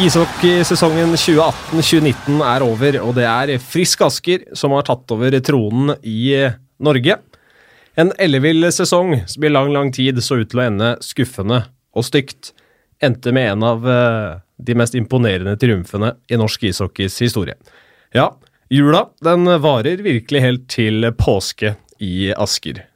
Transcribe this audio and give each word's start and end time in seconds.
Ishockeysesongen 0.00 1.10
2018-2019 1.12 2.38
er 2.40 2.62
over, 2.64 2.96
og 3.04 3.10
det 3.18 3.26
er 3.28 3.50
Frisk 3.60 4.00
Asker 4.06 4.46
som 4.56 4.72
har 4.72 4.86
tatt 4.88 5.12
over 5.12 5.34
tronen 5.44 5.92
i 6.00 6.30
Norge. 6.80 7.18
En 8.00 8.12
ellevill 8.16 8.64
sesong 8.72 9.12
som 9.28 9.44
i 9.44 9.50
lang, 9.52 9.68
lang 9.74 9.90
tid 9.92 10.22
så 10.24 10.38
ut 10.40 10.48
til 10.48 10.62
å 10.62 10.64
ende 10.70 10.94
skuffende 11.04 11.66
og 11.92 12.06
stygt, 12.08 12.54
endte 13.04 13.34
med 13.36 13.50
en 13.50 13.66
av 13.68 13.84
eh, 13.92 14.40
de 14.56 14.78
mest 14.80 14.96
imponerende 14.96 15.58
triumfene 15.60 16.14
i 16.32 16.40
norsk 16.40 16.64
ishockeys 16.70 17.20
historie. 17.20 17.58
Ja, 18.16 18.30
jula 18.72 19.10
den 19.20 19.44
varer 19.60 20.00
virkelig 20.06 20.46
helt 20.46 20.68
til 20.72 21.10
påske 21.20 21.74
i 22.00 22.30
Asker. 22.32 22.86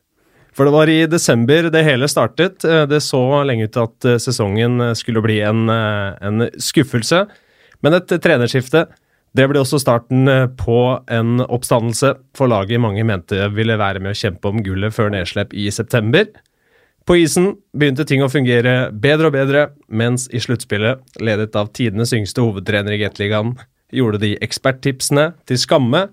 For 0.54 0.68
det 0.68 0.74
var 0.74 0.90
i 0.90 1.06
desember 1.10 1.70
det 1.74 1.82
hele 1.86 2.08
startet. 2.10 2.64
Eh, 2.64 2.86
Det 2.86 3.02
så 3.02 3.42
lenge 3.44 3.66
ut 3.66 3.72
til 3.74 3.88
at 3.88 4.04
eh, 4.04 4.20
sesongen 4.22 4.94
skulle 4.94 5.22
bli 5.22 5.40
en, 5.40 5.68
eh, 5.68 6.14
en 6.22 6.50
skuffelse. 6.58 7.26
Men 7.82 7.94
et 7.98 8.08
trenerskifte 8.22 8.86
det 9.34 9.48
ble 9.50 9.58
også 9.58 9.80
starten 9.82 10.28
eh, 10.30 10.46
på 10.46 10.78
en 11.10 11.42
oppstandelse 11.42 12.12
for 12.38 12.50
laget 12.50 12.82
mange 12.82 13.02
mente 13.06 13.48
ville 13.54 13.78
være 13.80 14.02
med 14.02 14.14
å 14.14 14.18
kjempe 14.18 14.50
om 14.50 14.62
gullet 14.62 14.94
før 14.94 15.10
nedslipp 15.10 15.54
i 15.58 15.66
september. 15.74 16.28
På 17.04 17.18
isen 17.18 17.50
begynte 17.76 18.06
ting 18.08 18.22
å 18.24 18.30
fungere 18.32 18.92
bedre 18.94 19.28
og 19.28 19.34
bedre, 19.34 19.64
mens 19.90 20.28
i 20.32 20.40
sluttspillet, 20.40 21.02
ledet 21.20 21.58
av 21.58 21.72
tidenes 21.76 22.14
yngste 22.16 22.40
hovedtrener 22.46 22.94
i 22.94 23.00
Gateligaen, 23.02 23.56
gjorde 23.92 24.22
de 24.22 24.32
eksperttipsene 24.42 25.32
til 25.50 25.60
skamme 25.60 26.06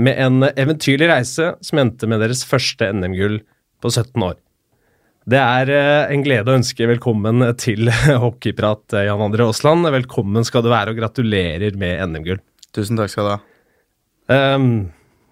med 0.00 0.18
en 0.18 0.48
eventyrlig 0.48 1.10
reise 1.12 1.52
som 1.62 1.78
endte 1.78 2.08
med 2.08 2.24
deres 2.24 2.42
første 2.48 2.88
NM-gull 2.88 3.42
på 3.82 3.90
17 3.90 4.22
år. 4.22 4.38
Det 5.22 5.38
er 5.38 5.70
eh, 5.70 6.12
en 6.14 6.24
glede 6.24 6.50
å 6.50 6.56
ønske 6.58 6.86
velkommen 6.90 7.44
til 7.60 7.90
hockeyprat, 8.24 8.96
eh, 8.96 9.06
Jan 9.06 9.22
André 9.22 9.46
Aasland. 9.46 9.86
Velkommen 9.94 10.46
skal 10.46 10.64
du 10.64 10.72
være, 10.72 10.94
og 10.94 10.98
gratulerer 10.98 11.76
med 11.78 12.00
NM-gull. 12.10 12.40
Tusen 12.74 12.98
takk 12.98 13.12
skal 13.12 13.28
du 13.28 13.32
ha. 13.36 13.38
Um, 14.32 14.66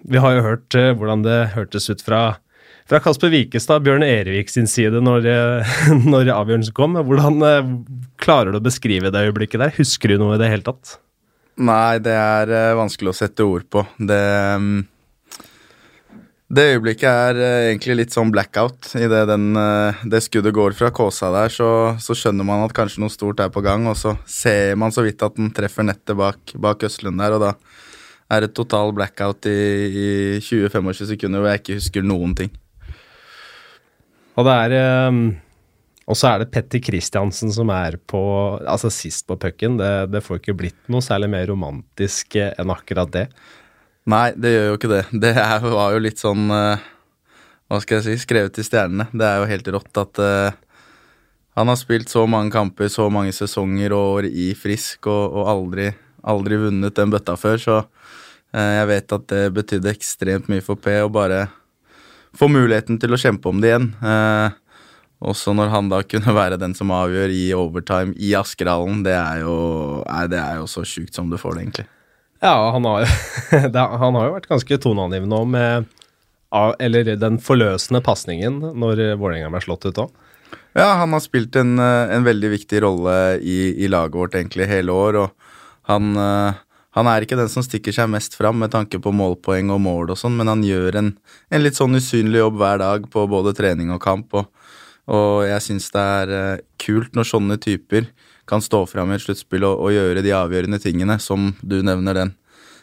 vi 0.07 0.23
har 0.23 0.37
jo 0.37 0.45
hørt 0.47 0.77
eh, 0.79 0.93
hvordan 0.95 1.25
det 1.27 1.41
hørtes 1.57 1.91
ut 1.91 2.05
fra, 2.07 2.23
fra 2.91 3.01
Kasper 3.03 3.33
Wikestad, 3.35 3.83
Bjørn 3.87 4.07
Erevik 4.07 4.53
sin 4.53 4.71
side, 4.71 5.03
når, 5.03 5.27
eh, 5.27 5.75
når 6.13 6.31
avgjørelsen 6.37 6.77
kom. 6.77 6.95
Hvordan 7.11 7.43
klarer 8.23 8.55
du 8.55 8.61
å 8.61 8.69
beskrive 8.71 9.11
det 9.11 9.27
øyeblikket 9.27 9.65
der? 9.65 9.75
Husker 9.81 10.15
du 10.15 10.23
noe 10.23 10.39
i 10.39 10.43
det 10.43 10.53
hele 10.55 10.67
tatt? 10.71 11.01
Nei, 11.61 11.99
det 11.99 12.15
er 12.15 12.79
vanskelig 12.79 13.11
å 13.11 13.19
sette 13.25 13.45
ord 13.45 13.67
på. 13.69 13.83
Det 13.99 14.23
mm, 14.63 14.79
Det 16.51 16.65
øyeblikket 16.73 17.07
er 17.07 17.39
eh, 17.39 17.65
egentlig 17.69 17.95
litt 18.01 18.15
sånn 18.15 18.33
blackout. 18.35 18.89
Idet 18.99 19.29
uh, 19.31 20.01
det 20.11 20.19
skuddet 20.25 20.55
går 20.57 20.75
fra 20.75 20.89
Kåsa 20.91 21.29
der, 21.31 21.53
så, 21.55 21.69
så 22.03 22.17
skjønner 22.19 22.47
man 22.47 22.65
at 22.65 22.75
kanskje 22.75 23.05
noe 23.05 23.13
stort 23.15 23.39
er 23.45 23.53
på 23.55 23.63
gang, 23.63 23.87
og 23.87 23.95
så 23.99 24.17
ser 24.27 24.75
man 24.81 24.91
så 24.91 25.05
vidt 25.07 25.23
at 25.23 25.37
den 25.39 25.53
treffer 25.55 25.87
nettet 25.87 26.19
bak, 26.19 26.57
bak 26.59 26.83
Østlund 26.89 27.23
der, 27.23 27.37
og 27.37 27.45
da 27.45 27.53
er 28.35 28.43
det 28.43 28.57
total 28.59 28.91
blackout 28.95 29.47
i, 29.47 29.61
i 29.91 30.09
20-25 30.43 31.13
sekunder 31.13 31.43
hvor 31.43 31.53
jeg 31.53 31.63
ikke 31.63 31.79
husker 31.79 32.11
noen 32.11 32.35
ting. 32.43 32.51
Og 34.39 34.47
det 34.47 34.57
er 34.65 35.09
um, 35.11 35.23
Og 36.11 36.19
så 36.19 36.33
er 36.33 36.43
det 36.43 36.51
Petter 36.55 36.83
Christiansen 36.83 37.51
som 37.53 37.71
er 37.75 37.99
på 38.09 38.21
Altså 38.63 38.91
sist 38.95 39.27
på 39.29 39.37
pucken. 39.39 39.79
Det, 39.79 40.11
det 40.11 40.23
får 40.25 40.41
ikke 40.41 40.59
blitt 40.65 40.91
noe 40.91 41.05
særlig 41.05 41.31
mer 41.31 41.47
romantisk 41.51 42.39
eh, 42.41 42.55
enn 42.59 42.75
akkurat 42.75 43.11
det. 43.15 43.27
Nei, 44.09 44.31
det 44.33 44.55
gjør 44.55 44.67
jo 44.71 44.79
ikke 44.79 44.91
det. 44.91 45.03
Det 45.23 45.35
er, 45.37 45.61
var 45.61 45.95
jo 45.95 46.01
litt 46.01 46.21
sånn 46.21 46.49
eh, 46.55 46.87
Hva 47.69 47.81
skal 47.83 47.99
jeg 47.99 48.07
si? 48.07 48.25
Skrevet 48.25 48.61
i 48.61 48.65
stjernene. 48.65 49.11
Det 49.13 49.27
er 49.27 49.41
jo 49.43 49.51
helt 49.51 49.69
rått 49.77 50.01
at 50.01 50.21
uh, 50.25 50.57
han 51.59 51.71
har 51.71 51.79
spilt 51.79 52.11
så 52.11 52.25
mange 52.31 52.51
kamper, 52.55 52.89
så 52.91 53.07
mange 53.13 53.35
sesonger 53.37 53.93
og 53.95 54.17
år 54.17 54.29
i 54.31 54.49
Frisk, 54.59 55.07
og, 55.07 55.37
og 55.37 55.51
aldri, 55.53 55.91
aldri 56.27 56.59
vunnet 56.65 56.97
den 56.97 57.13
bøtta 57.13 57.37
før, 57.39 57.61
så 57.63 57.77
uh, 57.85 58.73
jeg 58.75 58.89
vet 58.91 59.15
at 59.15 59.29
det 59.31 59.45
betydde 59.55 59.93
ekstremt 59.93 60.51
mye 60.51 60.65
for 60.65 60.81
P 60.81 60.97
å 61.05 61.13
bare 61.13 61.45
få 62.39 62.49
muligheten 62.51 62.99
til 63.03 63.15
å 63.15 63.21
kjempe 63.21 63.53
om 63.53 63.63
det 63.63 63.71
igjen. 63.71 63.93
Uh, 64.03 64.51
også 65.31 65.53
når 65.55 65.71
han 65.71 65.93
da 65.93 66.03
kunne 66.11 66.35
være 66.35 66.59
den 66.59 66.75
som 66.79 66.91
avgjør 66.97 67.37
i 67.37 67.47
overtime 67.55 68.17
i 68.19 68.35
Askerhallen, 68.39 69.05
det 69.07 69.15
er 69.15 69.45
jo, 69.45 69.57
nei, 70.09 70.27
det 70.33 70.43
er 70.43 70.59
jo 70.63 70.69
så 70.71 70.83
sjukt 70.89 71.15
som 71.15 71.31
du 71.31 71.39
får 71.39 71.55
det, 71.59 71.67
egentlig. 71.69 71.91
Ja, 72.41 72.71
han 72.73 72.85
har, 72.89 73.05
han 74.03 74.17
har 74.17 74.27
jo 74.27 74.37
vært 74.39 74.49
ganske 74.49 74.79
toneangivende 74.81 75.37
nå 75.37 75.45
med 75.45 75.91
Eller 76.81 77.13
den 77.21 77.37
forløsende 77.39 78.01
pasningen 78.03 78.59
når 78.81 79.05
Vålerenga 79.21 79.51
ble 79.53 79.61
slått 79.63 79.85
ut 79.87 80.01
òg. 80.07 80.11
Ja, 80.75 80.95
han 81.01 81.13
har 81.13 81.21
spilt 81.23 81.57
en, 81.59 81.79
eh, 81.79 82.15
en 82.15 82.25
veldig 82.25 82.51
viktig 82.51 82.83
rolle 82.83 83.15
i, 83.43 83.85
i 83.85 83.89
laget 83.91 84.19
vårt 84.19 84.35
egentlig 84.39 84.69
hele 84.71 84.95
år, 84.95 85.19
og 85.19 85.31
han, 85.91 86.13
eh, 86.15 86.59
han 86.95 87.11
er 87.11 87.27
ikke 87.27 87.39
den 87.39 87.51
som 87.51 87.65
stikker 87.67 87.95
seg 87.95 88.11
mest 88.11 88.37
fram 88.39 88.59
med 88.63 88.71
tanke 88.71 89.01
på 89.03 89.13
målpoeng 89.15 89.73
og 89.75 89.83
mål 89.83 90.15
og 90.15 90.21
sånn, 90.21 90.37
men 90.39 90.51
han 90.51 90.63
gjør 90.67 90.99
en, 91.03 91.13
en 91.51 91.65
litt 91.65 91.79
sånn 91.79 91.99
usynlig 91.99 92.43
jobb 92.43 92.59
hver 92.63 92.83
dag 92.83 93.07
på 93.11 93.27
både 93.31 93.55
trening 93.59 93.91
og 93.95 94.03
kamp, 94.03 94.35
og, 94.39 94.47
og 95.11 95.43
jeg 95.49 95.67
syns 95.67 95.91
det 95.95 96.07
er 96.23 96.35
eh, 96.39 96.65
kult 96.83 97.19
når 97.19 97.31
sånne 97.33 97.59
typer 97.63 98.07
kan 98.51 98.63
stå 98.65 98.83
fram 98.91 99.13
i 99.13 99.17
et 99.17 99.25
sluttspill 99.25 99.65
og, 99.69 99.87
og 99.87 99.95
gjøre 99.95 100.25
de 100.27 100.35
avgjørende 100.37 100.81
tingene, 100.83 101.17
som 101.23 101.53
du 101.63 101.79
nevner 101.87 102.19
den. 102.19 102.35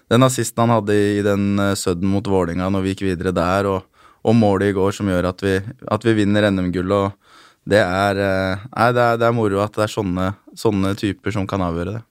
Den 0.07 0.23
assisten 0.23 0.63
han 0.63 0.77
hadde 0.77 0.95
i 0.95 1.21
den 1.25 1.59
uh, 1.59 1.75
sudden 1.75 2.07
mot 2.07 2.27
Vålinga 2.31 2.69
når 2.71 2.85
vi 2.85 2.95
gikk 2.95 3.05
videre 3.09 3.35
der, 3.35 3.67
og, 3.67 4.07
og 4.23 4.35
målet 4.39 4.71
i 4.71 4.77
går 4.77 4.95
som 4.95 5.11
gjør 5.11 5.29
at 5.33 5.43
vi, 5.43 5.57
at 5.59 6.07
vi 6.07 6.15
vinner 6.21 6.47
NM-gullet. 6.49 7.11
og 7.11 7.27
det 7.67 7.81
er, 7.83 8.19
eh, 8.23 8.67
nei, 8.71 8.91
det 8.95 9.03
er, 9.03 9.17
det 9.19 9.27
er 9.27 9.35
moro 9.35 9.59
at 9.59 9.75
det 9.75 9.87
er 9.87 9.91
sånne, 9.91 10.27
sånne 10.55 10.93
typer 10.99 11.33
som 11.35 11.47
kan 11.49 11.63
avgjøre 11.65 11.97
det. 11.97 12.03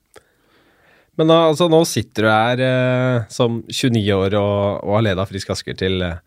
Men 1.17 1.31
da, 1.31 1.37
altså, 1.49 1.65
nå 1.71 1.79
sitter 1.89 2.27
du 2.27 2.29
her 2.29 2.61
eh, 2.61 3.27
som 3.33 3.63
29 3.65 4.03
år 4.13 4.37
og, 4.37 4.83
og 4.85 4.99
har 4.99 5.07
leda 5.07 5.25
Frisk 5.25 5.55
Asker 5.55 5.77
til 5.79 6.03
eh, 6.05 6.19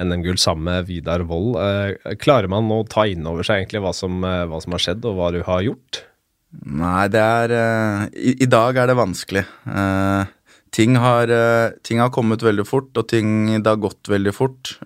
NM-gull 0.00 0.38
sammen 0.40 0.70
med 0.70 0.88
Vidar 0.88 1.26
Wold. 1.28 1.58
Eh, 1.60 2.14
klarer 2.22 2.48
man 2.48 2.70
å 2.72 2.80
ta 2.88 3.04
inn 3.10 3.26
over 3.28 3.44
seg 3.44 3.60
egentlig 3.60 3.84
hva 3.84 3.92
som, 3.96 4.22
eh, 4.24 4.46
hva 4.48 4.62
som 4.64 4.76
har 4.76 4.84
skjedd, 4.86 5.04
og 5.04 5.18
hva 5.18 5.32
du 5.36 5.42
har 5.44 5.66
gjort? 5.66 6.00
Nei, 6.48 7.08
det 7.12 7.20
er 7.20 7.52
eh, 7.52 8.04
i, 8.16 8.34
I 8.44 8.48
dag 8.48 8.78
er 8.80 8.88
det 8.88 8.96
vanskelig. 8.98 9.44
Eh, 9.68 10.30
ting, 10.72 10.96
har, 11.00 11.28
eh, 11.28 11.74
ting 11.84 12.00
har 12.00 12.12
kommet 12.14 12.44
veldig 12.44 12.64
fort, 12.68 12.92
og 12.96 13.08
ting 13.10 13.50
det 13.58 13.68
har 13.68 13.82
gått 13.82 14.08
veldig 14.08 14.34
fort. 14.36 14.76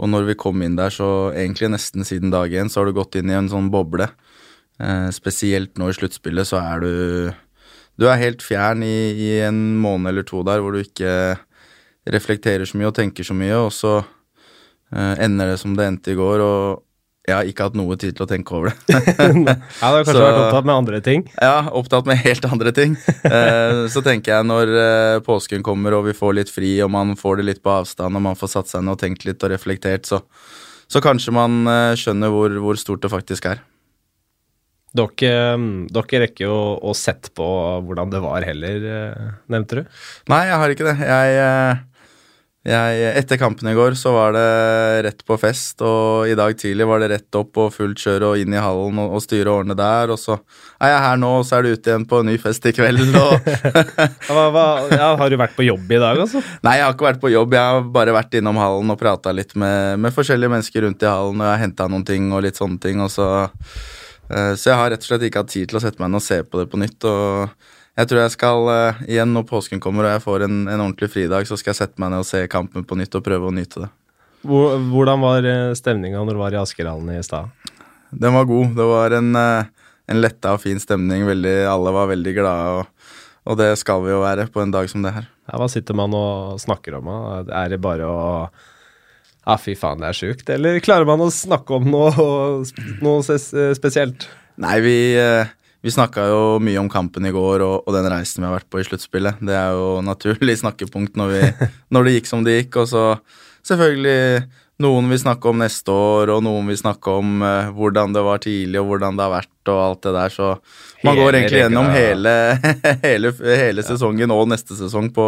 Og 0.00 0.08
når 0.08 0.30
vi 0.30 0.38
kom 0.40 0.62
inn 0.64 0.78
der, 0.78 0.92
så 0.94 1.30
egentlig 1.36 1.68
nesten 1.74 2.06
siden 2.08 2.32
dag 2.32 2.52
én, 2.56 2.70
så 2.72 2.80
har 2.80 2.88
du 2.88 2.96
gått 2.96 3.18
inn 3.20 3.30
i 3.30 3.36
en 3.36 3.50
sånn 3.52 3.68
boble. 3.72 4.08
Eh, 4.80 5.08
spesielt 5.12 5.76
nå 5.78 5.90
i 5.90 5.96
sluttspillet, 5.96 6.48
så 6.48 6.60
er 6.62 6.80
du 6.80 6.92
Du 8.00 8.06
er 8.08 8.16
helt 8.16 8.40
fjern 8.40 8.80
i, 8.80 9.12
i 9.12 9.40
en 9.44 9.76
måned 9.76 10.08
eller 10.08 10.24
to 10.24 10.40
der 10.40 10.62
hvor 10.62 10.72
du 10.72 10.80
ikke 10.80 11.36
reflekterer 12.08 12.64
så 12.64 12.78
mye 12.80 12.88
og 12.88 12.94
tenker 12.96 13.26
så 13.26 13.34
mye, 13.36 13.58
og 13.60 13.74
så 13.76 13.98
eh, 14.00 15.20
ender 15.20 15.52
det 15.52 15.58
som 15.60 15.74
det 15.76 15.84
endte 15.84 16.14
i 16.14 16.16
går, 16.16 16.40
og 16.40 16.80
jeg 17.30 17.36
har 17.38 17.48
ikke 17.50 17.66
hatt 17.68 17.76
noe 17.78 17.96
tid 18.00 18.16
til 18.18 18.24
å 18.26 18.28
tenke 18.30 18.54
over 18.58 18.72
det. 18.74 18.76
Ja, 18.90 19.34
du 19.34 19.46
har 19.46 20.04
kanskje 20.04 20.14
Så- 20.18 20.24
vært 20.26 20.40
opptatt 20.42 20.66
med 20.68 20.74
andre 20.74 21.00
ting? 21.06 21.24
Ja, 21.40 21.54
opptatt 21.80 22.08
med 22.10 22.20
helt 22.24 22.46
andre 22.50 22.72
ting. 22.76 22.96
uh, 23.24 23.86
så 23.94 24.02
tenker 24.04 24.34
jeg 24.34 24.48
når 24.50 24.72
uh, 24.74 25.20
påsken 25.26 25.64
kommer 25.66 25.96
og 25.98 26.08
vi 26.10 26.16
får 26.18 26.36
litt 26.40 26.52
fri 26.52 26.74
og 26.84 26.90
man 26.94 27.14
får 27.18 27.40
det 27.40 27.48
litt 27.48 27.62
på 27.64 27.72
avstand 27.78 28.18
og 28.18 28.24
man 28.28 28.38
får 28.38 28.52
satt 28.58 28.72
seg 28.72 28.84
ned 28.84 28.98
og 28.98 29.02
tenkt 29.02 29.26
litt 29.28 29.42
og 29.46 29.52
reflektert, 29.54 30.08
så, 30.10 30.20
så 30.90 31.02
kanskje 31.04 31.34
man 31.38 31.60
uh, 31.70 31.94
skjønner 31.98 32.32
hvor, 32.34 32.54
hvor 32.66 32.80
stort 32.80 33.04
det 33.06 33.12
faktisk 33.14 33.48
er. 33.54 33.62
Dere, 34.90 35.54
dere 35.94 36.18
rekker 36.24 36.48
jo 36.48 36.54
å 36.82 36.92
sette 36.98 37.30
på 37.38 37.46
hvordan 37.86 38.10
det 38.10 38.18
var 38.24 38.42
heller, 38.42 38.88
nevnte 39.46 39.78
du? 39.78 40.00
Nei, 40.32 40.40
jeg 40.48 40.58
har 40.58 40.72
ikke 40.74 40.88
det. 40.88 40.96
Jeg, 41.06 41.36
jeg, 42.60 43.04
etter 43.16 43.38
kampen 43.40 43.70
i 43.70 43.72
går 43.72 43.94
så 43.96 44.10
var 44.12 44.34
det 44.36 44.48
rett 45.06 45.22
på 45.24 45.36
fest, 45.40 45.80
og 45.80 46.28
i 46.28 46.34
dag 46.36 46.52
tidlig 46.60 46.84
var 46.90 47.00
det 47.00 47.08
rett 47.14 47.38
opp 47.38 47.56
og 47.56 47.70
fullt 47.72 48.02
kjør 48.02 48.26
og 48.28 48.42
inn 48.42 48.52
i 48.52 48.60
hallen 48.60 48.98
og, 49.00 49.14
og 49.16 49.22
styre 49.24 49.54
årene 49.54 49.76
der, 49.78 50.12
og 50.12 50.20
så 50.20 50.36
er 50.76 50.92
jeg 50.92 51.00
her 51.06 51.22
nå, 51.22 51.30
og 51.38 51.46
så 51.48 51.56
er 51.56 51.64
det 51.64 51.72
ute 51.78 51.94
igjen 51.94 52.04
på 52.10 52.20
en 52.20 52.28
ny 52.28 52.36
fest 52.42 52.68
i 52.68 52.74
kveld, 52.76 53.00
og 53.24 53.48
Hva, 54.28 54.44
hva, 54.52 54.66
ja, 54.92 55.08
har 55.16 55.32
du 55.32 55.38
vært 55.40 55.56
på 55.56 55.64
jobb 55.64 55.88
i 55.88 56.02
dag, 56.04 56.20
altså? 56.26 56.44
Nei, 56.66 56.76
jeg 56.76 56.84
har 56.84 56.98
ikke 56.98 57.08
vært 57.08 57.24
på 57.24 57.32
jobb. 57.32 57.56
Jeg 57.56 57.64
har 57.64 57.90
bare 57.96 58.14
vært 58.14 58.36
innom 58.36 58.60
hallen 58.60 58.92
og 58.92 59.00
prata 59.00 59.32
litt 59.34 59.56
med, 59.58 59.96
med 60.04 60.14
forskjellige 60.14 60.52
mennesker 60.52 60.84
rundt 60.84 61.02
i 61.04 61.08
hallen, 61.08 61.40
og 61.40 61.48
jeg 61.48 61.54
har 61.54 61.64
henta 61.64 61.88
noen 61.88 62.06
ting 62.12 62.28
og 62.28 62.44
litt 62.44 62.60
sånne 62.60 62.80
ting, 62.84 63.00
og 63.00 63.08
så 63.12 63.26
eh, 63.48 64.52
Så 64.52 64.70
jeg 64.70 64.76
har 64.76 64.92
rett 64.92 65.00
og 65.00 65.08
slett 65.14 65.24
ikke 65.30 65.46
hatt 65.46 65.52
tid 65.56 65.72
til 65.72 65.80
å 65.80 65.84
sette 65.88 66.02
meg 66.02 66.12
ned 66.12 66.20
og 66.20 66.28
se 66.28 66.42
på 66.44 66.60
det 66.60 66.68
på 66.70 66.84
nytt, 66.84 67.08
og 67.08 67.70
jeg 68.00 68.10
tror 68.10 68.22
jeg 68.22 68.34
skal 68.34 68.68
uh, 68.70 69.00
igjen 69.04 69.32
når 69.36 69.46
påsken 69.48 69.82
kommer 69.82 70.08
og 70.08 70.14
jeg 70.14 70.24
får 70.24 70.46
en, 70.46 70.60
en 70.66 70.82
ordentlig 70.86 71.10
fridag, 71.12 71.48
så 71.48 71.58
skal 71.60 71.74
jeg 71.74 71.82
sette 71.82 72.00
meg 72.00 72.14
ned 72.14 72.24
og 72.24 72.28
se 72.28 72.42
kampen 72.50 72.86
på 72.88 72.96
nytt 72.98 73.16
og 73.18 73.24
prøve 73.26 73.50
å 73.50 73.54
nyte 73.54 73.84
det. 73.84 73.90
Hvor, 74.48 74.78
hvordan 74.88 75.20
var 75.20 75.48
stemninga 75.76 76.22
når 76.24 76.38
du 76.38 76.40
var 76.40 76.56
i 76.56 76.60
Askerhallen 76.62 77.12
i 77.12 77.20
stad? 77.24 77.52
Den 78.10 78.34
var 78.34 78.44
god. 78.44 78.72
Det 78.76 78.86
var 78.90 79.14
en, 79.18 79.34
uh, 79.36 79.90
en 80.10 80.20
letta 80.20 80.54
og 80.56 80.62
fin 80.64 80.80
stemning. 80.82 81.24
Veldig, 81.28 81.54
alle 81.70 81.92
var 81.94 82.10
veldig 82.10 82.34
glade, 82.34 82.80
og, 82.80 83.12
og, 83.46 83.58
det 83.60 83.70
skal 83.80 84.02
vi 84.04 84.14
jo 84.14 84.24
være 84.24 84.48
på 84.50 84.64
en 84.64 84.74
dag 84.74 84.90
som 84.90 85.04
det 85.06 85.14
her. 85.14 85.28
Ja, 85.50 85.60
hva 85.60 85.70
sitter 85.70 85.96
man 85.98 86.14
og 86.16 86.58
snakker 86.62 86.98
om? 86.98 87.10
Da? 87.10 87.62
Er 87.62 87.74
det 87.74 87.82
bare 87.84 88.08
å 88.08 88.26
Ja, 89.46 89.56
fy 89.58 89.74
faen, 89.78 90.02
det 90.02 90.10
er 90.10 90.18
sjukt. 90.18 90.50
Eller 90.52 90.82
klarer 90.84 91.08
man 91.08 91.22
å 91.24 91.30
snakke 91.32 91.78
om 91.78 91.88
noe, 91.90 92.12
noe 93.00 93.22
spesielt? 93.24 94.28
Nei, 94.60 94.76
vi, 94.84 94.96
eh, 95.16 95.48
vi 95.80 95.92
snakka 95.92 96.26
jo 96.28 96.40
mye 96.62 96.80
om 96.80 96.90
kampen 96.92 97.24
i 97.28 97.32
går 97.34 97.64
og, 97.64 97.76
og, 97.86 97.92
den 97.96 98.08
reisen 98.12 98.42
vi 98.42 98.48
har 98.48 98.58
vært 98.58 98.70
på 98.72 98.82
i 98.82 98.86
sluttspillet. 98.86 99.40
Det 99.40 99.56
er 99.56 99.76
jo 99.76 100.00
naturlig 100.10 100.58
snakkepunkt 100.60 101.16
når, 101.20 101.36
vi, 101.36 101.68
når 101.94 102.06
det 102.06 102.16
gikk 102.18 102.32
som 102.32 102.44
det 102.46 102.58
gikk. 102.58 102.82
Og 102.82 102.90
så 102.90 103.04
selvfølgelig 103.68 104.20
noen 104.80 105.10
vil 105.12 105.20
snakke 105.20 105.50
om 105.50 105.58
neste 105.60 105.92
år, 105.92 106.30
og 106.32 106.44
noen 106.44 106.70
vil 106.70 106.78
snakke 106.80 107.12
om 107.20 107.42
uh, 107.44 107.68
hvordan 107.76 108.14
det 108.16 108.22
var 108.24 108.40
tidlig, 108.40 108.80
og 108.80 108.88
hvordan 108.88 109.18
det 109.18 109.26
har 109.26 109.34
vært, 109.34 109.52
og 109.68 109.80
alt 109.82 110.06
det 110.06 110.12
der. 110.16 110.32
Så 110.32 110.46
man 111.04 111.12
hele 111.12 111.26
går 111.26 111.38
egentlig 111.38 111.60
gjennom 111.60 111.90
hele, 111.92 112.34
hele, 113.04 113.32
hele 113.44 113.84
sesongen 113.84 114.32
og 114.32 114.46
neste 114.52 114.78
sesong 114.78 115.10
på, 115.16 115.26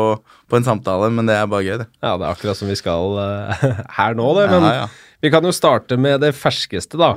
på, 0.48 0.58
en 0.58 0.68
samtale, 0.68 1.10
men 1.12 1.28
det 1.28 1.36
er 1.36 1.50
bare 1.52 1.66
gøy, 1.68 1.76
det. 1.84 1.88
Ja, 2.00 2.14
det 2.16 2.24
er 2.24 2.30
akkurat 2.30 2.60
som 2.60 2.72
vi 2.72 2.78
skal 2.80 3.18
uh, 3.20 3.68
her 3.98 4.16
nå, 4.16 4.32
det. 4.40 4.48
Men 4.54 4.68
ja, 4.68 4.74
ja. 4.82 5.14
vi 5.24 5.32
kan 5.34 5.44
jo 5.44 5.52
starte 5.56 6.00
med 6.00 6.24
det 6.24 6.32
ferskeste, 6.38 7.00
da. 7.00 7.14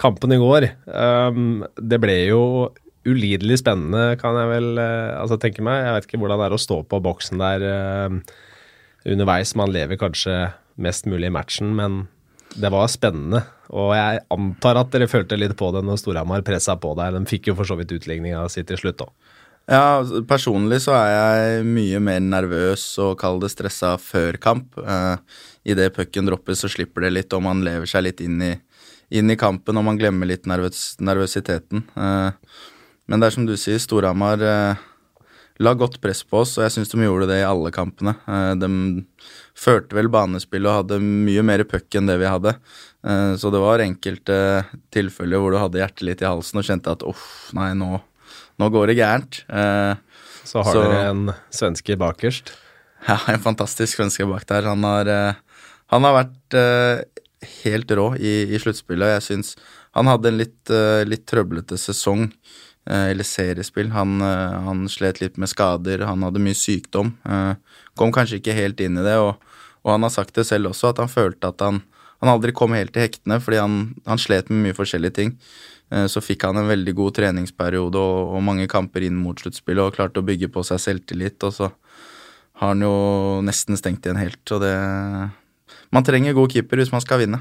Kampen 0.00 0.34
i 0.34 0.40
går. 0.40 0.68
Um, 0.88 1.62
det 1.78 2.00
ble 2.02 2.16
jo 2.26 2.40
ulidelig 3.04 3.60
spennende, 3.60 4.16
kan 4.20 4.36
jeg 4.40 4.50
vel 4.50 4.80
uh, 4.80 5.20
altså 5.20 5.38
tenke 5.40 5.64
meg. 5.64 5.84
Jeg 5.84 5.96
vet 5.96 6.08
ikke 6.08 6.22
hvordan 6.22 6.40
det 6.40 6.48
er 6.48 6.56
å 6.56 6.64
stå 6.64 6.80
på 6.88 7.02
boksen 7.04 7.42
der 7.42 7.66
underveis. 9.04 9.54
Man 9.60 9.72
lever 9.74 10.00
kanskje 10.00 10.38
mest 10.80 11.06
mulig 11.06 11.28
i 11.30 11.34
matchen, 11.34 11.74
men 11.78 12.04
det 12.58 12.70
var 12.72 12.90
spennende. 12.90 13.44
Og 13.74 13.94
jeg 13.96 14.22
antar 14.34 14.78
at 14.78 14.90
dere 14.94 15.10
følte 15.10 15.38
litt 15.38 15.56
på 15.58 15.70
det 15.74 15.82
når 15.86 16.00
Storhamar 16.02 16.44
pressa 16.46 16.76
på 16.80 16.92
der. 16.98 17.14
De 17.16 17.24
fikk 17.28 17.50
jo 17.50 17.56
for 17.58 17.68
så 17.68 17.76
vidt 17.78 17.94
utligninga 17.94 18.44
si 18.52 18.64
til 18.66 18.80
slutt 18.80 19.06
òg. 19.06 19.14
Ja, 19.64 20.04
personlig 20.28 20.82
så 20.84 20.92
er 20.92 21.10
jeg 21.14 21.64
mye 21.64 22.00
mer 22.04 22.20
nervøs 22.20 22.82
og 23.00 23.14
kall 23.22 23.38
det 23.40 23.48
stressa 23.54 23.94
før 23.96 24.36
kamp. 24.36 24.76
Uh, 24.76 25.16
Idet 25.64 25.94
pucken 25.96 26.28
dropper, 26.28 26.56
så 26.58 26.68
slipper 26.68 27.06
det 27.06 27.14
litt, 27.14 27.32
og 27.32 27.46
man 27.46 27.62
lever 27.64 27.88
seg 27.88 28.04
litt 28.04 28.20
inn 28.20 28.42
i, 28.44 28.52
inn 29.14 29.30
i 29.30 29.38
kampen, 29.38 29.78
og 29.78 29.86
man 29.86 29.98
glemmer 30.00 30.28
litt 30.28 30.48
nervøs, 30.50 30.96
nervøsiteten. 31.02 31.84
Uh, 31.94 32.34
men 33.10 33.20
det 33.20 33.28
er 33.28 33.36
som 33.36 33.46
du 33.46 33.54
sier, 33.60 33.78
Storhamar 33.82 34.42
uh, 34.42 34.80
la 35.62 35.74
godt 35.78 36.00
press 36.02 36.24
på 36.26 36.40
oss, 36.42 36.56
og 36.58 36.66
jeg 36.66 36.74
syns 36.74 36.90
de 36.90 37.04
gjorde 37.04 37.28
det 37.30 37.38
i 37.42 37.46
alle 37.46 37.70
kampene. 37.74 38.16
Uh, 38.26 38.54
de 38.58 38.70
førte 39.58 39.94
vel 39.94 40.10
banespillet 40.12 40.70
og 40.70 40.80
hadde 40.82 40.98
mye 41.04 41.44
mer 41.46 41.62
puck 41.70 41.94
enn 41.94 42.10
det 42.10 42.18
vi 42.22 42.30
hadde. 42.30 42.56
Så 43.38 43.50
det 43.52 43.60
var 43.60 43.82
enkelte 43.84 44.34
tilfeller 44.94 45.36
hvor 45.38 45.52
du 45.52 45.58
hadde 45.60 45.76
hjertet 45.76 46.06
litt 46.08 46.22
i 46.24 46.26
halsen 46.26 46.56
og 46.56 46.64
kjente 46.64 46.94
at 46.96 47.02
uff, 47.04 47.52
nei, 47.52 47.68
nå, 47.76 47.98
nå, 48.58 48.68
går 48.72 48.88
det 48.88 48.96
gærent. 48.96 49.42
Så 50.48 50.64
har 50.64 50.72
så, 50.72 50.86
dere 50.88 51.02
en 51.10 51.20
svenske 51.52 51.98
bakerst? 52.00 52.54
Ja, 53.04 53.18
en 53.30 53.44
fantastisk 53.44 54.00
svenske 54.00 54.24
bak 54.26 54.48
der. 54.48 54.70
Han 54.72 54.88
har, 54.88 55.12
han 55.92 56.08
har 56.08 56.16
vært 56.16 56.58
helt 57.64 57.90
rå 57.94 58.10
i, 58.16 58.34
i 58.54 58.60
sluttspillet. 58.62 59.16
Jeg 59.16 59.26
syns 59.28 59.54
han 59.94 60.10
hadde 60.10 60.30
en 60.30 60.40
litt, 60.40 60.72
litt 61.06 61.26
trøblete 61.30 61.78
sesong 61.78 62.28
Eh, 62.90 63.10
eller 63.10 63.24
seriespill. 63.24 63.90
Han, 63.90 64.20
eh, 64.20 64.60
han, 64.66 64.88
slet 64.88 65.20
litt 65.20 65.38
med 65.40 65.48
skader, 65.48 66.04
han 66.04 66.22
hadde 66.22 66.42
mye 66.42 66.56
sykdom. 66.56 67.14
Eh, 67.24 67.54
kom 67.96 68.12
kanskje 68.12 68.42
ikke 68.42 68.56
helt 68.56 68.80
inn 68.84 68.98
i 69.00 69.04
det, 69.06 69.16
og, 69.16 69.40
og 69.84 69.94
han 69.94 70.04
har 70.04 70.12
sagt 70.12 70.36
det 70.36 70.44
selv 70.44 70.72
også, 70.72 70.92
at 70.92 71.00
han 71.00 71.08
følte 71.12 71.48
at 71.48 71.64
han, 71.64 71.80
han 72.20 72.32
aldri 72.34 72.52
kom 72.52 72.76
helt 72.76 72.92
til 72.92 73.06
hektene 73.06 73.40
fordi 73.40 73.62
han, 73.62 73.78
han, 74.08 74.20
slet 74.20 74.52
med 74.52 74.66
mye 74.66 74.76
forskjellige 74.76 75.16
ting. 75.20 75.38
Så 76.08 76.18
fikk 76.24 76.46
han 76.48 76.56
en 76.58 76.66
veldig 76.66 76.94
god 76.96 77.12
treningsperiode 77.18 78.00
og, 78.00 78.30
og 78.34 78.40
mange 78.42 78.64
kamper 78.72 79.04
inn 79.04 79.18
mot 79.20 79.38
sluttspillet 79.38 79.84
og 79.84 79.94
klarte 79.94 80.22
å 80.22 80.26
bygge 80.26 80.48
på 80.50 80.64
seg 80.66 80.80
selvtillit, 80.80 81.36
og 81.44 81.52
så 81.54 81.68
har 82.58 82.72
han 82.72 82.82
jo 82.82 82.94
nesten 83.44 83.78
stengt 83.78 84.08
igjen 84.08 84.18
helt, 84.18 84.42
og 84.56 84.64
det 84.64 84.72
Man 85.94 86.06
trenger 86.06 86.36
god 86.36 86.52
keeper 86.52 86.80
hvis 86.80 86.92
man 86.92 87.02
skal 87.04 87.22
vinne. 87.22 87.40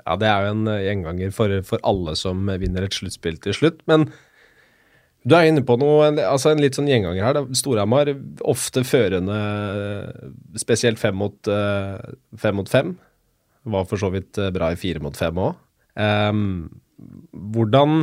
Ja, 0.00 0.16
det 0.18 0.28
er 0.28 0.46
jo 0.46 0.54
en 0.54 0.68
gjenganger 0.68 1.34
for, 1.34 1.52
for 1.66 1.82
alle 1.86 2.16
som 2.18 2.46
vinner 2.60 2.86
et 2.86 2.96
sluttspill 2.96 3.36
til 3.44 3.56
slutt, 3.56 3.82
men 3.90 4.08
du 5.24 5.32
er 5.36 5.48
inne 5.48 5.62
på 5.64 5.76
noe, 5.80 6.10
altså 6.20 6.50
en 6.52 6.60
litt 6.60 6.76
sånn 6.76 6.88
gjenganger 6.90 7.24
her. 7.24 7.38
Storhamar 7.56 8.10
ofte 8.44 8.82
førende, 8.84 9.38
spesielt 10.60 11.00
fem 11.00 11.16
mot, 11.16 11.38
fem 12.40 12.58
mot 12.60 12.68
fem. 12.68 12.92
Var 13.64 13.86
for 13.88 14.00
så 14.00 14.10
vidt 14.12 14.36
eh, 14.36 14.50
bra 14.52 14.68
i 14.74 14.76
fire 14.76 15.00
mot 15.00 15.16
fem 15.16 15.38
òg. 15.40 15.54
Um, 15.96 16.66
hvordan 17.54 18.02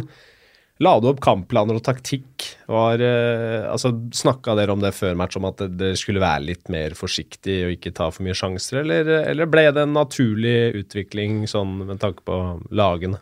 la 0.82 0.96
du 1.00 1.10
opp 1.12 1.22
kampplaner 1.24 1.78
og 1.78 1.86
taktikk? 1.86 2.48
Var, 2.72 3.04
eh, 3.06 3.70
altså, 3.70 3.94
Snakka 4.16 4.56
dere 4.58 4.74
om 4.74 4.84
det 4.84 4.94
før 4.98 5.18
match, 5.20 5.38
om 5.38 5.50
at 5.50 5.64
det 5.78 5.94
skulle 6.02 6.24
være 6.24 6.48
litt 6.50 6.72
mer 6.74 6.96
forsiktig 6.98 7.60
og 7.68 7.76
ikke 7.78 7.94
ta 7.98 8.10
for 8.12 8.26
mye 8.26 8.38
sjanser, 8.38 8.82
eller, 8.84 9.12
eller 9.32 9.52
ble 9.52 9.68
det 9.72 9.86
en 9.86 9.98
naturlig 9.98 10.72
utvikling 10.84 11.44
sånn 11.50 11.84
med 11.86 12.02
tanke 12.02 12.26
på 12.28 12.40
lagene? 12.74 13.22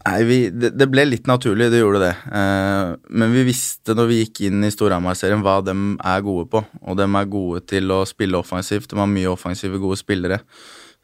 Nei, 0.00 0.20
vi, 0.24 0.36
det, 0.48 0.70
det, 0.80 0.86
ble 0.88 1.04
litt 1.04 1.26
naturlig, 1.28 1.68
det 1.72 1.82
gjorde 1.82 2.00
det. 2.06 2.12
Eh, 2.32 2.92
men 3.20 3.34
vi 3.34 3.42
visste 3.50 3.92
når 3.96 4.06
vi 4.08 4.20
gikk 4.22 4.46
inn 4.48 4.64
i 4.64 4.72
Storhamar-serien 4.72 5.42
hva 5.44 5.58
de 5.64 5.74
er 5.76 6.22
gode 6.24 6.46
på. 6.54 6.62
Og 6.88 6.96
de 6.96 7.04
er 7.04 7.32
gode 7.34 7.60
til 7.68 7.92
å 7.92 8.00
spille 8.08 8.40
offensivt. 8.40 8.88
De 8.88 8.96
har 8.96 9.10
mye 9.10 9.28
offensive, 9.28 9.80
gode 9.82 10.00
spillere. 10.00 10.40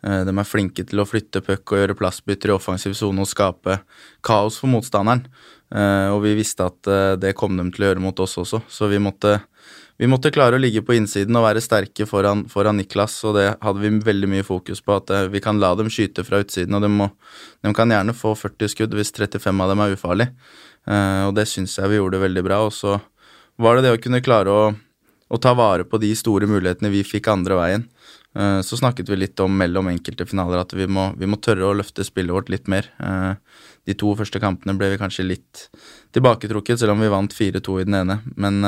Eh, 0.04 0.22
de 0.24 0.32
er 0.32 0.48
flinke 0.48 0.86
til 0.88 1.02
å 1.02 1.06
flytte 1.08 1.42
puck 1.44 1.74
og 1.74 1.82
gjøre 1.82 1.98
plassbytter 1.98 2.52
i 2.52 2.56
offensiv 2.56 2.96
sone 2.96 3.20
og 3.24 3.28
skape 3.28 3.80
kaos 4.26 4.56
for 4.62 4.72
motstanderen. 4.72 5.26
Eh, 5.74 6.08
og 6.14 6.20
vi 6.22 6.36
visste 6.38 6.68
at 6.68 6.86
eh, 6.90 7.16
det 7.18 7.34
kom 7.38 7.56
de 7.58 7.66
til 7.74 7.84
å 7.84 7.90
gjøre 7.90 8.02
mot 8.04 8.20
oss 8.22 8.36
også, 8.38 8.62
så 8.70 8.90
vi 8.90 9.02
måtte 9.02 9.38
vi 9.96 10.08
måtte 10.12 10.28
klare 10.28 10.58
å 10.58 10.60
ligge 10.60 10.82
på 10.84 10.92
innsiden 10.92 11.38
og 11.38 11.46
være 11.46 11.62
sterke 11.64 12.04
foran, 12.04 12.42
foran, 12.52 12.76
Niklas, 12.76 13.14
og 13.24 13.38
det 13.38 13.46
hadde 13.64 13.80
vi 13.80 13.90
veldig 14.04 14.28
mye 14.28 14.44
fokus 14.44 14.82
på. 14.84 14.98
At 15.00 15.12
eh, 15.14 15.28
vi 15.32 15.40
kan 15.40 15.56
la 15.62 15.70
dem 15.78 15.88
skyte 15.92 16.24
fra 16.26 16.42
utsiden, 16.44 16.76
og 16.76 16.84
de, 16.84 16.90
må, 16.92 17.08
de 17.64 17.72
kan 17.76 17.90
gjerne 17.90 18.12
få 18.16 18.34
40 18.36 18.74
skudd 18.74 18.96
hvis 18.98 19.14
35 19.16 19.64
av 19.64 19.72
dem 19.72 19.84
er 19.84 19.96
ufarlig. 19.96 20.28
Uh, 20.86 21.26
og 21.26 21.32
det 21.34 21.48
syns 21.50 21.72
jeg 21.80 21.90
vi 21.90 21.96
gjorde 21.96 22.20
veldig 22.22 22.44
bra. 22.46 22.60
Og 22.68 22.74
så 22.76 22.98
var 23.58 23.78
det 23.78 23.86
det 23.86 23.94
å 23.96 24.02
kunne 24.04 24.20
klare 24.22 24.52
å, 24.52 24.66
å 25.28 25.40
ta 25.42 25.54
vare 25.58 25.86
på 25.88 25.98
de 26.02 26.12
store 26.16 26.48
mulighetene 26.50 26.92
vi 26.92 27.02
fikk 27.06 27.30
andre 27.32 27.58
veien. 27.58 27.88
Uh, 28.36 28.60
så 28.66 28.78
snakket 28.78 29.08
vi 29.10 29.18
litt 29.18 29.40
om 29.40 29.54
mellom 29.56 29.88
enkelte 29.90 30.28
finaler 30.28 30.60
at 30.60 30.74
vi 30.76 30.86
må, 30.86 31.08
vi 31.18 31.28
må 31.30 31.40
tørre 31.42 31.70
å 31.70 31.76
løfte 31.78 32.04
spillet 32.06 32.34
vårt 32.36 32.52
litt 32.52 32.70
mer. 32.70 32.90
Uh, 33.00 33.34
de 33.88 33.96
to 33.98 34.12
første 34.18 34.42
kampene 34.42 34.76
ble 34.78 34.92
vi 34.92 35.00
kanskje 35.00 35.26
litt 35.26 35.66
tilbaketrukket, 36.14 36.82
selv 36.82 36.94
om 36.94 37.02
vi 37.04 37.12
vant 37.12 37.34
4-2 37.34 37.80
i 37.80 37.86
den 37.88 38.00
ene. 38.02 38.20
Men 38.36 38.62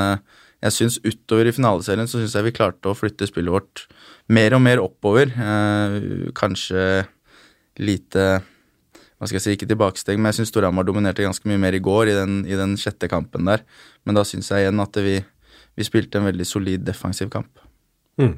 jeg 0.59 0.75
syns 0.75 0.99
utover 1.05 1.47
i 1.47 1.55
finaleserien 1.55 2.09
så 2.11 2.19
syns 2.19 2.35
jeg 2.35 2.49
vi 2.49 2.55
klarte 2.57 2.91
å 2.91 2.97
flytte 2.99 3.29
spillet 3.31 3.55
vårt 3.55 3.85
mer 4.35 4.57
og 4.57 4.63
mer 4.65 4.83
oppover. 4.83 5.31
Eh, 5.31 6.31
kanskje 6.37 7.05
lite 7.79 8.25
hva 9.19 9.27
skal 9.27 9.39
jeg 9.39 9.45
si, 9.45 9.55
ikke 9.57 9.71
tilbakesteg, 9.71 10.19
men 10.19 10.31
jeg 10.31 10.41
syns 10.41 10.53
Storhamar 10.53 10.87
dominerte 10.87 11.25
ganske 11.27 11.47
mye 11.51 11.59
mer 11.59 11.75
i 11.75 11.83
går, 11.83 12.11
i 12.11 12.15
den, 12.15 12.35
i 12.47 12.59
den 12.59 12.77
sjette 12.79 13.09
kampen 13.11 13.51
der. 13.51 13.65
Men 14.07 14.19
da 14.19 14.23
syns 14.27 14.51
jeg 14.53 14.63
igjen 14.63 14.83
at 14.83 14.99
vi, 15.03 15.17
vi, 15.79 15.87
spilte 15.87 16.21
en 16.21 16.29
veldig 16.29 16.47
solid 16.47 16.85
defensiv 16.87 17.31
kamp. 17.33 17.63
Mm. 18.19 18.35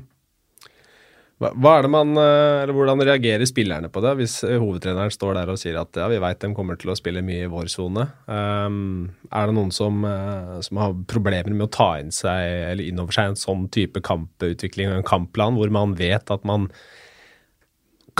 Hva 1.40 1.78
er 1.78 1.86
det 1.86 1.88
man, 1.88 2.10
eh, 2.20 2.62
eller 2.62 2.76
Hvordan 2.76 3.00
reagerer 3.00 3.48
spillerne 3.48 3.88
på 3.88 4.02
det, 4.04 4.10
hvis 4.18 4.34
eh, 4.44 4.58
hovedtreneren 4.60 5.12
står 5.14 5.38
der 5.38 5.48
og 5.48 5.56
sier 5.56 5.78
at 5.80 5.96
ja, 5.96 6.04
vi 6.12 6.18
veit 6.20 6.42
de 6.42 6.50
kommer 6.56 6.76
til 6.76 6.92
å 6.92 6.96
spille 6.98 7.22
mye 7.24 7.46
i 7.46 7.48
vår 7.48 7.70
sone? 7.72 8.04
Um, 8.28 9.08
er 9.32 9.48
det 9.48 9.56
noen 9.56 9.72
som, 9.72 10.04
uh, 10.04 10.58
som, 10.60 10.82
har 10.82 10.98
problemer 11.08 11.54
med 11.54 11.70
å 11.70 11.72
ta 11.72 11.94
inn 12.02 12.12
seg, 12.12 12.44
eller 12.74 12.84
innover 12.84 13.16
seg 13.16 13.30
en 13.30 13.40
sånn 13.40 13.64
type 13.72 14.04
kamputvikling 14.04 14.92
og 14.92 14.98
en 14.98 15.08
kampplan, 15.14 15.56
hvor 15.56 15.72
man 15.72 15.96
vet 15.96 16.28
at 16.28 16.44
man 16.44 16.68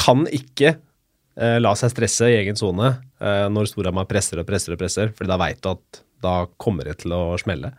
kan 0.01 0.25
ikke 0.33 0.79
uh, 0.81 1.59
la 1.61 1.75
seg 1.77 1.93
stresse 1.93 2.33
i 2.33 2.39
egen 2.41 2.57
sone 2.57 2.95
uh, 3.21 3.47
når 3.53 3.69
Storhamar 3.69 4.09
presser 4.09 4.41
og 4.41 4.49
presser 4.49 4.79
og 4.79 4.81
presser, 4.81 5.13
for 5.13 5.29
da 5.29 5.37
veit 5.45 5.61
du 5.61 5.75
at 5.75 6.05
da 6.25 6.39
kommer 6.57 6.89
det 6.89 7.03
til 7.05 7.13
å 7.13 7.37
smelle? 7.41 7.75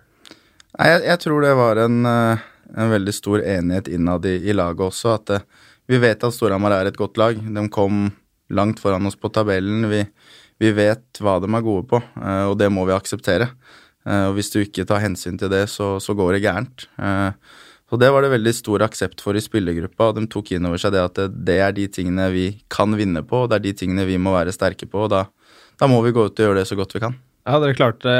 Nei, 0.77 0.87
jeg, 0.87 1.03
jeg 1.09 1.21
tror 1.25 1.43
det 1.43 1.57
var 1.59 1.81
en 1.83 1.99
en 2.77 2.91
veldig 2.91 3.13
stor 3.13 3.43
enighet 3.43 3.87
innad 3.87 4.25
i, 4.25 4.37
i 4.49 4.55
laget 4.55 4.85
også. 4.87 5.15
At 5.17 5.27
det, 5.31 5.39
vi 5.91 5.99
vet 6.01 6.23
at 6.23 6.35
Storhamar 6.35 6.75
er 6.75 6.89
et 6.89 6.99
godt 6.99 7.19
lag. 7.19 7.37
De 7.37 7.65
kom 7.73 8.09
langt 8.51 8.81
foran 8.83 9.07
oss 9.07 9.17
på 9.19 9.31
tabellen. 9.33 9.87
Vi, 9.91 10.03
vi 10.61 10.73
vet 10.75 11.21
hva 11.23 11.39
de 11.41 11.49
er 11.49 11.65
gode 11.65 11.87
på, 11.89 12.01
uh, 12.01 12.45
og 12.51 12.57
det 12.59 12.71
må 12.73 12.85
vi 12.87 12.95
akseptere. 12.95 13.51
Og 14.01 14.31
Hvis 14.33 14.47
du 14.49 14.63
ikke 14.63 14.81
tar 14.89 15.03
hensyn 15.03 15.35
til 15.37 15.51
det, 15.53 15.67
så, 15.69 15.99
så 16.01 16.15
går 16.17 16.31
det 16.33 16.39
gærent. 16.41 16.87
Så 17.85 17.99
Det 18.01 18.07
var 18.09 18.25
det 18.25 18.31
veldig 18.31 18.53
stor 18.57 18.81
aksept 18.81 19.21
for 19.21 19.37
i 19.37 19.43
spillergruppa, 19.45 20.07
og 20.09 20.15
de 20.17 20.23
tok 20.25 20.49
inn 20.55 20.65
over 20.65 20.81
seg 20.81 20.95
det 20.95 21.03
at 21.05 21.19
det, 21.29 21.57
er 21.61 21.75
de 21.77 21.85
tingene 21.85 22.25
vi 22.33 22.47
kan 22.65 22.97
vinne 22.97 23.21
på, 23.21 23.43
og 23.43 23.51
det 23.51 23.59
er 23.59 23.65
de 23.67 23.75
tingene 23.77 24.07
vi 24.09 24.17
må 24.17 24.33
være 24.33 24.55
sterke 24.55 24.89
på. 24.89 25.03
og 25.05 25.11
Da, 25.13 25.21
da 25.77 25.91
må 25.91 25.99
vi 26.01 26.15
gå 26.17 26.25
ut 26.25 26.33
og 26.33 26.47
gjøre 26.47 26.63
det 26.63 26.65
så 26.71 26.79
godt 26.79 26.97
vi 26.97 27.03
kan. 27.03 27.19
Ja, 27.45 27.61
Dere 27.61 27.77
klarte 27.77 28.15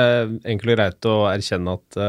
enkelt 0.46 0.70
og 0.70 0.78
greit 0.78 1.10
å 1.10 1.18
erkjenne 1.32 1.80
at 1.80 2.00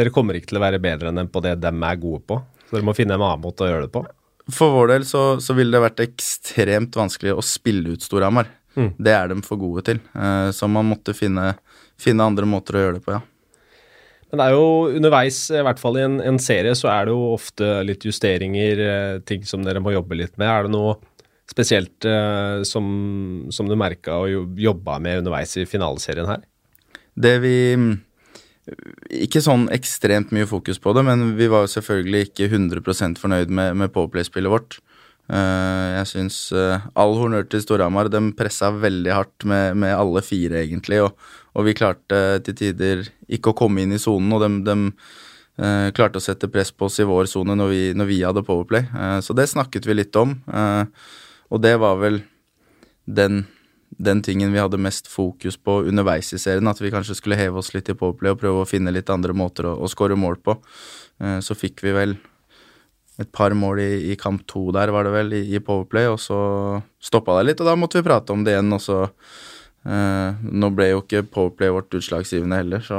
dere 0.00 0.12
kommer 0.14 0.38
ikke 0.38 0.52
til 0.52 0.60
å 0.60 0.64
være 0.64 0.80
bedre 0.82 1.10
enn 1.10 1.20
dem 1.20 1.28
på 1.30 1.42
det 1.44 1.58
de 1.60 1.70
er 1.70 2.00
gode 2.00 2.24
på. 2.26 2.40
Så 2.66 2.78
dere 2.78 2.88
må 2.88 2.96
finne 2.96 3.16
en 3.18 3.26
annen 3.26 3.44
måte 3.44 3.66
å 3.66 3.70
gjøre 3.70 3.86
det 3.86 3.94
på. 3.94 4.04
For 4.50 4.72
vår 4.74 4.94
del 4.94 5.04
så, 5.06 5.24
så 5.42 5.54
ville 5.54 5.76
det 5.76 5.84
vært 5.84 6.02
ekstremt 6.02 6.96
vanskelig 6.98 7.36
å 7.36 7.44
spille 7.44 7.94
ut 7.94 8.02
Storhamar. 8.02 8.48
Mm. 8.78 8.94
Det 8.98 9.12
er 9.14 9.30
de 9.30 9.36
for 9.46 9.60
gode 9.60 9.84
til. 9.86 10.00
Uh, 10.14 10.48
så 10.54 10.66
man 10.70 10.88
måtte 10.90 11.14
finne 11.14 11.52
finne 12.00 12.26
andre 12.26 12.48
måter 12.48 12.76
å 12.76 12.84
gjøre 12.84 12.98
det 12.98 13.04
på, 13.04 13.18
ja. 13.18 13.20
Men 14.30 14.38
det 14.38 14.46
er 14.46 14.54
jo 14.54 14.66
underveis, 14.94 15.38
i 15.50 15.62
hvert 15.66 15.80
fall 15.82 15.96
i 15.98 16.04
en, 16.06 16.20
en 16.22 16.38
serie, 16.38 16.74
så 16.78 16.86
er 16.92 17.08
det 17.08 17.14
jo 17.16 17.32
ofte 17.32 17.70
litt 17.82 18.04
justeringer, 18.06 18.82
eh, 18.84 19.14
ting 19.26 19.42
som 19.46 19.64
dere 19.66 19.82
må 19.82 19.90
jobbe 19.90 20.20
litt 20.20 20.36
med. 20.38 20.46
Er 20.46 20.68
det 20.68 20.70
noe 20.70 20.94
spesielt 21.50 22.06
eh, 22.06 22.60
som, 22.68 22.86
som, 23.50 23.66
du 23.66 23.74
merka 23.78 24.20
og 24.22 24.54
jobba 24.62 25.00
med 25.02 25.24
underveis 25.24 25.56
i 25.58 25.66
finaleserien 25.66 26.30
her? 26.30 26.46
Det 27.18 27.34
vi 27.42 27.56
Ikke 29.10 29.42
sånn 29.42 29.68
ekstremt 29.74 30.32
mye 30.34 30.48
fokus 30.48 30.78
på 30.82 30.92
det, 30.96 31.04
men 31.06 31.34
vi 31.38 31.48
var 31.50 31.64
jo 31.64 31.74
selvfølgelig 31.74 32.28
ikke 32.28 32.50
100 32.50 33.18
fornøyd 33.18 33.50
med, 33.50 33.76
med 33.80 33.92
Powerplay-spillet 33.94 34.52
vårt. 34.52 34.78
Uh, 35.30 35.94
jeg 35.94 36.08
syns 36.10 36.36
uh, 36.56 36.82
all 36.98 37.14
honnør 37.14 37.44
til 37.46 37.62
Storhamar. 37.62 38.10
De 38.10 38.20
pressa 38.34 38.72
veldig 38.74 39.12
hardt 39.14 39.46
med, 39.46 39.78
med, 39.78 39.94
alle 39.94 40.22
fire, 40.26 40.64
egentlig. 40.64 41.02
Og, 41.04 41.14
og, 41.54 41.66
vi 41.68 41.76
klarte 41.78 42.40
til 42.46 42.56
tider 42.58 43.04
ikke 43.30 43.52
å 43.52 43.58
komme 43.62 43.84
inn 43.84 43.94
i 43.94 44.00
sonen, 44.02 44.32
og 44.34 44.42
de, 44.44 44.52
de 44.66 44.78
klarte 45.92 46.16
å 46.16 46.24
sette 46.24 46.48
press 46.48 46.70
på 46.72 46.86
oss 46.86 46.94
i 47.02 47.04
vår 47.04 47.26
sone 47.28 47.52
når, 47.58 47.72
når, 47.98 48.06
vi 48.08 48.22
hadde 48.24 48.42
Powerplay. 48.46 48.86
så 49.20 49.34
det 49.36 49.44
snakket 49.50 49.84
vi 49.84 49.98
litt 49.98 50.16
om, 50.16 50.30
og 50.48 51.60
det 51.60 51.74
var 51.82 51.98
vel 52.00 52.22
den, 53.04 53.42
den 54.00 54.22
tingen 54.24 54.54
vi 54.54 54.62
hadde 54.62 54.80
mest 54.80 55.10
fokus 55.12 55.58
på 55.60 55.82
underveis 55.90 56.32
i 56.32 56.40
serien. 56.40 56.68
At 56.70 56.80
vi 56.80 56.92
kanskje 56.92 57.18
skulle 57.18 57.38
heve 57.38 57.60
oss 57.60 57.74
litt 57.74 57.90
i 57.92 57.96
Powerplay 57.98 58.32
og 58.32 58.40
prøve 58.40 58.64
å 58.64 58.68
finne 58.68 58.94
litt 58.94 59.12
andre 59.12 59.36
måter 59.36 59.68
å, 59.68 59.76
å 59.76 59.90
skåre 59.90 60.16
mål 60.16 60.40
på. 60.40 60.56
så 61.44 61.52
fikk 61.52 61.82
vi 61.84 61.92
vel 61.92 62.14
et 63.20 63.28
par 63.32 63.52
mål 63.56 63.82
i, 63.82 63.90
i 64.12 64.16
kamp 64.16 64.46
to 64.48 64.70
der, 64.72 64.92
var 64.94 65.04
det 65.04 65.12
vel, 65.12 65.32
i, 65.36 65.42
i 65.52 65.60
Powerplay, 65.60 66.08
og 66.08 66.20
så 66.22 66.40
stoppa 67.02 67.36
det 67.38 67.50
litt, 67.50 67.60
og 67.60 67.68
da 67.68 67.76
måtte 67.76 68.00
vi 68.00 68.06
prate 68.06 68.32
om 68.32 68.44
det 68.46 68.56
igjen, 68.56 68.76
og 68.76 68.84
så 68.84 69.00
Uh, 69.80 70.36
nå 70.44 70.68
ble 70.76 70.90
jo 70.90 70.98
ikke 71.00 71.22
Powerplay 71.32 71.70
vårt 71.72 71.94
utslagsgivende 71.96 72.58
heller, 72.58 72.82
så 72.84 72.98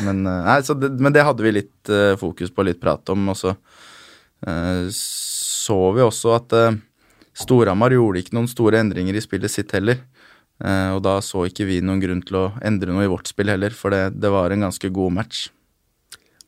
Men, 0.00 0.22
uh, 0.24 0.46
nei, 0.46 0.62
så 0.64 0.72
det, 0.72 0.88
men 0.96 1.12
det 1.12 1.26
hadde 1.28 1.44
vi 1.44 1.52
litt 1.52 1.90
uh, 1.92 2.14
fokus 2.16 2.48
på, 2.48 2.64
litt 2.64 2.80
prat 2.80 3.12
om. 3.12 3.28
Og 3.34 3.36
så 3.36 3.52
så 4.96 5.76
vi 5.96 6.02
også 6.04 6.32
at 6.36 6.54
Storhamar 7.36 7.92
gjorde 7.92 8.20
ikke 8.20 8.36
noen 8.36 8.48
store 8.48 8.78
endringer 8.80 9.16
i 9.16 9.22
spillet 9.24 9.50
sitt 9.50 9.72
heller. 9.76 10.00
Og 10.64 11.02
da 11.04 11.18
så 11.20 11.42
ikke 11.44 11.66
vi 11.68 11.82
noen 11.84 12.00
grunn 12.00 12.22
til 12.24 12.38
å 12.40 12.46
endre 12.64 12.94
noe 12.94 13.04
i 13.04 13.10
vårt 13.12 13.28
spill 13.28 13.50
heller, 13.52 13.74
for 13.76 13.92
det, 13.92 14.16
det 14.16 14.30
var 14.32 14.54
en 14.54 14.64
ganske 14.64 14.88
god 14.88 15.12
match. 15.18 15.42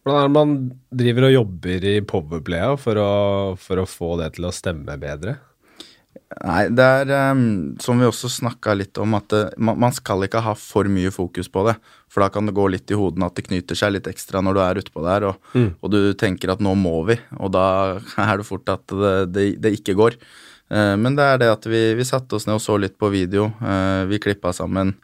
Hvordan 0.01 0.23
er 0.23 0.31
det 0.31 0.37
man 0.39 0.55
driver 1.03 1.27
og 1.29 1.35
jobber 1.35 1.85
i 1.85 1.99
powerplaya 2.09 2.73
for 2.81 3.03
å, 3.03 3.11
for 3.61 3.83
å 3.83 3.89
få 3.89 4.15
det 4.23 4.31
til 4.39 4.49
å 4.49 4.55
stemme 4.57 4.97
bedre? 5.01 5.37
Nei, 6.45 6.67
det 6.73 6.85
er 6.85 7.11
um, 7.33 7.77
som 7.81 8.01
vi 8.01 8.07
også 8.09 8.29
snakka 8.31 8.75
litt 8.77 8.99
om, 9.01 9.15
at 9.17 9.29
det, 9.33 9.43
man, 9.57 9.79
man, 9.81 9.95
skal 9.97 10.27
ikke 10.27 10.43
ha 10.45 10.53
for 10.59 10.89
mye 10.93 11.13
fokus 11.15 11.49
på 11.53 11.65
det. 11.69 11.75
For 12.13 12.25
da 12.25 12.29
kan 12.33 12.49
det 12.49 12.57
gå 12.57 12.67
litt 12.73 12.91
i 12.93 12.99
hodene 12.99 13.29
at 13.29 13.37
det 13.39 13.47
knyter 13.47 13.79
seg 13.79 13.95
litt 13.95 14.11
ekstra 14.11 14.43
når 14.45 14.57
du 14.57 14.61
er 14.65 14.81
utpå 14.83 15.05
der, 15.07 15.29
og, 15.31 15.49
mm. 15.55 15.71
og, 15.81 15.89
du 15.93 16.13
tenker 16.21 16.53
at 16.53 16.65
nå 16.65 16.75
må 16.79 17.01
vi, 17.09 17.17
og 17.39 17.53
da 17.57 17.67
er 18.27 18.41
det 18.41 18.49
fort 18.49 18.69
at 18.73 18.85
det, 18.93 19.15
det, 19.35 19.49
det 19.65 19.75
ikke 19.81 19.97
går. 19.99 20.19
Uh, 20.69 20.95
men 21.01 21.17
det 21.17 21.25
er 21.25 21.43
det 21.43 21.51
at 21.53 21.67
vi, 21.69 21.83
vi 21.99 22.07
satte 22.07 22.37
oss 22.37 22.49
ned 22.49 22.59
og 22.59 22.65
så 22.65 22.77
litt 22.81 22.99
på 23.01 23.11
video. 23.13 23.51
Uh, 23.63 24.05
vi 24.11 24.21
klippa 24.23 24.53
sammen 24.57 24.97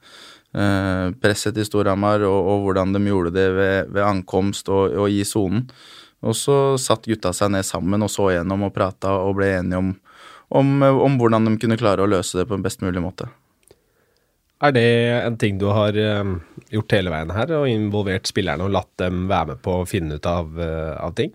Eh, 0.55 1.07
presset 1.19 1.57
til 1.57 1.67
Storhamar 1.67 2.23
og, 2.29 2.37
og, 2.47 2.61
hvordan 2.63 2.93
de 2.95 3.01
gjorde 3.09 3.33
det 3.35 3.47
ved, 3.57 3.89
ved 3.91 4.05
ankomst 4.07 4.69
og, 4.71 4.93
og 5.03 5.11
i 5.11 5.25
sonen. 5.27 5.67
Og 6.25 6.37
så 6.39 6.79
satt 6.81 7.09
gutta 7.11 7.35
seg 7.35 7.51
ned 7.53 7.67
sammen 7.67 8.07
og 8.07 8.13
så 8.13 8.31
gjennom 8.37 8.69
og 8.69 8.75
prata 8.77 9.17
og 9.27 9.35
ble 9.41 9.51
enige 9.59 9.81
om, 9.83 9.91
om, 10.55 10.71
om, 10.87 11.17
hvordan 11.19 11.51
de 11.51 11.57
kunne 11.61 11.79
klare 11.81 12.07
å 12.07 12.09
løse 12.09 12.39
det 12.39 12.47
på 12.49 12.57
en 12.57 12.63
best 12.65 12.87
mulig 12.87 13.03
måte. 13.03 13.27
Er 14.65 14.73
det 14.73 14.87
en 15.27 15.37
ting 15.37 15.59
du 15.59 15.67
har 15.75 15.99
gjort 16.73 16.95
hele 16.95 17.11
veien 17.13 17.35
her, 17.35 17.51
og 17.59 17.69
involvert 17.69 18.31
spillerne 18.31 18.65
og 18.65 18.73
latt 18.73 18.93
dem 19.03 19.27
være 19.29 19.51
med 19.51 19.61
på 19.67 19.81
å 19.83 19.89
finne 19.91 20.17
ut 20.17 20.29
av, 20.31 20.55
av 21.03 21.13
ting? 21.19 21.35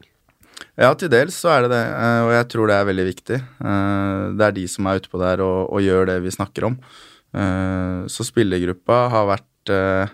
Ja, 0.79 0.93
til 0.95 1.09
dels 1.11 1.35
så 1.35 1.49
er 1.51 1.65
det 1.65 1.73
det, 1.73 1.83
og 2.23 2.29
jeg 2.31 2.45
tror 2.53 2.69
det 2.69 2.75
er 2.77 2.85
veldig 2.87 3.05
viktig. 3.09 3.37
Det 4.39 4.45
er 4.45 4.53
de 4.55 4.63
som 4.71 4.87
er 4.87 5.01
utpå 5.01 5.19
der 5.19 5.43
og, 5.43 5.73
og 5.75 5.83
gjør 5.83 6.07
det 6.07 6.21
vi 6.23 6.31
snakker 6.31 6.69
om. 6.69 6.77
Eh, 7.35 8.07
så 8.07 8.25
spillergruppa 8.25 9.01
har 9.11 9.27
vært 9.27 9.73
eh, 9.75 10.13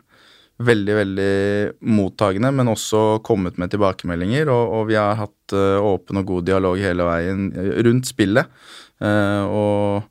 veldig, 0.65 0.95
veldig 0.97 1.35
mottagende, 1.85 2.49
men 2.57 2.73
også 2.73 3.21
kommet 3.27 3.61
med 3.61 3.75
tilbakemeldinger. 3.75 4.49
Og, 4.49 4.73
og 4.79 4.89
vi 4.89 4.97
har 4.97 5.21
hatt 5.21 5.53
åpen 5.53 6.23
og 6.23 6.27
god 6.33 6.49
dialog 6.49 6.81
hele 6.81 7.05
veien 7.05 7.47
rundt 7.85 8.09
spillet. 8.09 8.49
Og, 9.05 10.01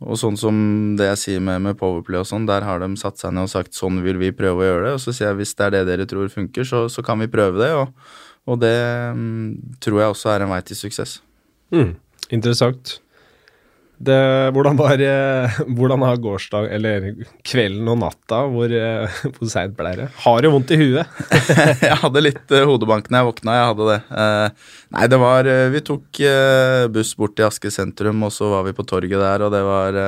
og, 0.00 0.16
sånn 0.16 0.38
som 0.40 0.56
det 0.96 1.10
jeg 1.10 1.20
sier 1.26 1.44
med, 1.44 1.60
med 1.66 1.76
Powerplay 1.76 2.22
og 2.22 2.28
sånn, 2.30 2.48
der 2.48 2.64
har 2.64 2.80
de 2.80 2.88
satt 2.96 3.20
seg 3.20 3.34
ned 3.34 3.50
og 3.50 3.52
sagt 3.52 3.76
sånn 3.76 4.00
vil 4.06 4.16
vi 4.22 4.32
prøve 4.32 4.64
å 4.64 4.70
gjøre 4.70 4.84
det. 4.86 4.96
Og 4.96 5.02
så 5.04 5.12
sier 5.12 5.34
jeg 5.34 5.42
hvis 5.42 5.58
det 5.58 5.66
er 5.66 5.76
det 5.76 5.88
dere 5.90 6.08
tror 6.08 6.32
funker, 6.32 6.64
så, 6.64 6.86
så 6.88 7.04
kan 7.04 7.20
vi 7.20 7.28
prøve 7.28 7.60
det. 7.60 7.74
Og, 7.76 8.14
og 8.46 8.60
det 8.60 8.74
um, 9.10 9.56
tror 9.80 10.00
jeg 10.00 10.08
også 10.08 10.34
er 10.34 10.44
en 10.44 10.52
vei 10.52 10.60
til 10.60 10.76
suksess. 10.76 11.22
Mm, 11.72 11.94
interessant. 12.30 12.98
Det, 13.96 14.50
hvordan, 14.50 14.76
var, 14.76 14.98
eh, 14.98 15.58
hvordan 15.76 16.02
har 16.02 16.18
gårsdag, 16.22 16.66
eller 16.74 17.06
kvelden 17.46 17.88
og 17.92 18.00
natta, 18.02 18.40
hvor, 18.50 18.72
eh, 18.74 19.20
hvor 19.36 19.50
seint 19.50 19.76
ble 19.78 19.92
det? 20.00 20.08
Har 20.24 20.42
du 20.42 20.50
vondt 20.50 20.72
i 20.74 20.78
huet? 20.80 21.20
jeg 21.86 22.00
hadde 22.02 22.24
litt 22.24 22.54
uh, 22.54 22.64
hodebank 22.68 23.08
når 23.08 23.20
jeg 23.20 23.28
våkna, 23.30 23.58
jeg 23.58 23.68
hadde 23.70 23.88
det. 23.92 24.00
Nei, 24.94 25.06
det 25.10 25.18
var 25.20 25.48
Vi 25.72 25.80
tok 25.86 26.20
buss 26.94 27.14
bort 27.18 27.34
til 27.38 27.46
Aske 27.46 27.70
sentrum, 27.72 28.22
og 28.26 28.34
så 28.34 28.50
var 28.50 28.66
vi 28.66 28.74
på 28.76 28.86
torget 28.88 29.20
der, 29.20 29.46
og 29.46 29.54
det 29.54 29.62
var 29.66 30.00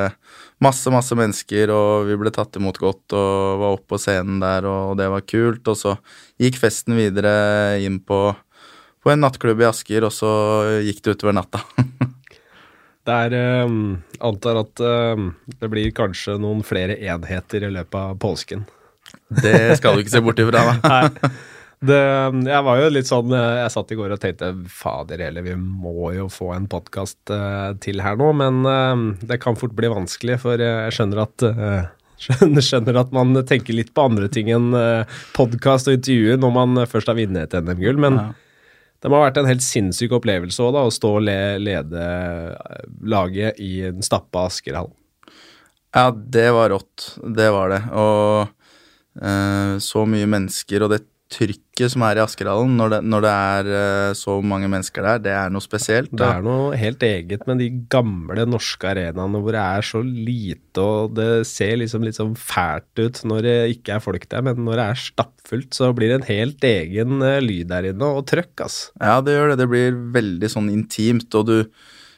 masse, 0.63 0.91
masse 0.93 1.17
mennesker, 1.19 1.71
og 1.75 2.09
vi 2.11 2.19
ble 2.19 2.33
tatt 2.35 2.59
imot 2.59 2.81
godt 2.83 3.15
og 3.17 3.63
var 3.63 3.77
oppe 3.77 3.95
på 3.95 4.01
scenen 4.03 4.41
der, 4.43 4.67
og 4.69 4.97
det 4.99 5.09
var 5.13 5.27
kult. 5.29 5.67
Og 5.71 5.79
så 5.79 5.97
gikk 6.43 6.59
festen 6.63 6.97
videre 6.99 7.79
inn 7.85 8.01
på, 8.03 8.21
på 9.03 9.13
en 9.13 9.23
nattklubb 9.23 9.63
i 9.63 9.71
Asker, 9.71 10.09
og 10.09 10.15
så 10.15 10.33
gikk 10.87 11.05
det 11.05 11.17
utover 11.19 11.39
natta. 11.39 11.63
Det 13.07 13.17
er 13.27 13.67
um, 13.67 13.99
Antar 14.25 14.63
at 14.65 14.83
um, 14.83 15.29
det 15.61 15.69
blir 15.71 15.93
kanskje 15.95 16.39
noen 16.43 16.65
flere 16.67 16.97
enheter 16.99 17.69
i 17.69 17.71
løpet 17.71 17.99
av 18.01 18.17
påsken. 18.23 18.65
Det 19.31 19.77
skal 19.79 19.95
du 19.95 20.03
ikke 20.03 20.17
se 20.17 20.25
bort 20.25 20.41
ifra, 20.43 20.65
da. 20.67 20.75
Nei. 20.91 21.31
Det, 21.87 21.99
jeg 22.49 22.65
var 22.65 22.79
jo 22.81 22.87
litt 22.89 23.05
sånn 23.05 23.33
Jeg 23.37 23.69
satt 23.75 23.91
i 23.93 23.97
går 23.99 24.15
og 24.15 24.21
tenkte 24.23 24.47
fader 24.73 25.21
heller, 25.21 25.45
vi 25.45 25.53
må 25.61 26.09
jo 26.17 26.25
få 26.33 26.55
en 26.55 26.65
podkast 26.73 27.19
uh, 27.31 27.77
til 27.85 28.01
her 28.03 28.19
nå. 28.19 28.33
Men 28.41 28.65
uh, 28.67 29.05
det 29.23 29.39
kan 29.45 29.59
fort 29.61 29.77
bli 29.77 29.93
vanskelig, 29.93 30.41
for 30.43 30.63
jeg 30.63 30.97
skjønner 30.97 31.23
at 31.27 31.47
uh, 31.47 31.85
skjønner, 32.23 32.65
skjønner, 32.71 32.99
at 33.05 33.15
man 33.15 33.39
tenker 33.47 33.77
litt 33.77 33.93
på 33.95 34.09
andre 34.09 34.31
ting 34.33 34.51
enn 34.51 34.73
uh, 34.75 35.21
podkast 35.37 35.93
og 35.93 36.01
intervjuer 36.01 36.43
når 36.43 36.57
man 36.59 36.83
først 36.91 37.13
har 37.13 37.21
vunnet 37.21 37.55
et 37.55 37.63
NM-gull. 37.63 38.03
Men 38.03 38.19
ja. 38.23 38.27
Det 39.03 39.11
må 39.13 39.19
ha 39.19 39.27
vært 39.29 39.41
en 39.41 39.49
helt 39.49 39.65
sinnssyk 39.65 40.15
opplevelse 40.17 40.61
også, 40.63 40.75
da, 40.75 40.85
å 40.87 40.95
stå 40.95 41.11
og 41.19 41.27
le, 41.27 41.39
lede 41.63 42.05
eh, 42.05 42.87
laget 43.07 43.61
i 43.63 43.73
den 43.87 44.05
stappa 44.05 44.47
Askerhallen. 44.51 44.95
Ja, 45.97 46.11
det 46.13 46.49
var 46.53 46.73
rått. 46.75 47.11
Det 47.37 47.49
var 47.55 47.73
det. 47.73 47.83
Og 47.97 49.23
eh, 49.23 49.77
så 49.81 50.05
mye 50.09 50.29
mennesker, 50.29 50.85
og 50.85 50.93
det 50.93 51.05
trykket 51.33 51.91
som 51.93 52.05
er 52.07 52.19
i 52.19 52.23
Askerhallen 52.23 52.77
når 52.79 53.01
når 53.05 53.25
det 53.25 53.33
er 53.33 53.71
uh, 53.71 54.13
så 54.17 54.37
mange 54.47 54.69
mennesker 54.71 55.05
der, 55.05 55.23
det 55.25 55.33
er 55.35 55.53
noe 55.53 55.65
spesielt. 55.65 56.13
Det 56.15 56.27
er 56.27 56.45
noe 56.45 56.77
helt 56.79 57.03
eget 57.03 57.47
med 57.51 57.61
de 57.63 57.69
gamle 57.93 58.47
norske 58.49 58.89
arenaene 58.93 59.41
hvor 59.43 59.57
det 59.57 59.65
er 59.65 59.89
så 59.89 60.03
lite 60.07 60.85
og 60.87 61.17
det 61.17 61.47
ser 61.49 61.77
liksom 61.81 62.07
litt 62.07 62.19
sånn 62.19 62.37
fælt 62.39 63.03
ut 63.03 63.23
når 63.27 63.43
det 63.47 63.57
ikke 63.75 63.97
er 63.97 64.05
folk 64.05 64.29
der, 64.31 64.47
men 64.47 64.63
når 64.69 64.79
det 64.79 64.87
er 64.87 65.03
stappfullt, 65.03 65.75
så 65.75 65.91
blir 65.97 66.13
det 66.13 66.21
en 66.21 66.31
helt 66.31 66.71
egen 66.71 67.19
uh, 67.25 67.41
lyd 67.43 67.73
der 67.73 67.91
inne, 67.91 68.15
og 68.19 68.27
trøkk, 68.31 68.67
ass. 68.67 68.79
Ja, 69.01 69.19
det 69.25 69.35
gjør 69.37 69.53
det. 69.53 69.61
Det 69.63 69.71
blir 69.73 70.01
veldig 70.15 70.51
sånn 70.53 70.73
intimt, 70.73 71.29
og 71.35 71.51
du 71.51 71.57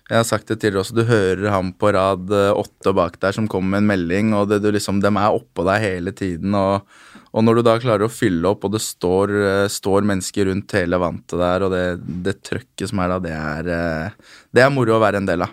jeg 0.08 0.16
har 0.16 0.24
sagt 0.24 0.48
det 0.48 0.56
tidligere 0.62 0.82
også, 0.84 0.96
du 0.96 1.04
hører 1.08 1.50
ham 1.52 1.74
på 1.76 1.92
rad 1.92 2.32
eh, 2.32 2.54
åtte 2.56 2.94
bak 2.96 3.18
der 3.20 3.36
som 3.36 3.48
kommer 3.50 3.76
med 3.76 3.84
en 3.84 3.90
melding, 3.92 4.32
og 4.38 4.48
det, 4.48 4.62
liksom, 4.64 5.02
dem 5.04 5.20
er 5.20 5.36
oppå 5.36 5.66
deg 5.68 5.84
hele 5.84 6.16
tiden. 6.16 6.56
og 6.56 6.88
og 7.36 7.44
når 7.44 7.58
du 7.58 7.64
da 7.66 7.74
klarer 7.80 8.06
å 8.06 8.12
fylle 8.12 8.48
opp, 8.48 8.64
og 8.64 8.72
det 8.72 8.80
står, 8.82 9.32
eh, 9.36 9.64
står 9.70 10.06
mennesker 10.08 10.48
rundt 10.48 10.74
hele 10.78 10.98
vantet 11.00 11.36
der, 11.36 11.64
og 11.64 11.74
det, 11.74 11.82
det 12.24 12.38
trøkket 12.46 12.88
som 12.90 13.02
er 13.04 13.12
da, 13.12 13.18
det 13.22 13.34
er, 13.36 13.68
eh, 13.74 14.38
det 14.56 14.64
er 14.64 14.72
moro 14.72 14.96
å 14.96 15.02
være 15.02 15.20
en 15.20 15.28
del 15.28 15.44
av. 15.44 15.52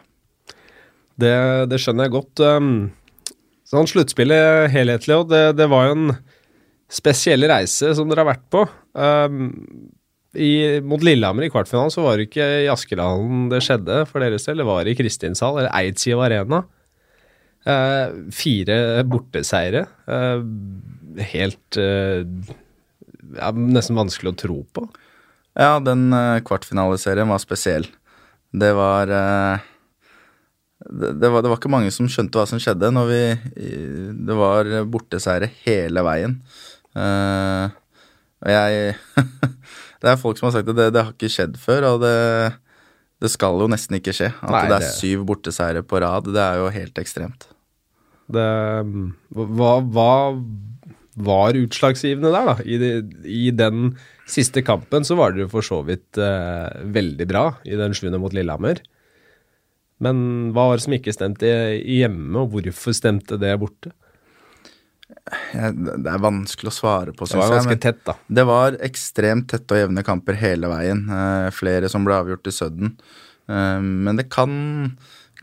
Det, 1.20 1.36
det 1.72 1.80
skjønner 1.80 2.08
jeg 2.08 2.16
godt. 2.16 2.44
Um, 2.44 2.72
sånn 3.68 3.92
sluttspillet 3.92 4.72
helhetlig, 4.72 5.20
og 5.20 5.30
det, 5.32 5.68
var 5.72 5.90
jo 5.90 5.98
en 5.98 6.16
spesiell 6.92 7.48
reise 7.52 7.94
som 7.96 8.10
dere 8.10 8.24
har 8.24 8.32
vært 8.34 8.48
på. 8.52 8.66
Um, 8.96 9.50
i, 10.36 10.80
mot 10.86 11.04
Lillehammer 11.04 11.48
i 11.48 11.52
kvartfinalen 11.54 11.94
så 11.94 12.04
var 12.06 12.18
det 12.18 12.30
ikke 12.30 12.46
i 12.66 12.72
Askeladden 12.72 13.50
det 13.52 13.62
skjedde 13.66 14.02
for 14.10 14.24
deres 14.24 14.48
del, 14.48 14.62
det 14.62 14.68
var 14.68 14.88
i 14.88 14.96
Kristinshall, 14.98 15.62
eller 15.62 15.74
Eidsiv 15.76 16.22
Arena. 16.24 16.64
Eh, 17.66 18.14
fire 18.36 18.78
borteseire. 19.10 19.86
Eh, 20.06 20.44
helt 21.34 21.80
eh, 21.82 22.22
ja, 23.36 23.52
Nesten 23.52 23.98
vanskelig 23.98 24.36
å 24.36 24.40
tro 24.44 24.58
på. 24.76 24.86
Ja, 25.56 25.80
den 25.80 26.10
kvartfinaleserien 26.12 26.44
kvartfinaliserien 26.46 27.32
var 27.32 27.40
spesiell. 27.40 27.88
Det 28.56 28.72
var 28.76 29.10
uh, 29.12 29.64
det, 30.84 31.14
det, 31.20 31.30
var, 31.32 31.42
det, 31.44 31.50
var, 31.50 31.58
ikke 31.58 31.72
mange 31.72 31.92
som 31.96 32.10
skjønte 32.12 32.40
hva 32.40 32.46
som 32.48 32.60
skjedde 32.62 32.92
når 32.92 33.08
vi 33.10 33.22
Det 34.28 34.36
var 34.36 34.70
borteseire 34.92 35.50
hele 35.64 36.04
veien. 36.06 36.38
Uh, 36.96 37.72
og 38.44 38.52
jeg 38.52 38.96
Det 40.06 40.14
er 40.14 40.22
folk 40.22 40.38
som 40.38 40.52
har 40.52 40.60
sagt 40.60 40.70
at 40.70 40.78
det, 40.78 40.92
det 40.94 41.02
har 41.02 41.16
ikke 41.16 41.32
skjedd 41.34 41.58
før, 41.58 41.90
og 41.96 42.04
det, 42.04 42.14
det 43.24 43.32
skal 43.34 43.58
jo 43.64 43.70
nesten 43.72 43.98
ikke 43.98 44.14
skje. 44.14 44.30
At 44.38 44.54
Nei, 44.54 44.64
det 44.70 44.78
er 44.78 44.94
syv 45.00 45.26
borteseiere 45.32 45.82
på 45.82 46.02
rad, 46.04 46.30
det 46.30 46.44
er 46.44 46.62
jo 46.62 46.70
helt 46.76 47.02
ekstremt. 47.02 47.48
Det 48.36 48.46
Hva, 49.34 49.74
hva 49.82 50.12
var 51.16 51.58
utslagsgivende 51.58 52.32
der, 52.34 52.50
da? 52.52 52.56
I, 52.68 52.78
de, 52.82 52.92
I, 53.24 53.50
den 53.56 53.96
siste 54.30 54.62
kampen 54.66 55.06
så 55.08 55.18
var 55.18 55.34
dere 55.34 55.50
for 55.52 55.66
så 55.66 55.80
vidt 55.88 56.20
eh, 56.20 56.82
veldig 56.92 57.28
bra 57.30 57.46
i 57.64 57.78
den 57.80 57.96
sjuende 57.96 58.20
mot 58.22 58.36
Lillehammer. 58.36 58.82
Men 60.04 60.52
hva 60.52 60.70
var 60.70 60.78
det 60.78 60.86
som 60.86 60.96
ikke 60.98 61.14
stemte 61.16 61.48
hjemme, 61.80 62.42
og 62.42 62.52
hvorfor 62.52 62.96
stemte 62.98 63.40
det 63.40 63.54
borte? 63.62 63.94
Det 65.26 66.12
er 66.12 66.22
vanskelig 66.22 66.70
å 66.70 66.76
svare 66.76 67.14
på, 67.16 67.26
syns 67.26 67.40
jeg. 67.40 67.42
Det 67.42 67.50
var 67.50 67.60
ganske 67.60 67.82
tett, 67.82 68.02
da. 68.06 68.16
Det 68.40 68.46
var 68.48 68.80
ekstremt 68.86 69.48
tette 69.52 69.76
og 69.76 69.82
jevne 69.82 70.04
kamper 70.06 70.38
hele 70.38 70.70
veien. 70.70 71.06
Eh, 71.10 71.52
flere 71.56 71.90
som 71.92 72.06
ble 72.06 72.18
avgjort 72.18 72.50
i 72.50 72.54
sudden. 72.54 72.96
Eh, 73.50 73.80
men 73.82 74.20
det 74.20 74.28
kan 74.34 74.54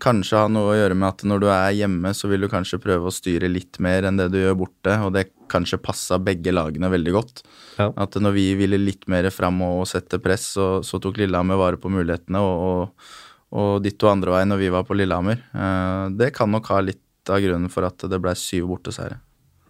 kanskje 0.02 0.38
ha 0.38 0.50
noe 0.50 0.72
å 0.72 0.76
gjøre 0.78 0.96
med 0.98 1.08
at 1.08 1.24
når 1.28 1.42
du 1.42 1.48
er 1.52 1.74
hjemme, 1.78 2.14
så 2.14 2.30
vil 2.30 2.46
du 2.46 2.50
kanskje 2.50 2.80
prøve 2.82 3.10
å 3.10 3.14
styre 3.14 3.50
litt 3.50 3.78
mer 3.82 4.08
enn 4.08 4.18
det 4.18 4.30
du 4.32 4.38
gjør 4.40 4.58
borte, 4.64 4.96
og 5.02 5.12
det 5.14 5.28
kanskje 5.52 5.82
passa 5.82 6.18
begge 6.22 6.54
lagene 6.54 6.90
veldig 6.90 7.12
godt. 7.14 7.42
Ja. 7.78 7.90
At 8.06 8.16
når 8.18 8.38
vi 8.38 8.46
ville 8.58 8.80
litt 8.80 9.06
mer 9.10 9.28
fram 9.34 9.60
og 9.66 9.84
sette 9.90 10.22
press, 10.22 10.52
så, 10.56 10.70
så 10.86 11.02
tok 11.02 11.20
Lillehammer 11.22 11.60
vare 11.60 11.80
på 11.80 11.92
mulighetene. 11.92 12.42
og, 12.42 12.64
og 12.70 13.20
og 13.52 13.82
ditto 13.84 14.08
andre 14.08 14.32
vei 14.32 14.44
når 14.48 14.60
vi 14.62 14.70
var 14.72 14.86
på 14.88 14.96
Lillehammer. 14.96 15.42
Eh, 15.52 16.06
det 16.16 16.30
kan 16.36 16.50
nok 16.52 16.70
ha 16.72 16.80
litt 16.84 17.30
av 17.30 17.42
grunnen 17.44 17.70
for 17.72 17.86
at 17.86 18.08
det 18.08 18.20
ble 18.22 18.32
syv 18.38 18.70
borteseiere. 18.70 19.18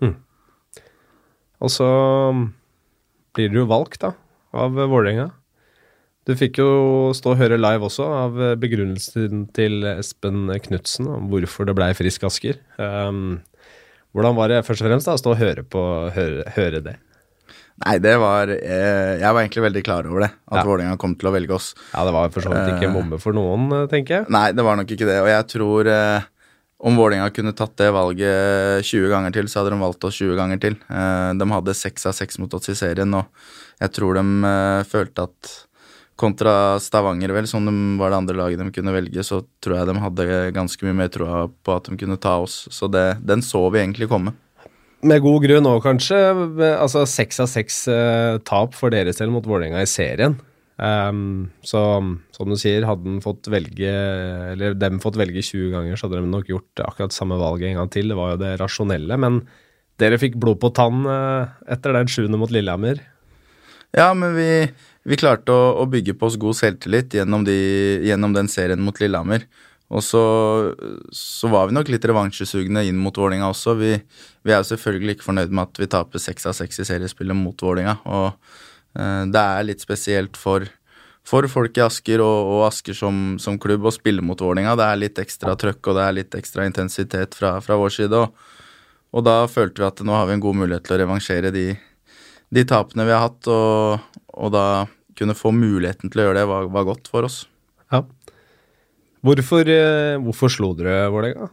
Hmm. 0.03 0.17
Og 1.63 1.71
så 1.71 1.89
blir 3.37 3.53
du 3.53 3.63
jo 3.63 3.71
valgt, 3.71 4.03
da, 4.03 4.13
av 4.53 4.75
Vålerenga. 4.77 5.31
Du 6.27 6.35
fikk 6.39 6.61
jo 6.61 6.73
stå 7.17 7.33
og 7.33 7.41
høre 7.41 7.59
live 7.59 7.87
også 7.89 8.05
av 8.07 8.37
begrunnelsen 8.63 9.47
til 9.57 9.81
Espen 9.97 10.53
Knutsen 10.67 11.09
om 11.11 11.31
hvorfor 11.33 11.67
det 11.67 11.75
blei 11.79 11.89
Frisk 11.99 12.29
Asker. 12.29 12.61
Um, 12.79 13.41
hvordan 14.13 14.37
var 14.37 14.53
det 14.53 14.61
først 14.67 14.85
og 14.85 14.91
fremst 14.91 15.09
da, 15.09 15.17
å 15.17 15.23
stå 15.23 15.33
og 15.33 15.41
høre, 15.41 15.65
på, 15.65 15.83
høre, 16.15 16.45
høre 16.55 16.83
det? 16.85 16.99
Nei, 17.83 17.97
det 18.05 18.13
var 18.21 18.51
eh, 18.53 19.19
Jeg 19.19 19.33
var 19.33 19.41
egentlig 19.41 19.65
veldig 19.65 19.83
klar 19.87 20.07
over 20.07 20.27
det, 20.27 20.29
at 20.53 20.61
ja. 20.61 20.65
Vålerenga 20.69 20.99
kom 21.01 21.17
til 21.19 21.31
å 21.31 21.33
velge 21.35 21.57
oss. 21.57 21.73
Ja, 21.95 22.05
det 22.07 22.13
var 22.15 22.29
for 22.35 22.45
så 22.45 22.53
vidt 22.53 22.75
ikke 22.75 22.91
en 22.91 22.95
momme 22.99 23.19
for 23.23 23.35
noen, 23.37 23.71
eh, 23.75 23.89
tenker 23.91 24.21
jeg. 24.21 24.29
Nei, 24.35 24.51
det 24.55 24.67
var 24.67 24.79
nok 24.79 24.93
ikke 24.93 25.09
det. 25.09 25.17
Og 25.25 25.31
jeg 25.33 25.49
tror 25.55 25.91
eh, 25.91 26.29
om 26.83 26.97
Vålerenga 26.99 27.31
kunne 27.31 27.55
tatt 27.55 27.77
det 27.79 27.93
valget 27.95 28.87
20 28.89 29.11
ganger 29.13 29.35
til, 29.37 29.49
så 29.49 29.61
hadde 29.61 29.71
de 29.75 29.83
valgt 29.83 30.07
oss 30.09 30.19
20 30.19 30.35
ganger 30.39 30.63
til. 30.63 30.79
Eh, 30.91 31.29
de 31.39 31.47
hadde 31.55 31.77
seks 31.79 32.09
av 32.11 32.17
seks 32.19 32.41
mot 32.43 32.55
oss 32.59 32.73
i 32.73 32.79
serien, 32.79 33.15
og 33.15 33.29
jeg 33.83 33.95
tror 33.95 34.19
de 34.19 34.25
eh, 34.49 34.83
følte 34.91 35.29
at 35.29 35.53
kontra 36.19 36.81
Stavanger, 36.83 37.33
vel, 37.35 37.47
som 37.51 37.67
de 37.67 37.75
var 38.01 38.13
det 38.13 38.19
andre 38.19 38.39
laget 38.39 38.63
de 38.63 38.75
kunne 38.75 38.95
velge, 38.95 39.23
så 39.27 39.41
tror 39.63 39.79
jeg 39.79 39.91
de 39.91 40.03
hadde 40.03 40.27
ganske 40.59 40.87
mye 40.87 40.99
mer 41.05 41.11
troa 41.15 41.47
på 41.51 41.77
at 41.79 41.89
de 41.89 41.99
kunne 42.03 42.19
ta 42.21 42.37
oss. 42.43 42.65
Så 42.75 42.91
det, 42.91 43.07
den 43.27 43.47
så 43.47 43.63
vi 43.71 43.83
egentlig 43.83 44.11
komme. 44.11 44.35
Med 45.03 45.23
god 45.23 45.43
grunn 45.43 45.67
òg, 45.67 45.81
kanskje. 45.83 46.19
Altså 46.77 47.03
seks 47.11 47.43
av 47.43 47.49
seks 47.51 47.81
uh, 47.91 48.39
tap 48.47 48.77
for 48.79 48.95
dere 48.95 49.15
selv 49.17 49.35
mot 49.35 49.47
Vålerenga 49.49 49.83
i 49.83 49.91
serien. 49.91 50.37
Um, 50.81 51.51
så 51.63 51.81
som 52.33 52.49
du 52.51 52.57
sier, 52.59 52.87
hadde 52.89 53.05
den 53.05 53.21
fått 53.23 53.47
velge 53.53 53.91
Eller 54.55 54.73
dem 54.75 54.97
fått 55.03 55.19
velge 55.21 55.43
20 55.45 55.69
ganger, 55.75 55.99
så 55.99 56.09
hadde 56.09 56.23
de 56.25 56.31
nok 56.33 56.49
gjort 56.49 56.83
akkurat 56.83 57.15
samme 57.15 57.37
valget 57.39 57.71
en 57.71 57.83
gang 57.83 57.93
til. 57.93 58.09
Det 58.11 58.19
var 58.19 58.35
jo 58.35 58.43
det 58.43 58.55
rasjonelle. 58.63 59.19
Men 59.21 59.43
dere 60.03 60.21
fikk 60.21 60.39
blod 60.41 60.61
på 60.63 60.73
tann 60.75 61.05
uh, 61.07 61.53
etter 61.71 61.95
den 61.97 62.11
sjuende 62.11 62.41
mot 62.41 62.53
Lillehammer. 62.53 63.03
Ja, 63.93 64.09
men 64.17 64.33
vi, 64.39 64.49
vi 65.05 65.19
klarte 65.21 65.53
å, 65.53 65.75
å, 65.83 65.85
bygge 65.91 66.17
på 66.17 66.31
oss 66.31 66.39
god 66.41 66.57
selvtillit 66.57 67.13
gjennom, 67.19 67.45
de, 67.45 67.59
gjennom 68.09 68.33
den 68.33 68.49
serien 68.49 68.81
mot 68.81 68.97
Lillehammer. 68.99 69.45
Og 69.93 70.01
så, 70.01 70.23
så, 71.13 71.51
var 71.53 71.69
vi 71.69 71.77
nok 71.77 71.91
litt 71.93 72.05
revansjesugne 72.09 72.87
inn 72.89 73.01
mot 73.01 73.17
Vålinga 73.21 73.51
også. 73.53 73.75
Vi, 73.77 73.93
vi, 74.01 74.53
er 74.53 74.63
jo 74.63 74.71
selvfølgelig 74.71 75.19
ikke 75.19 75.29
fornøyd 75.29 75.53
med 75.53 75.67
at 75.67 75.81
vi 75.83 75.91
taper 75.93 76.23
seks 76.23 76.49
av 76.49 76.57
seks 76.57 76.81
i 76.81 76.87
seriespillet 76.89 77.37
mot 77.37 77.61
Vålinga. 77.61 77.99
Og 78.09 78.31
eh, 78.31 78.71
det 78.93 79.41
er 79.41 79.65
litt 79.65 79.81
spesielt 79.81 80.37
for, 80.37 80.67
for 81.25 81.47
folk 81.49 81.79
i 81.79 81.85
Asker 81.85 82.21
og, 82.21 82.51
og 82.53 82.65
Asker 82.67 82.97
som, 82.97 83.39
som, 83.41 83.57
klubb 83.63 83.87
å 83.89 83.93
spille 83.95 84.25
mot 84.25 84.41
Vålinga. 84.41 84.75
Det 84.77 84.89
er 84.89 85.01
litt 85.01 85.21
ekstra 85.23 85.55
trøkk 85.57 85.89
og 85.89 85.97
det 85.97 86.05
er 86.05 86.17
litt 86.19 86.37
ekstra 86.37 86.67
intensitet 86.69 87.39
fra, 87.39 87.55
fra 87.65 87.79
vår 87.81 87.95
side. 87.97 88.21
Og, 88.21 88.59
og, 89.13 89.25
da 89.25 89.39
følte 89.49 89.81
vi 89.81 89.89
at 89.89 90.03
nå 90.05 90.17
har 90.17 90.29
vi 90.29 90.37
en 90.37 90.45
god 90.45 90.61
mulighet 90.61 90.89
til 90.89 90.99
å 90.99 91.01
revansjere 91.05 91.55
de, 91.55 91.69
de 92.53 92.67
tapene 92.69 93.09
vi 93.09 93.17
har 93.17 93.25
hatt. 93.29 93.49
Og, 93.49 94.11
og, 94.35 94.53
da 94.53 94.67
kunne 95.19 95.37
få 95.37 95.55
muligheten 95.57 96.13
til 96.13 96.23
å 96.23 96.29
gjøre 96.29 96.41
det, 96.43 96.51
var, 96.53 96.69
var 96.77 96.89
godt 96.89 97.11
for 97.13 97.29
oss. 97.29 97.43
Ja. 97.93 98.05
Hvorfor, 99.23 99.69
eh, 99.71 100.19
hvorfor 100.19 100.51
slo 100.51 100.73
dere 100.75 101.07
Vålerenga? 101.13 101.53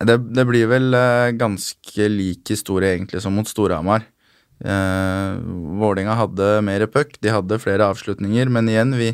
Det, 0.00 0.16
det, 0.34 0.44
blir 0.48 0.66
vel 0.70 0.94
eh, 0.96 1.32
ganske 1.38 2.08
lik 2.10 2.50
historie 2.52 2.96
egentlig 2.96 3.22
som 3.22 3.36
mot 3.36 3.48
Storhamar. 3.48 4.04
Eh, 4.60 5.40
Vålerenga 5.80 6.16
hadde 6.18 6.48
mer 6.66 6.86
puck, 6.92 7.16
de 7.22 7.32
hadde 7.32 7.60
flere 7.62 7.88
avslutninger, 7.90 8.50
men 8.52 8.68
igjen, 8.70 8.96
vi, 9.00 9.12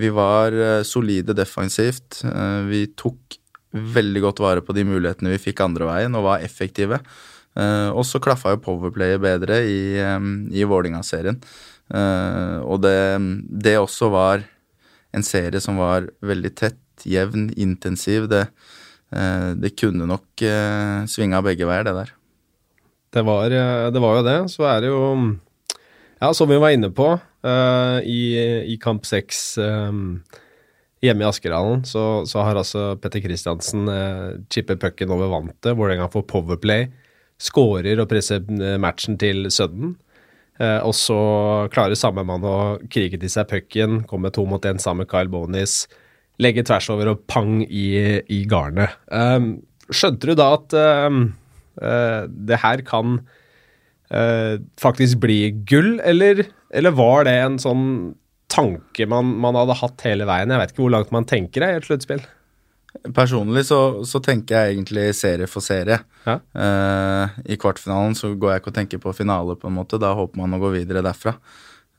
vi 0.00 0.10
var 0.14 0.52
eh, 0.54 0.80
solide 0.86 1.36
defensivt. 1.36 2.22
Eh, 2.28 2.60
vi 2.70 2.86
tok 2.96 3.38
veldig 3.74 4.22
godt 4.22 4.42
vare 4.44 4.62
på 4.62 4.74
de 4.76 4.86
mulighetene 4.86 5.32
vi 5.34 5.42
fikk 5.48 5.64
andre 5.64 5.88
veien, 5.90 6.14
og 6.14 6.28
var 6.28 6.46
effektive. 6.46 7.00
Eh, 7.58 7.90
og 7.90 8.06
så 8.06 8.20
klaffa 8.22 8.54
jo 8.54 8.62
powerplayet 8.64 9.22
bedre 9.22 9.62
i, 9.66 9.78
i 9.98 10.66
Vålerenga-serien. 10.66 11.40
og 12.64 12.80
det, 12.80 12.98
det 13.64 13.76
også 13.76 14.08
var 14.08 14.44
en 15.14 15.24
serie 15.26 15.60
som 15.62 15.78
var 15.80 16.08
veldig 16.24 16.52
tett, 16.58 16.80
jevn, 17.06 17.48
intensiv. 17.60 18.28
Det, 18.32 18.46
eh, 19.14 19.50
det 19.58 19.74
kunne 19.78 20.08
nok 20.10 20.44
eh, 20.44 21.06
svinga 21.10 21.42
begge 21.44 21.68
veier, 21.68 21.86
det 21.86 21.96
der. 22.00 22.14
Det 23.14 23.22
var, 23.22 23.50
eh, 23.50 23.90
det 23.94 24.00
var, 24.02 24.16
jo 24.18 24.26
det. 24.26 24.38
Så 24.50 24.66
er 24.66 24.80
det 24.82 24.90
jo 24.90 25.02
Ja, 26.20 26.32
som 26.34 26.48
vi 26.48 26.58
var 26.58 26.72
inne 26.72 26.88
på 26.94 27.06
uh, 27.18 27.98
i, 28.00 28.22
i, 28.72 28.76
kamp 28.80 29.04
seks 29.04 29.58
um, 29.58 30.22
hjemme 31.04 31.20
i 31.20 31.26
Askerhallen, 31.28 31.82
så, 31.84 32.24
så, 32.24 32.38
har 32.46 32.56
altså 32.56 32.94
Petter 32.96 33.20
Kristiansen 33.20 33.90
uh, 33.90 34.38
chippet 34.48 34.80
pucken 34.80 35.12
over 35.12 35.28
vantet. 35.28 35.74
Vålerenga 35.76 36.06
får 36.08 36.24
powerplay, 36.30 36.86
skårer 37.36 38.00
og 38.00 38.08
presser 38.08 38.46
matchen 38.80 39.18
til 39.20 39.50
Sudden. 39.52 39.98
Uh, 40.62 40.80
og 40.86 40.94
så 40.96 41.18
klarer 41.74 41.98
samme 41.98 42.24
mann 42.24 42.46
å 42.46 42.78
krige 42.88 43.20
til 43.20 43.34
seg 43.34 43.50
pucken, 43.50 44.04
komme 44.08 44.32
to 44.32 44.46
mot 44.48 44.64
én 44.64 44.80
sammen 44.80 45.04
med 45.04 45.12
Kyle 45.12 45.28
Bonis, 45.28 45.82
legge 46.40 46.64
tvers 46.64 46.88
over 46.94 47.12
og 47.12 47.26
pang 47.28 47.58
i, 47.66 48.22
i 48.32 48.44
garnet. 48.48 48.96
Um, 49.10 49.58
skjønte 49.90 50.30
du 50.30 50.38
da 50.38 50.54
at 50.56 50.78
um, 51.10 51.26
uh, 51.82 52.26
det 52.28 52.60
her 52.62 52.82
kan 52.86 53.18
uh, 54.12 54.54
faktisk 54.80 55.22
bli 55.24 55.38
gull, 55.68 55.98
eller, 56.04 56.46
eller, 56.70 56.94
var 56.94 57.26
det 57.28 57.34
en 57.40 57.58
sånn 57.62 57.84
tanke 58.52 59.08
man, 59.10 59.34
man 59.42 59.58
hadde 59.58 59.78
hatt 59.80 60.06
hele 60.06 60.28
veien? 60.28 60.52
Jeg 60.52 60.62
vet 60.62 60.72
ikke 60.74 60.84
hvor 60.84 60.96
langt 60.96 61.14
man 61.14 61.28
tenker 61.28 61.64
det 61.64 61.70
i 61.72 61.78
et 61.80 61.88
sluttspill. 61.88 62.24
Personlig 63.14 63.64
så, 63.66 64.04
så, 64.06 64.20
tenker 64.22 64.54
jeg 64.54 64.76
egentlig 64.76 65.08
serie 65.18 65.48
for 65.50 65.64
serie. 65.64 65.98
Ja. 66.28 66.38
Uh, 66.54 67.38
I 67.50 67.58
kvartfinalen 67.60 68.14
så 68.18 68.30
går 68.38 68.54
jeg 68.54 68.62
ikke 68.62 68.70
og 68.70 68.80
tenker 68.80 69.02
på 69.02 69.16
finale, 69.16 69.58
på 69.58 69.70
en 69.70 69.78
måte. 69.80 69.98
Da 70.02 70.14
håper 70.14 70.38
man 70.40 70.54
å 70.54 70.62
gå 70.62 70.74
videre 70.76 71.04
derfra. 71.04 71.36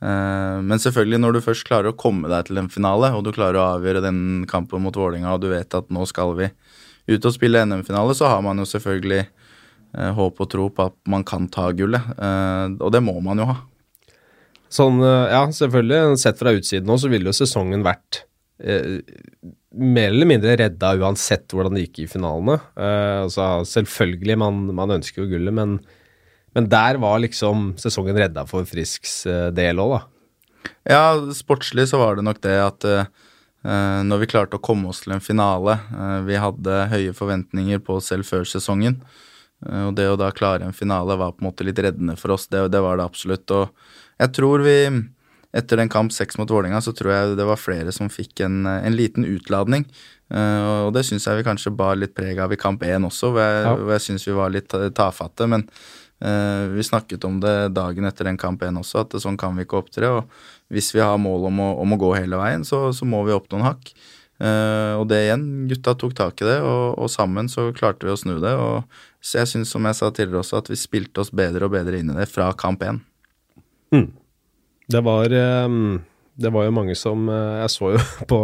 Men 0.05 0.77
selvfølgelig, 0.77 1.17
når 1.23 1.33
du 1.33 1.39
først 1.41 1.65
klarer 1.65 1.89
å 1.89 1.97
komme 1.97 2.27
deg 2.29 2.49
til 2.49 2.59
en 2.59 2.67
finale, 2.69 3.07
og 3.15 3.23
du 3.25 3.31
klarer 3.33 3.57
å 3.57 3.77
avgjøre 3.77 4.01
den 4.03 4.17
kampen 4.45 4.83
mot 4.83 4.93
Vålinga, 4.99 5.31
og 5.31 5.41
du 5.41 5.47
vet 5.49 5.71
at 5.73 5.87
nå 5.89 6.03
skal 6.05 6.33
vi 6.37 6.49
ut 7.07 7.25
og 7.25 7.33
spille 7.33 7.63
NM-finale, 7.65 8.13
så 8.17 8.29
har 8.29 8.43
man 8.45 8.59
jo 8.61 8.67
selvfølgelig 8.69 9.23
håp 9.95 10.41
og 10.43 10.49
tro 10.51 10.67
på 10.73 10.89
at 10.89 10.95
man 11.07 11.23
kan 11.27 11.47
ta 11.51 11.69
gullet. 11.71 12.03
og 12.19 12.89
det 12.91 13.01
må 13.05 13.13
man 13.23 13.39
jo 13.39 13.49
ha. 13.49 13.55
Sånn, 14.75 14.99
ja, 14.99 15.45
selvfølgelig. 15.55 16.17
Sett 16.19 16.41
fra 16.41 16.51
utsiden 16.57 16.89
nå, 16.89 16.97
så 16.99 17.11
ville 17.11 17.31
jo 17.31 17.37
sesongen 17.37 17.85
vært 17.85 18.25
mer 19.75 20.13
eller 20.13 20.29
mindre 20.29 20.55
redda 20.59 20.93
uansett 21.01 21.51
hvordan 21.51 21.75
det 21.75 21.85
gikk 21.87 22.05
i 22.05 22.09
finalene. 22.09 22.57
Eh, 22.79 23.25
altså, 23.25 23.65
selvfølgelig, 23.67 24.37
man, 24.39 24.65
man, 24.77 24.95
ønsker 24.97 25.23
jo 25.23 25.29
gullet, 25.35 25.55
men, 25.55 25.77
men, 26.55 26.69
der 26.71 26.99
var 27.03 27.19
liksom 27.23 27.73
sesongen 27.81 28.17
redda 28.19 28.45
for 28.49 28.67
Frisks 28.69 29.23
eh, 29.29 29.49
del 29.55 29.81
òg, 29.83 29.97
da. 29.97 30.03
Ja, 30.85 31.05
sportslig 31.33 31.89
så 31.91 31.99
var 32.01 32.17
det 32.17 32.25
nok 32.25 32.39
det 32.45 32.57
at 32.61 32.85
når 33.65 34.19
vi 34.21 34.27
klarte 34.29 34.59
å 34.59 34.61
komme 34.61 34.91
oss 34.91 34.99
til 35.01 35.15
en 35.15 35.23
finale 35.23 35.73
Vi 36.27 36.35
hadde 36.37 36.83
høye 36.91 37.13
forventninger 37.17 37.79
på 37.81 37.95
oss 37.97 38.11
selv 38.11 38.27
før 38.29 38.45
sesongen. 38.45 38.99
Og 39.65 39.95
det 39.97 40.05
å 40.11 40.17
da 40.19 40.27
klare 40.35 40.67
en 40.67 40.75
finale 40.75 41.15
var 41.17 41.31
på 41.33 41.41
en 41.41 41.47
måte 41.47 41.65
litt 41.65 41.79
reddende 41.81 42.17
for 42.19 42.35
oss. 42.35 42.49
Det, 42.51 42.67
det 42.73 42.81
var 42.83 42.99
det 42.99 43.05
absolutt. 43.07 43.49
Og 43.55 43.71
jeg 44.21 44.33
tror 44.35 44.65
vi 44.65 44.77
etter 45.55 45.79
den 45.79 45.91
kamp 45.91 46.11
seks 46.11 46.37
mot 46.37 46.51
Vålerenga, 46.51 46.81
så 46.83 46.91
tror 46.95 47.13
jeg 47.13 47.35
det 47.39 47.47
var 47.47 47.59
flere 47.59 47.93
som 47.95 48.11
fikk 48.11 48.43
en, 48.43 48.65
en 48.67 48.95
liten 48.95 49.25
utladning. 49.27 49.85
Uh, 50.33 50.87
og 50.87 50.95
det 50.95 51.05
syns 51.07 51.27
jeg 51.27 51.39
vi 51.39 51.45
kanskje 51.45 51.71
bar 51.77 51.95
litt 51.99 52.15
preg 52.17 52.39
av 52.41 52.51
i 52.51 52.59
kamp 52.59 52.83
én 52.83 53.07
også, 53.07 53.29
hvor 53.31 53.43
jeg, 53.45 53.61
ja. 53.63 53.75
jeg 53.93 54.03
syns 54.07 54.25
vi 54.27 54.35
var 54.35 54.51
litt 54.51 54.75
tafatte. 54.97 55.47
Men 55.51 55.63
uh, 56.25 56.67
vi 56.73 56.83
snakket 56.83 57.27
om 57.29 57.39
det 57.43 57.55
dagen 57.77 58.09
etter 58.09 58.27
den 58.27 58.41
kamp 58.41 58.65
én 58.67 58.81
også, 58.81 59.05
at 59.05 59.15
sånn 59.23 59.39
kan 59.39 59.55
vi 59.55 59.63
ikke 59.67 59.79
opptre. 59.79 60.11
Og 60.17 60.75
hvis 60.75 60.91
vi 60.95 61.03
har 61.03 61.21
mål 61.21 61.47
om 61.53 61.63
å, 61.63 61.71
om 61.85 61.95
å 61.95 62.01
gå 62.03 62.11
hele 62.17 62.41
veien, 62.41 62.67
så, 62.67 62.89
så, 62.95 63.07
må 63.07 63.23
vi 63.27 63.35
opp 63.37 63.47
noen 63.53 63.69
hakk. 63.69 63.93
Uh, 64.35 64.99
og 64.99 65.07
det 65.07 65.21
igjen, 65.23 65.47
gutta 65.69 65.95
tok 65.95 66.17
tak 66.17 66.41
i 66.43 66.49
det, 66.49 66.59
og, 66.67 66.97
og, 66.99 67.07
sammen 67.07 67.47
så 67.47 67.69
klarte 67.77 68.03
vi 68.03 68.11
å 68.11 68.19
snu 68.19 68.35
det. 68.43 68.57
Og 68.59 68.83
så 69.25 69.41
jeg 69.41 69.49
syns, 69.49 69.71
som 69.73 69.85
jeg 69.89 69.97
sa 69.97 70.11
tidligere 70.11 70.43
også, 70.43 70.61
at 70.61 70.69
vi 70.69 70.77
spilte 70.77 71.23
oss 71.23 71.31
bedre 71.33 71.65
og 71.65 71.73
bedre 71.73 71.97
inn 71.97 72.11
i 72.13 72.17
det 72.19 72.27
fra 72.29 72.51
kamp 72.57 72.85
én. 72.85 73.01
Mm. 73.95 74.11
Det 74.91 75.01
var 75.01 75.33
um, 75.65 76.03
Det 76.37 76.51
var 76.53 76.65
jo 76.65 76.73
mange 76.73 76.95
som 76.97 77.29
Jeg 77.29 77.69
så 77.73 77.93
jo 77.95 78.01
på 78.31 78.41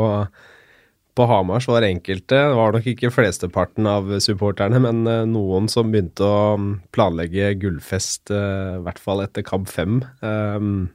på 1.11 1.25
Hamar 1.27 1.63
var 1.67 1.83
det 1.83 1.89
enkelte, 1.91 2.37
det 2.39 2.55
var 2.55 2.71
nok 2.71 2.85
ikke 2.87 3.11
flesteparten 3.11 3.87
av 3.89 4.07
supporterne, 4.23 4.79
men 4.79 5.01
uh, 5.03 5.25
noen 5.27 5.67
som 5.71 5.91
begynte 5.91 6.23
å 6.23 6.53
um, 6.55 6.69
planlegge 6.95 7.49
gullfest, 7.59 8.31
uh, 8.31 8.77
i 8.77 8.83
hvert 8.85 9.01
fall 9.01 9.23
etter 9.25 9.43
kamp 9.43 9.67
fem. 9.67 9.99
Um, 10.23 10.87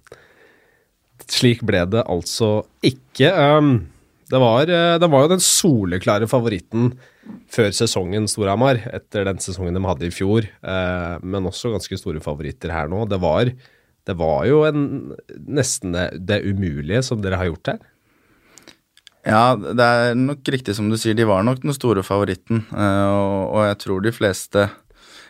slik 1.29 1.61
ble 1.69 1.85
det 1.93 2.07
altså 2.09 2.65
ikke. 2.81 3.29
Det, 4.27 4.41
var, 4.43 4.71
uh, 4.71 4.97
det 5.03 5.11
var 5.13 5.25
jo 5.25 5.33
den 5.35 5.45
soleklare 5.45 6.29
favoritten 6.31 6.93
før 7.51 7.73
sesongen, 7.75 8.29
Storhamar, 8.31 8.81
etter 8.95 9.27
den 9.27 9.41
sesongen 9.43 9.75
de 9.75 9.83
hadde 9.83 10.07
i 10.07 10.13
fjor, 10.15 10.47
men 11.27 11.49
også 11.49 11.73
ganske 11.73 11.99
store 11.99 12.21
favoritter 12.23 12.71
her 12.71 12.87
nå. 12.91 13.01
Det 13.11 13.19
var, 13.19 13.51
det 14.07 14.15
var 14.21 14.45
jo 14.47 14.61
en, 14.69 14.85
nesten 15.35 15.97
det, 15.97 16.05
det 16.23 16.39
umulige 16.47 17.03
som 17.03 17.19
dere 17.25 17.41
har 17.41 17.51
gjort 17.51 17.73
her. 17.73 17.81
Ja, 19.27 19.57
det 19.59 19.83
er 19.83 20.15
nok 20.15 20.47
riktig 20.55 20.77
som 20.79 20.87
du 20.91 20.95
sier. 21.01 21.17
De 21.19 21.27
var 21.27 21.43
nok 21.43 21.59
den 21.65 21.75
store 21.75 22.05
favoritten. 22.07 22.63
Eh, 22.71 23.15
og, 23.51 23.65
jeg 23.67 23.79
tror 23.83 24.05
de 24.05 24.13
fleste 24.15 24.69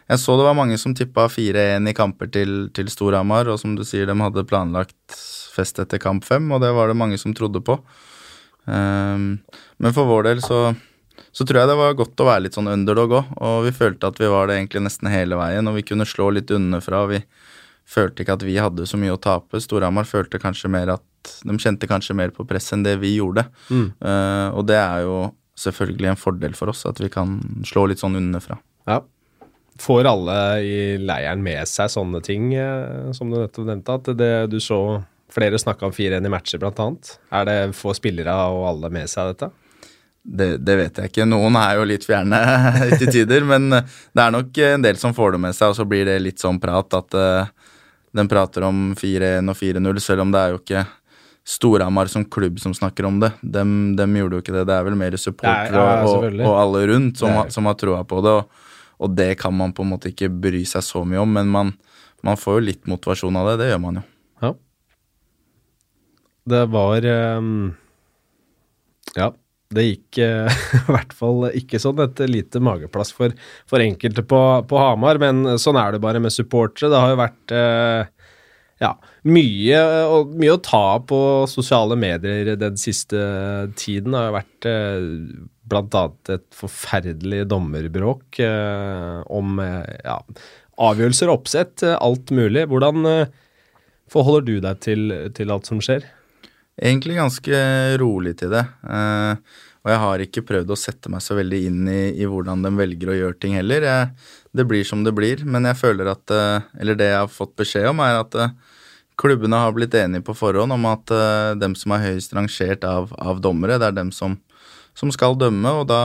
Jeg 0.06 0.20
så 0.22 0.36
det 0.38 0.44
var 0.46 0.58
mange 0.58 0.76
som 0.78 0.92
tippa 0.94 1.24
4-1 1.32 1.88
i 1.90 1.94
kamper 1.96 2.28
til, 2.30 2.68
til 2.76 2.90
Storhamar, 2.92 3.48
og 3.50 3.58
som 3.58 3.72
du 3.74 3.82
sier, 3.84 4.06
de 4.06 4.14
hadde 4.20 4.44
planlagt 4.46 5.16
fest 5.56 5.80
etter 5.82 5.98
kamp 5.98 6.22
fem, 6.28 6.44
og 6.52 6.60
det 6.62 6.70
var 6.76 6.92
det 6.92 6.98
mange 7.00 7.18
som 7.18 7.34
trodde 7.34 7.62
på. 7.64 7.80
Um, 8.66 9.38
men 9.78 9.94
for 9.94 10.08
vår 10.08 10.26
del 10.26 10.42
så, 10.44 10.60
så 11.30 11.46
tror 11.46 11.62
jeg 11.62 11.70
det 11.70 11.78
var 11.78 11.98
godt 11.98 12.22
å 12.22 12.28
være 12.28 12.46
litt 12.46 12.58
sånn 12.58 12.70
underdog 12.72 13.14
òg, 13.20 13.34
og 13.38 13.58
vi 13.68 13.74
følte 13.76 14.10
at 14.10 14.20
vi 14.20 14.30
var 14.32 14.50
det 14.50 14.58
egentlig 14.58 14.82
nesten 14.88 15.10
hele 15.12 15.38
veien, 15.38 15.70
og 15.70 15.78
vi 15.78 15.86
kunne 15.86 16.08
slå 16.08 16.32
litt 16.34 16.50
underfra. 16.54 17.04
Vi 17.12 17.22
følte 17.86 18.24
ikke 18.24 18.36
at 18.38 18.46
vi 18.46 18.58
hadde 18.58 18.86
så 18.90 18.98
mye 18.98 19.14
å 19.14 19.22
tape. 19.22 19.62
Storhamar 19.62 20.08
følte 20.08 20.42
kanskje 20.42 20.70
mer 20.72 20.96
at 20.96 21.34
de 21.46 21.56
kjente 21.58 21.88
kanskje 21.90 22.16
mer 22.18 22.34
på 22.34 22.46
press 22.46 22.72
enn 22.74 22.84
det 22.86 22.96
vi 23.02 23.16
gjorde. 23.16 23.46
Mm. 23.70 23.88
Uh, 24.02 24.48
og 24.58 24.66
det 24.70 24.78
er 24.82 25.04
jo 25.06 25.18
selvfølgelig 25.56 26.12
en 26.12 26.20
fordel 26.20 26.56
for 26.56 26.72
oss, 26.72 26.84
at 26.88 27.00
vi 27.00 27.10
kan 27.12 27.38
slå 27.66 27.86
litt 27.90 28.02
sånn 28.02 28.18
underfra. 28.18 28.58
Ja. 28.88 29.00
Får 29.80 30.08
alle 30.08 30.36
i 30.64 30.76
leiren 31.00 31.42
med 31.44 31.68
seg 31.68 31.90
sånne 31.92 32.22
ting, 32.24 32.52
eh, 32.56 33.10
som 33.16 33.28
du 33.28 33.36
nettopp 33.36 33.66
nevnte? 33.68 33.96
At 33.98 34.10
det, 34.16 34.30
du 34.52 34.56
så 34.62 34.78
flere 35.32 35.58
snakka 35.58 35.88
om 35.88 35.94
4-1 35.94 36.26
i 36.26 36.32
matcher, 36.32 36.66
annet. 36.68 37.16
Er 37.34 37.46
det 37.48 37.60
få 37.76 37.94
spillere 37.96 38.34
og 38.52 38.66
alle 38.70 38.90
med 38.94 39.10
seg 39.10 39.32
dette? 39.32 39.50
Det, 40.26 40.56
det, 40.58 40.74
vet 40.76 40.98
jeg 40.98 41.10
ikke. 41.12 41.26
Noen 41.28 41.54
er 41.60 41.76
jo 41.78 41.86
litt 41.86 42.06
fjerne 42.06 42.40
til 42.98 43.10
tider. 43.12 43.44
men 43.46 43.70
det 43.70 44.22
er 44.22 44.34
nok 44.34 44.58
en 44.72 44.86
del 44.86 44.98
som 44.98 45.14
får 45.14 45.36
det 45.36 45.42
med 45.46 45.54
seg, 45.54 45.70
og 45.70 45.78
så 45.78 45.86
blir 45.86 46.06
det 46.08 46.18
litt 46.22 46.42
sånn 46.42 46.58
prat 46.62 46.98
at 46.98 47.14
uh, 47.14 47.72
den 48.16 48.30
prater 48.30 48.66
om 48.66 48.90
4-1 48.98 49.52
og 49.52 49.58
4-0, 49.58 50.00
selv 50.02 50.24
om 50.24 50.32
det 50.34 50.42
er 50.42 50.54
jo 50.54 50.62
ikke 50.62 50.86
Storhamar 51.46 52.10
som 52.10 52.24
klubb 52.24 52.58
som 52.58 52.74
snakker 52.74 53.06
om 53.06 53.20
det. 53.22 53.30
Dem, 53.40 53.94
dem, 53.96 54.16
gjorde 54.18 54.40
jo 54.40 54.42
ikke 54.42 54.54
det. 54.56 54.64
Det 54.66 54.74
er 54.74 54.86
vel 54.88 54.96
mer 54.98 55.14
supportere 55.14 55.78
ja, 55.78 56.00
ja, 56.00 56.08
og, 56.10 56.24
og, 56.42 56.54
alle 56.58 56.80
rundt 56.90 57.20
som, 57.22 57.44
som 57.54 57.68
har 57.70 57.76
troa 57.78 58.00
på 58.02 58.18
det. 58.24 58.32
Og, 58.40 58.64
og, 58.98 59.12
det 59.14 59.28
kan 59.38 59.54
man 59.54 59.70
på 59.76 59.86
en 59.86 59.92
måte 59.92 60.10
ikke 60.10 60.26
bry 60.32 60.64
seg 60.66 60.82
så 60.82 61.04
mye 61.06 61.22
om, 61.22 61.38
men 61.38 61.52
man, 61.52 61.70
man 62.26 62.40
får 62.40 62.58
jo 62.58 62.66
litt 62.72 62.90
motivasjon 62.90 63.38
av 63.38 63.52
det. 63.52 63.60
Det 63.62 63.70
gjør 63.70 63.82
man 63.84 64.00
jo. 64.00 64.04
Det 66.46 66.62
var 66.72 67.08
um, 67.38 67.74
Ja. 69.16 69.32
Det 69.74 69.82
gikk 69.82 70.20
uh, 70.22 70.46
i 70.78 70.82
hvert 70.94 71.14
fall 71.16 71.48
ikke 71.58 71.80
sånn. 71.82 71.98
Et 72.04 72.22
lite 72.30 72.62
mageplass 72.62 73.10
for, 73.14 73.34
for 73.66 73.82
enkelte 73.82 74.22
på, 74.22 74.42
på, 74.70 74.78
Hamar, 74.78 75.18
men 75.22 75.58
sånn 75.58 75.78
er 75.80 75.96
det 75.96 76.02
bare 76.04 76.22
med 76.22 76.34
supportere. 76.34 76.92
Det 76.92 77.00
har 77.02 77.12
jo 77.12 77.18
vært 77.18 77.56
uh, 77.56 78.30
ja, 78.78 78.92
mye, 79.26 79.82
mye, 80.36 80.54
å 80.54 80.62
ta 80.62 80.86
på 81.02 81.18
sosiale 81.50 81.98
medier 81.98 82.54
den 82.60 82.78
siste 82.78 83.18
tiden. 83.74 84.14
Det 84.14 84.22
har 84.22 84.30
jo 84.30 84.38
vært 84.38 84.70
uh, 84.70 85.50
bl.a. 85.66 86.04
et 86.32 86.46
forferdelig 86.54 87.46
dommerbråk 87.50 88.40
eh, 88.42 89.18
om 89.32 89.58
eh, 89.62 89.96
ja, 90.04 90.20
avgjørelser 90.88 91.30
og 91.30 91.40
oppsett, 91.40 91.82
eh, 91.86 91.96
alt 91.98 92.32
mulig. 92.34 92.66
Hvordan 92.70 93.08
eh, 93.10 93.34
forholder 94.12 94.46
du 94.46 94.60
deg 94.64 94.82
til, 94.84 95.08
til, 95.36 95.52
alt 95.54 95.68
som 95.68 95.82
skjer? 95.82 96.06
Egentlig 96.76 97.16
ganske 97.16 97.58
rolig 98.02 98.34
til 98.40 98.52
det. 98.52 98.66
Eh, 98.84 99.62
og 99.86 99.92
jeg 99.92 100.00
har 100.02 100.22
ikke 100.24 100.44
prøvd 100.44 100.72
å 100.74 100.78
sette 100.78 101.10
meg 101.12 101.22
så 101.24 101.36
veldig 101.38 101.60
inn 101.68 101.86
i, 101.88 102.00
i 102.20 102.26
hvordan 102.28 102.64
de 102.64 102.72
velger 102.76 103.12
å 103.12 103.16
gjøre 103.16 103.38
ting 103.40 103.54
heller. 103.56 103.86
Jeg, 103.86 104.08
det 104.58 104.66
blir 104.68 104.84
som 104.84 105.04
det 105.06 105.14
blir, 105.16 105.44
men 105.46 105.68
jeg 105.70 105.78
føler 105.78 106.10
at 106.10 106.32
Eller 106.34 106.98
det 106.98 107.06
jeg 107.12 107.20
har 107.20 107.30
fått 107.30 107.54
beskjed 107.60 107.86
om, 107.92 108.02
er 108.02 108.18
at 108.18 108.34
klubbene 109.16 109.60
har 109.62 109.76
blitt 109.76 109.94
enige 109.94 110.26
på 110.26 110.34
forhånd 110.34 110.74
om 110.74 110.88
at 110.90 111.12
dem 111.60 111.76
som 111.78 111.94
er 111.94 112.02
høyest 112.02 112.34
rangert 112.34 112.82
av, 112.84 113.14
av, 113.14 113.38
dommere, 113.40 113.78
det 113.78 113.92
er 113.92 113.96
dem 114.00 114.10
som, 114.12 114.34
som 114.98 115.12
skal 115.14 115.38
dømme, 115.38 115.70
og 115.70 115.86
da, 115.92 116.00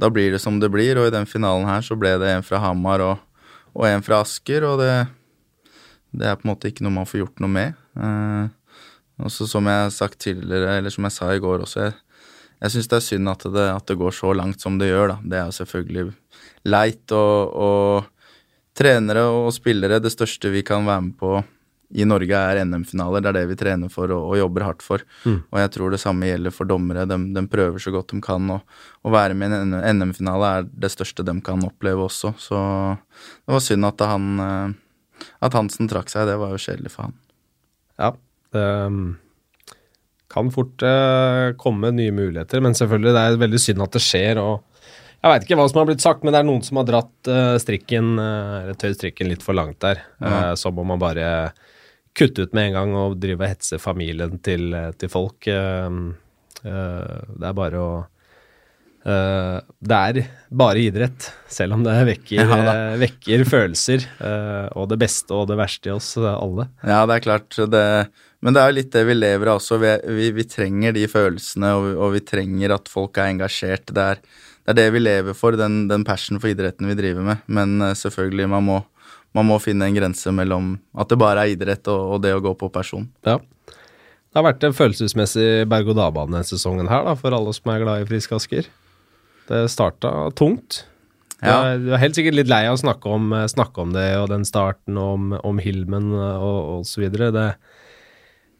da, 0.00 0.08
blir 0.08 0.32
det 0.32 0.40
som 0.40 0.56
det 0.62 0.72
blir. 0.72 0.96
Og 0.96 1.10
i 1.10 1.14
den 1.14 1.28
finalen 1.28 1.68
her 1.68 1.84
så 1.84 1.98
ble 2.00 2.16
det 2.22 2.32
en 2.32 2.46
fra 2.46 2.62
Hamar 2.64 3.04
og, 3.04 3.22
og 3.76 3.88
en 3.90 4.06
fra 4.06 4.22
Asker, 4.24 4.64
og 4.64 4.80
det, 4.80 4.92
det, 6.14 6.24
er 6.24 6.40
på 6.40 6.48
en 6.48 6.54
måte 6.54 6.72
ikke 6.72 6.88
noe 6.88 7.02
man 7.02 7.10
får 7.10 7.26
gjort 7.26 7.44
noe 7.44 7.56
med. 7.60 7.80
Og 9.22 9.30
så 9.30 9.46
som 9.46 9.68
jeg 9.70 9.92
sagt 9.94 10.18
tidligere, 10.24 10.78
eller 10.78 10.90
som 10.90 11.06
jeg 11.06 11.14
sa 11.14 11.30
i 11.34 11.42
går 11.42 11.64
også, 11.66 11.86
jeg, 11.86 11.94
jeg 12.64 12.74
syns 12.74 12.90
det 12.90 12.98
er 12.98 13.06
synd 13.08 13.30
at 13.30 13.46
det, 13.54 13.66
at 13.70 13.86
det, 13.90 13.98
går 14.00 14.14
så 14.16 14.32
langt 14.34 14.62
som 14.62 14.78
det 14.80 14.90
gjør, 14.90 15.14
da. 15.14 15.18
Det 15.22 15.38
er 15.38 15.48
jo 15.50 15.58
selvfølgelig 15.60 16.06
leit, 16.70 17.14
og, 17.14 17.54
og 17.54 18.38
trenere 18.74 19.26
og 19.30 19.52
spillere, 19.54 20.02
det 20.02 20.12
største 20.14 20.50
vi 20.50 20.64
kan 20.66 20.86
være 20.86 21.06
med 21.08 21.18
på 21.20 21.36
i 21.94 22.04
Norge 22.08 22.34
er 22.34 22.58
NM-finaler. 22.64 23.22
Det 23.22 23.30
er 23.30 23.36
det 23.36 23.48
vi 23.52 23.56
trener 23.58 23.90
for 23.92 24.10
og, 24.10 24.32
og 24.32 24.38
jobber 24.40 24.64
hardt 24.66 24.82
for. 24.82 25.02
Mm. 25.22 25.36
Og 25.52 25.60
jeg 25.60 25.72
tror 25.76 25.92
det 25.94 26.00
samme 26.02 26.26
gjelder 26.26 26.54
for 26.54 26.66
dommere. 26.66 27.04
De, 27.06 27.18
de 27.36 27.42
prøver 27.50 27.82
så 27.82 27.92
godt 27.94 28.10
de 28.10 28.18
kan. 28.24 28.48
Og 28.50 29.04
å 29.06 29.12
være 29.14 29.36
med 29.38 29.54
i 29.54 29.60
en 29.60 29.76
NM-finale 30.00 30.48
er 30.58 30.66
det 30.66 30.90
største 30.90 31.26
de 31.26 31.36
kan 31.44 31.62
oppleve 31.66 32.08
også. 32.08 32.32
Så 32.40 32.58
det 33.44 33.54
var 33.54 33.62
synd 33.62 33.86
at 33.86 34.06
han 34.10 34.26
eh, 34.42 34.74
at 35.44 35.54
Hansen 35.54 35.90
trakk 35.90 36.10
seg. 36.10 36.26
Det 36.28 36.38
var 36.40 36.54
jo 36.54 36.62
kjedelig 36.64 36.94
for 36.96 37.08
han. 37.08 37.18
Ja, 38.00 38.10
det 38.54 38.64
um, 38.86 39.04
kan 40.34 40.50
fort 40.54 40.82
uh, 40.82 41.54
komme 41.60 41.92
nye 41.94 42.14
muligheter, 42.14 42.62
men 42.64 42.76
selvfølgelig 42.76 43.14
det 43.14 43.24
er 43.24 43.42
veldig 43.44 43.60
synd 43.62 43.84
at 43.84 43.94
det 43.96 44.02
skjer. 44.02 44.40
og 44.42 44.64
jeg 45.24 45.32
veit 45.32 45.44
ikke 45.46 45.56
hva 45.56 45.68
som 45.70 45.80
har 45.80 45.88
blitt 45.88 46.04
sagt, 46.04 46.24
men 46.24 46.34
det 46.34 46.42
er 46.42 46.48
noen 46.48 46.64
som 46.66 46.80
har 46.80 46.88
dratt 46.88 47.30
uh, 47.30 47.54
strikken, 47.62 48.16
eller 48.20 48.80
tøyd 48.80 48.98
strikken 48.98 49.30
litt 49.30 49.44
for 49.46 49.56
langt 49.56 49.80
der. 49.84 50.02
Ja. 50.20 50.56
som 50.60 50.78
om 50.80 50.90
man 50.92 51.02
bare 51.02 51.28
kutte 52.14 52.44
ut 52.44 52.52
med 52.54 52.70
en 52.70 52.76
gang 52.76 52.96
og 52.98 53.16
drive 53.22 53.42
og 53.42 53.50
hetser 53.50 53.80
familien 53.82 54.36
til, 54.44 54.74
til 54.98 55.10
folk. 55.12 55.48
Uh, 55.48 56.12
det 56.64 57.48
er 57.48 57.56
bare 57.62 57.80
å 57.80 57.94
Det 59.04 59.96
er 59.96 60.18
bare 60.48 60.80
idrett, 60.80 61.26
selv 61.52 61.76
om 61.76 61.82
det 61.84 61.92
vekker, 62.08 62.38
ja, 62.68 62.76
vekker 62.96 63.42
følelser. 63.44 64.06
og 64.72 64.88
det 64.88 64.96
beste 65.02 65.36
og 65.36 65.50
det 65.50 65.58
verste 65.60 65.90
i 65.90 65.92
oss 65.92 66.14
alle. 66.16 66.70
Ja, 66.80 67.02
det 67.04 67.18
er 67.18 67.26
klart. 67.26 67.52
Det, 67.52 67.82
men 68.44 68.54
det 68.54 68.62
er 68.62 68.70
jo 68.70 68.78
litt 68.78 68.92
det 68.92 69.04
vi 69.08 69.14
lever 69.16 69.50
av 69.50 69.58
også. 69.58 69.80
Vi, 69.80 69.92
vi, 70.18 70.30
vi 70.36 70.44
trenger 70.48 70.92
de 70.96 71.06
følelsene, 71.08 71.70
og 71.78 71.86
og 71.96 72.16
vi, 72.18 72.24
trenger 72.28 72.76
at 72.76 72.90
folk 72.92 73.16
er 73.16 73.32
engasjert. 73.32 73.88
Det 73.88 74.08
er, 74.14 74.20
det 74.64 74.74
er 74.74 74.80
det 74.82 74.88
vi 74.92 75.00
lever 75.00 75.36
for, 75.38 75.56
den, 75.56 75.86
den 75.88 76.04
passion 76.04 76.40
for 76.42 76.52
idretten 76.52 76.90
vi 76.90 76.98
driver 76.98 77.24
med. 77.24 77.46
Men 77.48 77.80
selvfølgelig, 77.96 78.50
man 78.52 78.68
må 78.68 78.82
man 79.34 79.48
må 79.48 79.58
finne 79.62 79.88
en 79.88 79.96
grense 79.96 80.30
mellom 80.30 80.76
at 80.94 81.10
det 81.10 81.18
bare 81.18 81.42
er 81.42 81.56
idrett 81.56 81.88
og, 81.90 82.14
og 82.14 82.22
det 82.22 82.34
å 82.36 82.42
gå 82.42 82.54
på 82.58 82.70
person. 82.72 83.08
Ja. 83.26 83.40
Det 83.74 84.40
har 84.40 84.46
vært 84.46 84.66
en 84.66 84.74
følelsesmessig 84.74 85.66
berg-og-dal-bane 85.70 86.32
denne 86.32 86.46
sesongen 86.46 86.90
her, 86.90 87.04
da, 87.06 87.14
for 87.18 87.34
alle 87.34 87.54
som 87.54 87.70
er 87.70 87.82
glad 87.82 88.02
i 88.02 88.08
Frisk 88.08 88.34
Asker. 88.34 88.68
Det 89.50 89.60
starta 89.70 90.10
tungt. 90.38 90.84
Ja. 91.44 91.76
Du 91.78 91.90
er 91.92 92.00
helt 92.00 92.16
sikkert 92.16 92.38
litt 92.38 92.50
lei 92.50 92.64
av 92.66 92.78
å 92.78 92.80
snakke 92.80 93.10
om, 93.10 93.34
snakke 93.50 93.82
om 93.82 93.92
det 93.94 94.06
og 94.16 94.30
den 94.32 94.46
starten 94.48 94.98
om, 94.98 95.34
om 95.44 95.60
Hilmen 95.62 96.14
og 96.14 96.80
osv. 96.80 97.04
Det, 97.12 97.48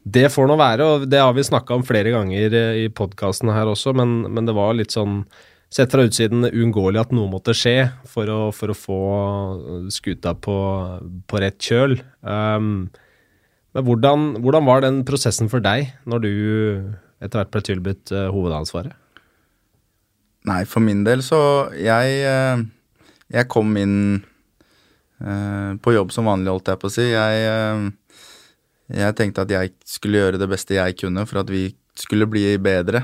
det 0.05 0.27
får 0.29 0.45
nå 0.45 0.55
være, 0.59 0.85
og 0.85 1.07
det 1.09 1.17
har 1.17 1.33
vi 1.33 1.43
snakka 1.45 1.79
om 1.79 1.83
flere 1.85 2.11
ganger 2.13 2.53
i 2.77 2.85
podkasten 2.93 3.49
her 3.49 3.71
også, 3.71 3.95
men, 3.97 4.19
men, 4.29 4.45
det 4.45 4.53
var 4.53 4.75
litt 4.77 4.93
sånn 4.93 5.23
sett 5.73 5.91
fra 5.91 6.05
utsiden 6.05 6.45
uunngåelig 6.45 7.01
at 7.01 7.15
noe 7.15 7.31
måtte 7.31 7.55
skje 7.57 7.89
for 8.07 8.29
å, 8.29 8.41
for 8.53 8.69
å 8.71 8.77
få 8.77 8.99
skuta 9.91 10.35
på, 10.37 10.57
på, 11.25 11.41
rett 11.41 11.57
kjøl. 11.57 11.97
Um, 12.21 12.93
Men 13.75 13.83
hvordan, 13.83 14.27
hvordan 14.45 14.69
var 14.69 14.85
den 14.85 15.01
prosessen 15.03 15.49
for 15.51 15.59
deg, 15.59 15.89
når 16.05 16.21
du 16.23 16.31
etter 17.19 17.41
hvert 17.41 17.51
ble 17.51 17.63
tilbudt 17.65 18.13
uh, 18.13 18.29
hovedansvaret? 18.31 18.93
Nei, 20.45 20.61
for 20.69 20.85
min 20.85 21.01
del 21.01 21.25
så 21.25 21.73
Jeg, 21.73 22.21
jeg 23.33 23.49
kom 23.49 23.73
inn 23.81 23.97
uh, 24.21 25.73
på 25.81 25.97
jobb 25.97 26.13
som 26.13 26.29
vanlig, 26.29 26.53
holdt 26.53 26.69
jeg 26.69 26.83
på 26.83 26.93
å 26.93 26.93
si. 26.93 27.09
Jeg, 27.09 27.89
jeg 28.93 29.15
tenkte 29.17 29.45
at 29.45 29.53
jeg 29.53 29.71
skulle 29.87 30.19
gjøre 30.21 30.41
det 30.41 30.49
beste 30.51 30.77
jeg 30.77 30.97
kunne 30.99 31.25
for 31.25 31.41
at 31.41 31.49
vi 31.49 31.69
skulle 31.97 32.27
bli 32.29 32.43
bedre. 32.61 33.01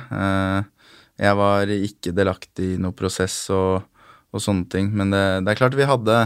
Jeg 1.21 1.37
var 1.39 1.71
ikke 1.73 2.13
delaktig 2.13 2.75
i 2.75 2.81
noe 2.81 2.93
prosess 2.97 3.35
og, 3.53 3.87
og 4.29 4.43
sånne 4.43 4.67
ting, 4.69 4.91
men 4.93 5.13
det, 5.13 5.23
det, 5.45 5.53
er 5.53 5.59
klart 5.59 5.77
vi 5.79 5.87
hadde 5.89 6.17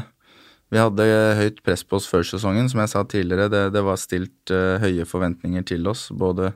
vi 0.74 0.82
hadde 0.82 1.06
høyt 1.38 1.62
press 1.66 1.86
på 1.86 2.00
oss 2.00 2.08
før 2.10 2.26
sesongen. 2.26 2.68
Som 2.72 2.82
jeg 2.82 2.92
sa 2.92 3.04
tidligere, 3.08 3.52
det, 3.54 3.64
det 3.76 3.84
var 3.86 4.02
stilt 4.02 4.54
uh, 4.54 4.82
høye 4.82 5.06
forventninger 5.08 5.66
til 5.68 5.86
oss. 5.92 6.08
Både 6.12 6.54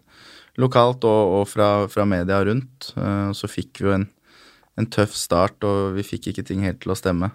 lokalt 0.59 1.05
og, 1.07 1.35
og 1.39 1.45
fra, 1.47 1.69
fra, 1.91 2.07
media 2.09 2.41
rundt. 2.47 2.91
Uh, 2.97 3.29
så 3.38 3.49
fikk 3.51 3.79
vi 3.83 3.89
jo 3.89 3.95
en, 3.99 4.07
en, 4.81 4.89
tøff 4.89 5.13
start, 5.15 5.62
og 5.63 5.95
vi 5.95 6.07
fikk 6.07 6.31
ikke 6.31 6.47
ting 6.49 6.65
helt 6.65 6.81
til 6.83 6.95
å 6.95 6.97
stemme. 6.97 7.31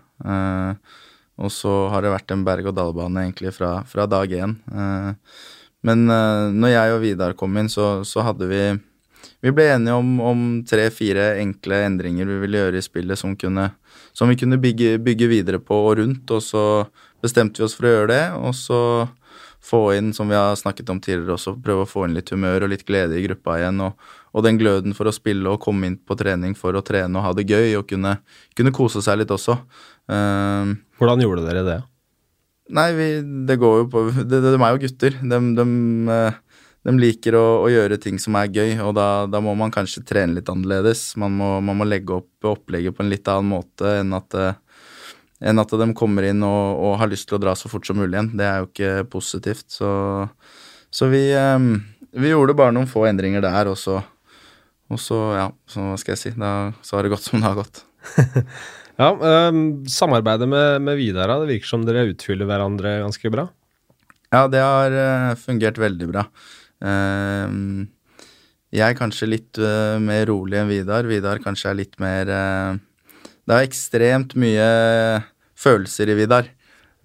Og 1.34 1.50
så 1.50 1.72
har 1.90 2.04
det 2.04 2.12
vært 2.12 2.30
en 2.30 2.44
berg-og-dal-bane 2.46 3.24
egentlig 3.24 3.50
fra, 3.56 3.78
fra 3.90 4.04
dag 4.10 4.30
én. 4.34 4.58
Men 5.84 6.08
når 6.08 6.70
jeg 6.72 6.92
og 6.94 7.00
Vidar 7.02 7.36
kom 7.38 7.56
inn, 7.60 7.68
så, 7.72 7.98
så 8.08 8.24
hadde 8.24 8.48
vi 8.48 8.62
vi 9.44 9.52
ble 9.52 9.66
enige 9.74 9.92
om, 9.92 10.12
om 10.24 10.44
tre-fire 10.64 11.34
enkle 11.42 11.82
endringer 11.84 12.28
vi 12.28 12.38
ville 12.46 12.62
gjøre 12.62 12.80
i 12.80 12.84
spillet 12.84 13.20
som, 13.20 13.34
kunne, 13.36 13.66
som 14.16 14.30
vi 14.32 14.38
kunne 14.40 14.56
bygge, 14.60 14.96
bygge, 15.04 15.28
videre 15.28 15.60
på 15.60 15.76
og 15.90 15.98
rundt, 15.98 16.32
og 16.32 16.40
så 16.40 16.62
bestemte 17.24 17.60
vi 17.60 17.66
oss 17.66 17.76
for 17.76 17.88
å 17.88 17.92
gjøre 17.92 18.08
det. 18.08 18.22
Og 18.40 18.56
så 18.56 18.80
få 19.64 19.82
inn, 19.98 20.14
som 20.16 20.32
vi 20.32 20.36
har 20.36 20.56
snakket 20.56 20.88
om 20.92 21.00
tidligere 21.00 21.36
også, 21.36 21.58
prøve 21.64 21.84
å 21.84 21.88
få 21.88 22.06
inn 22.06 22.16
litt 22.16 22.32
humør 22.32 22.64
og 22.64 22.72
litt 22.72 22.86
glede 22.88 23.20
i 23.20 23.24
gruppa 23.26 23.58
igjen. 23.60 23.84
Og, 23.84 24.10
og 24.32 24.48
den 24.48 24.60
gløden 24.60 24.96
for 24.96 25.08
å 25.08 25.14
spille 25.14 25.52
og 25.52 25.60
komme 25.64 25.92
inn 25.92 26.00
på 26.00 26.16
trening 26.20 26.56
for 26.56 26.76
å 26.76 26.84
trene 26.84 27.20
og 27.20 27.28
ha 27.28 27.36
det 27.36 27.44
gøy 27.48 27.76
og 27.82 27.88
kunne, 27.92 28.18
kunne 28.56 28.72
kose 28.76 29.04
seg 29.04 29.20
litt 29.20 29.32
også. 29.32 29.60
Uh, 30.08 30.72
Hvordan 31.00 31.20
gjorde 31.20 31.44
dere 31.44 31.68
det? 31.68 31.80
Nei, 32.72 32.88
vi, 32.96 33.08
det 33.44 33.58
går 33.60 33.82
jo 33.82 33.86
på 33.92 34.02
De, 34.24 34.40
er 34.40 34.72
jo 34.72 34.80
gutter. 34.86 35.18
De, 35.20 35.40
de, 35.58 35.64
uh, 36.08 36.60
de 36.84 36.94
liker 37.00 37.36
å, 37.36 37.44
å, 37.64 37.70
gjøre 37.72 37.98
ting 38.00 38.18
som 38.20 38.36
er 38.40 38.52
gøy, 38.52 38.76
og 38.84 38.94
da, 38.96 39.24
da, 39.28 39.40
må 39.44 39.54
man 39.56 39.72
kanskje 39.72 40.04
trene 40.04 40.38
litt 40.38 40.50
annerledes. 40.52 41.14
Man 41.20 41.36
må, 41.38 41.56
man 41.64 41.80
må, 41.80 41.88
legge 41.88 42.18
opp 42.18 42.48
opplegget 42.54 42.96
på 42.96 43.04
en 43.04 43.08
litt 43.12 43.28
annen 43.32 43.54
måte 43.54 43.94
enn 44.02 44.12
at, 44.16 44.36
eh, 44.36 44.56
enn 45.48 45.60
at 45.62 45.72
de 45.80 45.86
kommer 45.96 46.28
inn 46.28 46.44
og, 46.44 46.64
og, 46.76 46.96
har 47.00 47.08
lyst 47.08 47.30
til 47.30 47.38
å 47.38 47.40
dra 47.40 47.54
så 47.56 47.72
fort 47.72 47.88
som 47.88 47.96
mulig 48.00 48.12
igjen. 48.12 48.34
Det 48.36 48.48
er 48.48 48.60
jo 48.60 48.68
ikke 48.68 48.92
positivt. 49.16 49.64
Så, 49.72 49.90
så 50.92 51.08
vi, 51.12 51.24
um, 51.36 51.78
vi, 52.12 52.34
gjorde 52.34 52.56
bare 52.58 52.76
noen 52.76 52.90
få 52.90 53.06
endringer 53.08 53.44
der, 53.44 53.72
og 53.72 53.80
så, 53.80 54.02
og 54.92 55.00
så 55.00 55.20
ja, 55.38 55.50
så 55.64 55.88
hva 55.88 56.00
skal 56.00 56.16
jeg 56.16 56.20
si, 56.20 56.34
da, 56.36 56.54
så 56.84 56.98
har 56.98 57.08
det 57.08 57.14
gått 57.16 57.28
som 57.28 57.40
det 57.40 57.48
har 57.48 57.60
gått. 57.64 57.84
ja, 59.00 59.10
um, 59.50 59.84
Samarbeidet 59.90 60.48
med, 60.48 60.82
med 60.86 60.98
Vidar, 61.00 61.32
det 61.42 61.50
virker 61.50 61.70
som 61.70 61.86
dere 61.86 62.06
utfyller 62.12 62.48
hverandre 62.48 63.00
ganske 63.02 63.32
bra? 63.32 63.48
Ja, 64.34 64.46
det 64.50 64.62
har 64.62 64.94
uh, 64.94 65.34
fungert 65.38 65.78
veldig 65.78 66.10
bra. 66.10 66.24
Ehm, 66.84 67.86
jeg 68.74 68.84
er 68.88 68.98
kanskje 68.98 69.30
litt 69.30 69.60
uh, 69.62 70.00
mer 70.02 70.26
rolig 70.30 70.58
enn 70.58 70.70
Vidar. 70.70 71.06
Vidar 71.08 71.40
kanskje 71.42 71.70
er 71.70 71.78
litt 71.78 71.94
mer 72.02 72.30
uh, 72.30 72.74
Det 73.46 73.54
er 73.54 73.68
ekstremt 73.68 74.34
mye 74.40 74.66
følelser 75.58 76.10
i 76.10 76.18
Vidar. 76.18 76.50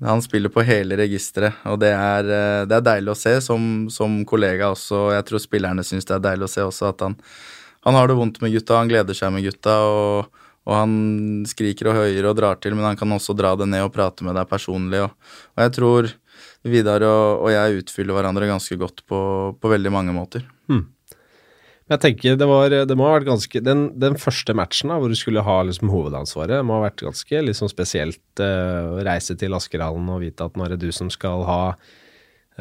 Han 0.02 0.24
spiller 0.24 0.52
på 0.54 0.64
hele 0.64 0.96
registeret, 0.96 1.60
og 1.68 1.82
det 1.84 1.92
er, 1.92 2.26
uh, 2.32 2.66
det 2.66 2.80
er, 2.80 2.88
deilig 2.88 3.14
å 3.14 3.20
se 3.20 3.36
som, 3.46 3.88
som 3.94 4.22
kollega 4.26 4.72
også. 4.74 5.10
Jeg 5.18 5.30
tror 5.30 5.44
spillerne 5.44 5.86
syns 5.86 6.10
det 6.10 6.18
er 6.18 6.28
deilig 6.32 6.50
å 6.50 6.54
se 6.56 6.66
også 6.66 6.92
at 6.94 7.06
han, 7.06 7.18
han 7.86 8.00
har 8.00 8.10
det 8.10 8.18
vondt 8.18 8.42
med 8.44 8.56
gutta, 8.56 8.80
han 8.80 8.92
gleder 8.92 9.18
seg 9.18 9.34
med 9.36 9.46
gutta. 9.46 9.78
og 9.86 10.39
og 10.70 10.76
han 10.78 10.92
skriker 11.50 11.90
og 11.90 11.98
høyer 11.98 12.30
og 12.30 12.38
drar 12.38 12.60
til, 12.62 12.76
men 12.78 12.86
han 12.92 13.00
kan 13.00 13.10
også 13.16 13.34
dra 13.38 13.56
det 13.58 13.66
ned 13.72 13.88
og 13.88 13.94
prate 13.96 14.26
med 14.28 14.38
deg 14.38 14.50
personlig. 14.52 15.02
Og, 15.08 15.36
og 15.58 15.64
jeg 15.66 15.78
tror 15.80 16.12
Vidar 16.68 17.04
og, 17.08 17.46
og, 17.46 17.50
jeg 17.54 17.84
utfyller 17.84 18.18
hverandre 18.18 18.50
ganske 18.50 18.76
godt 18.80 19.06
på, 19.08 19.20
på 19.56 19.72
veldig 19.72 19.92
mange 19.96 20.16
måter. 20.16 20.44
Hmm. 20.68 20.90
Jeg 21.90 22.02
tenker 22.04 22.36
det, 22.38 22.46
var, 22.46 22.70
det 22.70 22.98
må 23.00 23.08
ha 23.08 23.16
vært 23.16 23.30
ganske 23.32 23.62
Den, 23.66 23.88
den 23.98 24.18
første 24.22 24.54
matchen 24.54 24.92
da, 24.92 25.00
hvor 25.02 25.10
du 25.10 25.18
skulle 25.18 25.42
ha 25.46 25.56
liksom 25.66 25.90
hovedansvaret, 25.90 26.62
må 26.68 26.78
ha 26.78 26.84
vært 26.86 27.02
ganske 27.08 27.42
liksom 27.48 27.72
spesielt 27.72 28.44
uh, 28.44 29.00
å 29.00 29.08
reise 29.08 29.34
til 29.40 29.56
Askerhallen 29.58 30.12
og 30.14 30.22
vite 30.22 30.46
at 30.46 30.60
nå 30.60 30.68
er 30.68 30.76
det 30.76 30.84
du 30.84 30.94
som 30.94 31.10
skal 31.10 31.48
ha, 31.48 31.64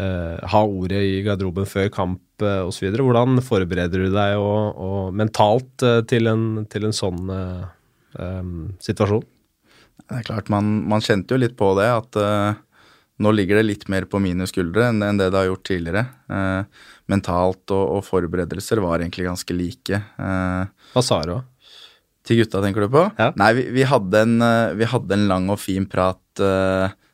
uh, 0.00 0.36
ha 0.54 0.62
ordet 0.64 1.02
i 1.10 1.18
garderoben 1.26 1.68
før 1.68 1.90
kamp 1.92 2.46
uh, 2.46 2.64
osv. 2.70 2.88
Hvordan 2.94 3.42
forbereder 3.44 4.06
du 4.06 4.14
deg 4.14 4.38
og, 4.40 4.80
og 4.80 5.18
mentalt 5.20 5.84
uh, 5.84 6.00
til, 6.08 6.30
en, 6.32 6.64
til, 6.72 6.88
en, 6.88 6.96
sånn 6.96 7.28
um, 8.14 8.70
situasjon? 8.84 9.26
Det 10.08 10.20
er 10.20 10.26
klart, 10.28 10.48
man, 10.52 10.70
man, 10.88 11.02
kjente 11.04 11.34
jo 11.34 11.42
litt 11.42 11.56
på 11.58 11.72
det 11.76 11.88
at 11.90 12.16
nå 13.18 13.32
ligger 13.34 13.58
det 13.58 13.66
litt 13.66 13.88
mer 13.90 14.06
på 14.10 14.20
mine 14.22 14.46
skuldre 14.46 14.92
enn, 14.92 15.02
det 15.18 15.30
det 15.32 15.38
har 15.40 15.48
gjort 15.48 15.66
tidligere. 15.66 16.04
Uh, 16.30 16.62
mentalt 17.10 17.74
og, 17.74 17.84
og, 17.96 18.04
forberedelser 18.06 18.82
var 18.84 19.02
egentlig 19.02 19.26
ganske 19.26 19.56
like. 19.58 20.00
Uh, 20.20 20.70
Hva 20.94 21.02
sa 21.04 21.18
du? 21.26 21.34
Til 22.28 22.42
gutta, 22.42 22.62
tenker 22.62 22.86
du 22.86 22.92
på? 22.94 23.04
Ja. 23.18 23.32
Nei, 23.40 23.50
vi, 23.58 23.66
vi, 23.74 23.84
hadde 23.88 24.22
en, 24.22 24.38
vi, 24.78 24.86
hadde 24.86 25.16
en, 25.16 25.26
lang 25.30 25.50
og 25.50 25.58
fin 25.62 25.86
prat 25.88 26.20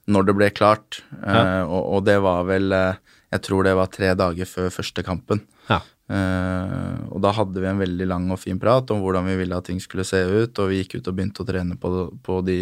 når 0.04 0.26
det 0.28 0.34
ble 0.36 0.48
klart, 0.52 0.98
ja. 1.22 1.62
og, 1.62 1.80
og, 1.80 2.00
det 2.04 2.16
var 2.20 2.42
vel 2.44 2.74
Jeg 2.74 3.40
tror 3.46 3.64
det 3.64 3.76
var 3.78 3.92
tre 3.94 4.10
dager 4.18 4.48
før 4.50 4.72
første 4.74 5.04
kampen. 5.06 5.40
Ja. 5.70 5.78
Uh, 6.04 7.00
og 7.16 7.22
da 7.24 7.30
hadde 7.32 7.56
vi 7.62 7.64
en 7.64 7.78
veldig 7.80 8.06
lang 8.10 8.26
og 8.34 8.36
fin 8.36 8.58
prat 8.60 8.90
om 8.92 9.00
hvordan 9.00 9.24
vi 9.24 9.38
ville 9.38 9.56
at 9.56 9.64
ting 9.70 9.78
skulle 9.80 10.04
se 10.04 10.20
ut, 10.20 10.58
og 10.60 10.68
vi 10.68 10.82
gikk 10.82 10.98
ut 10.98 11.08
og 11.08 11.16
begynte 11.16 11.40
å 11.40 11.48
trene 11.48 11.78
på, 11.80 11.92
på, 12.24 12.40
de, 12.44 12.58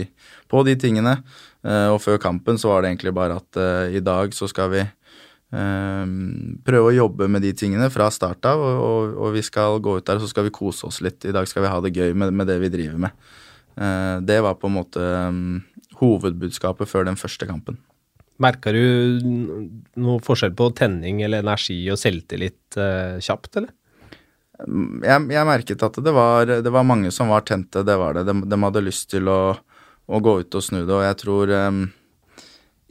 på 0.50 0.62
de, 0.68 0.76
tingene. 0.78 1.16
Uh, 1.66 1.90
og 1.94 1.98
før 2.04 2.20
kampen 2.22 2.60
så 2.60 2.70
var 2.70 2.82
det 2.82 2.92
egentlig 2.92 3.14
bare 3.16 3.40
at 3.42 3.58
uh, 3.58 3.90
i 3.90 4.02
dag 4.02 4.34
så 4.36 4.50
skal 4.50 4.72
vi 4.74 4.86
prøve 5.52 6.86
å 6.88 6.94
jobbe 6.96 7.26
med 7.28 7.42
de 7.44 7.50
tingene 7.52 7.90
fra 7.92 8.06
start 8.08 8.46
av, 8.48 8.62
og, 8.64 8.78
og, 8.80 9.10
og, 9.18 9.26
vi 9.34 9.42
skal 9.44 9.76
gå 9.84 9.98
ut 9.98 10.06
der 10.08 10.16
og 10.16 10.24
så 10.24 10.30
skal 10.30 10.46
vi 10.46 10.54
kose 10.56 10.88
oss 10.88 11.02
litt. 11.04 11.26
I 11.28 11.34
dag 11.36 11.44
skal 11.44 11.66
vi 11.66 11.68
ha 11.68 11.82
det 11.84 11.92
gøy 11.92 12.16
med, 12.16 12.32
med 12.32 12.48
det 12.48 12.56
vi 12.62 12.70
driver 12.72 13.02
med. 13.04 13.28
det 14.24 14.38
var 14.48 14.56
på 14.56 14.70
en 14.70 14.78
måte 14.78 15.10
hovedbudskapet 16.00 16.88
før 16.88 17.04
den 17.04 17.20
første 17.20 17.44
kampen. 17.44 17.76
Merka 18.42 18.72
du 18.74 18.82
noe 20.02 20.18
forskjell 20.24 20.54
på 20.58 20.70
tenning 20.76 21.22
eller 21.22 21.44
energi 21.44 21.78
og 21.92 22.00
selvtillit 22.00 22.78
eh, 22.80 23.20
kjapt, 23.22 23.60
eller? 23.60 23.72
Jeg, 24.62 25.24
jeg, 25.32 25.46
merket 25.48 25.82
at 25.82 25.98
det 26.04 26.12
var, 26.14 26.46
det 26.46 26.70
var, 26.70 26.86
mange 26.86 27.10
som 27.14 27.32
var 27.32 27.44
tente, 27.46 27.82
det 27.86 27.96
var 27.98 28.14
det. 28.14 28.26
De, 28.28 28.34
de 28.46 28.58
hadde 28.62 28.84
lyst 28.84 29.08
til 29.10 29.28
å, 29.30 29.40
å, 29.56 30.20
gå 30.22 30.38
ut 30.42 30.58
og 30.58 30.64
snu 30.64 30.82
det, 30.82 30.94
og 30.94 31.04
jeg 31.06 31.18
tror 31.24 31.52
um, 31.68 31.82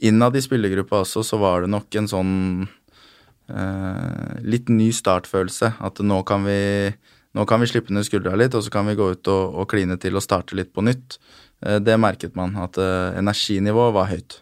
Innad 0.02 0.36
i 0.36 0.42
spillergruppa 0.42 1.04
også 1.04 1.22
så 1.22 1.38
var 1.38 1.62
det 1.62 1.70
nok 1.70 1.94
en 1.94 2.08
sånn 2.10 2.34
uh, 2.66 4.32
litt 4.42 4.66
ny 4.72 4.88
startfølelse. 4.90 5.76
At 5.78 6.02
nå 6.02 6.18
kan 6.26 6.42
vi, 6.42 6.90
nå 7.38 7.46
kan 7.46 7.62
vi 7.62 7.70
slippe 7.70 7.94
ned 7.94 8.08
skuldra 8.08 8.34
litt, 8.34 8.56
og 8.58 8.66
så 8.66 8.72
kan 8.74 8.90
vi 8.90 8.96
gå 8.98 9.12
ut 9.14 9.30
og, 9.30 9.60
og 9.62 9.68
kline 9.70 9.94
til 10.02 10.18
og 10.18 10.24
starte 10.26 10.58
litt 10.58 10.72
på 10.74 10.82
nytt. 10.82 11.20
Uh, 11.62 11.78
det 11.78 11.94
merket 12.02 12.34
man, 12.38 12.58
at 12.58 12.80
uh, 12.82 13.14
energinivået 13.14 13.94
var 13.94 14.10
høyt. 14.10 14.40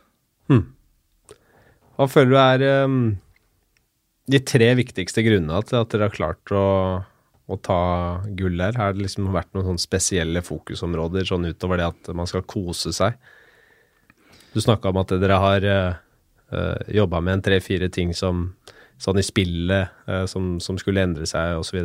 Hmm. 0.48 0.64
Hva 2.00 2.06
føler 2.08 2.30
du 2.32 2.38
er 2.40 2.86
um, 2.88 3.00
de 4.32 4.38
tre 4.40 4.70
viktigste 4.78 5.20
grunnene 5.20 5.60
til 5.68 5.82
at 5.82 5.90
dere 5.92 6.06
har 6.08 6.14
klart 6.14 6.52
å, 6.56 6.64
å 7.44 7.58
ta 7.60 7.80
gull 8.38 8.56
her? 8.56 8.78
Har 8.80 8.94
det 8.96 9.04
liksom 9.04 9.28
vært 9.34 9.50
noen 9.52 9.66
sånne 9.68 9.82
spesielle 9.82 10.40
fokusområder 10.40 11.28
sånn 11.28 11.44
utover 11.50 11.76
det 11.76 11.90
at 11.90 12.10
man 12.16 12.30
skal 12.30 12.46
kose 12.48 12.94
seg? 12.96 13.18
Du 14.54 14.62
snakka 14.64 14.88
om 14.88 15.02
at 15.02 15.12
dere 15.20 15.42
har 15.44 15.66
uh, 15.68 15.98
uh 16.56 16.78
jobba 16.88 17.20
med 17.20 17.36
en 17.36 17.44
tre-fire 17.50 17.90
ting 17.92 18.16
som 18.16 18.48
sånn 18.96 19.20
i 19.20 19.26
spillet 19.26 19.92
uh, 20.08 20.24
som, 20.24 20.54
som, 20.56 20.80
skulle 20.80 21.04
endre 21.04 21.28
seg, 21.28 21.60
osv. 21.60 21.84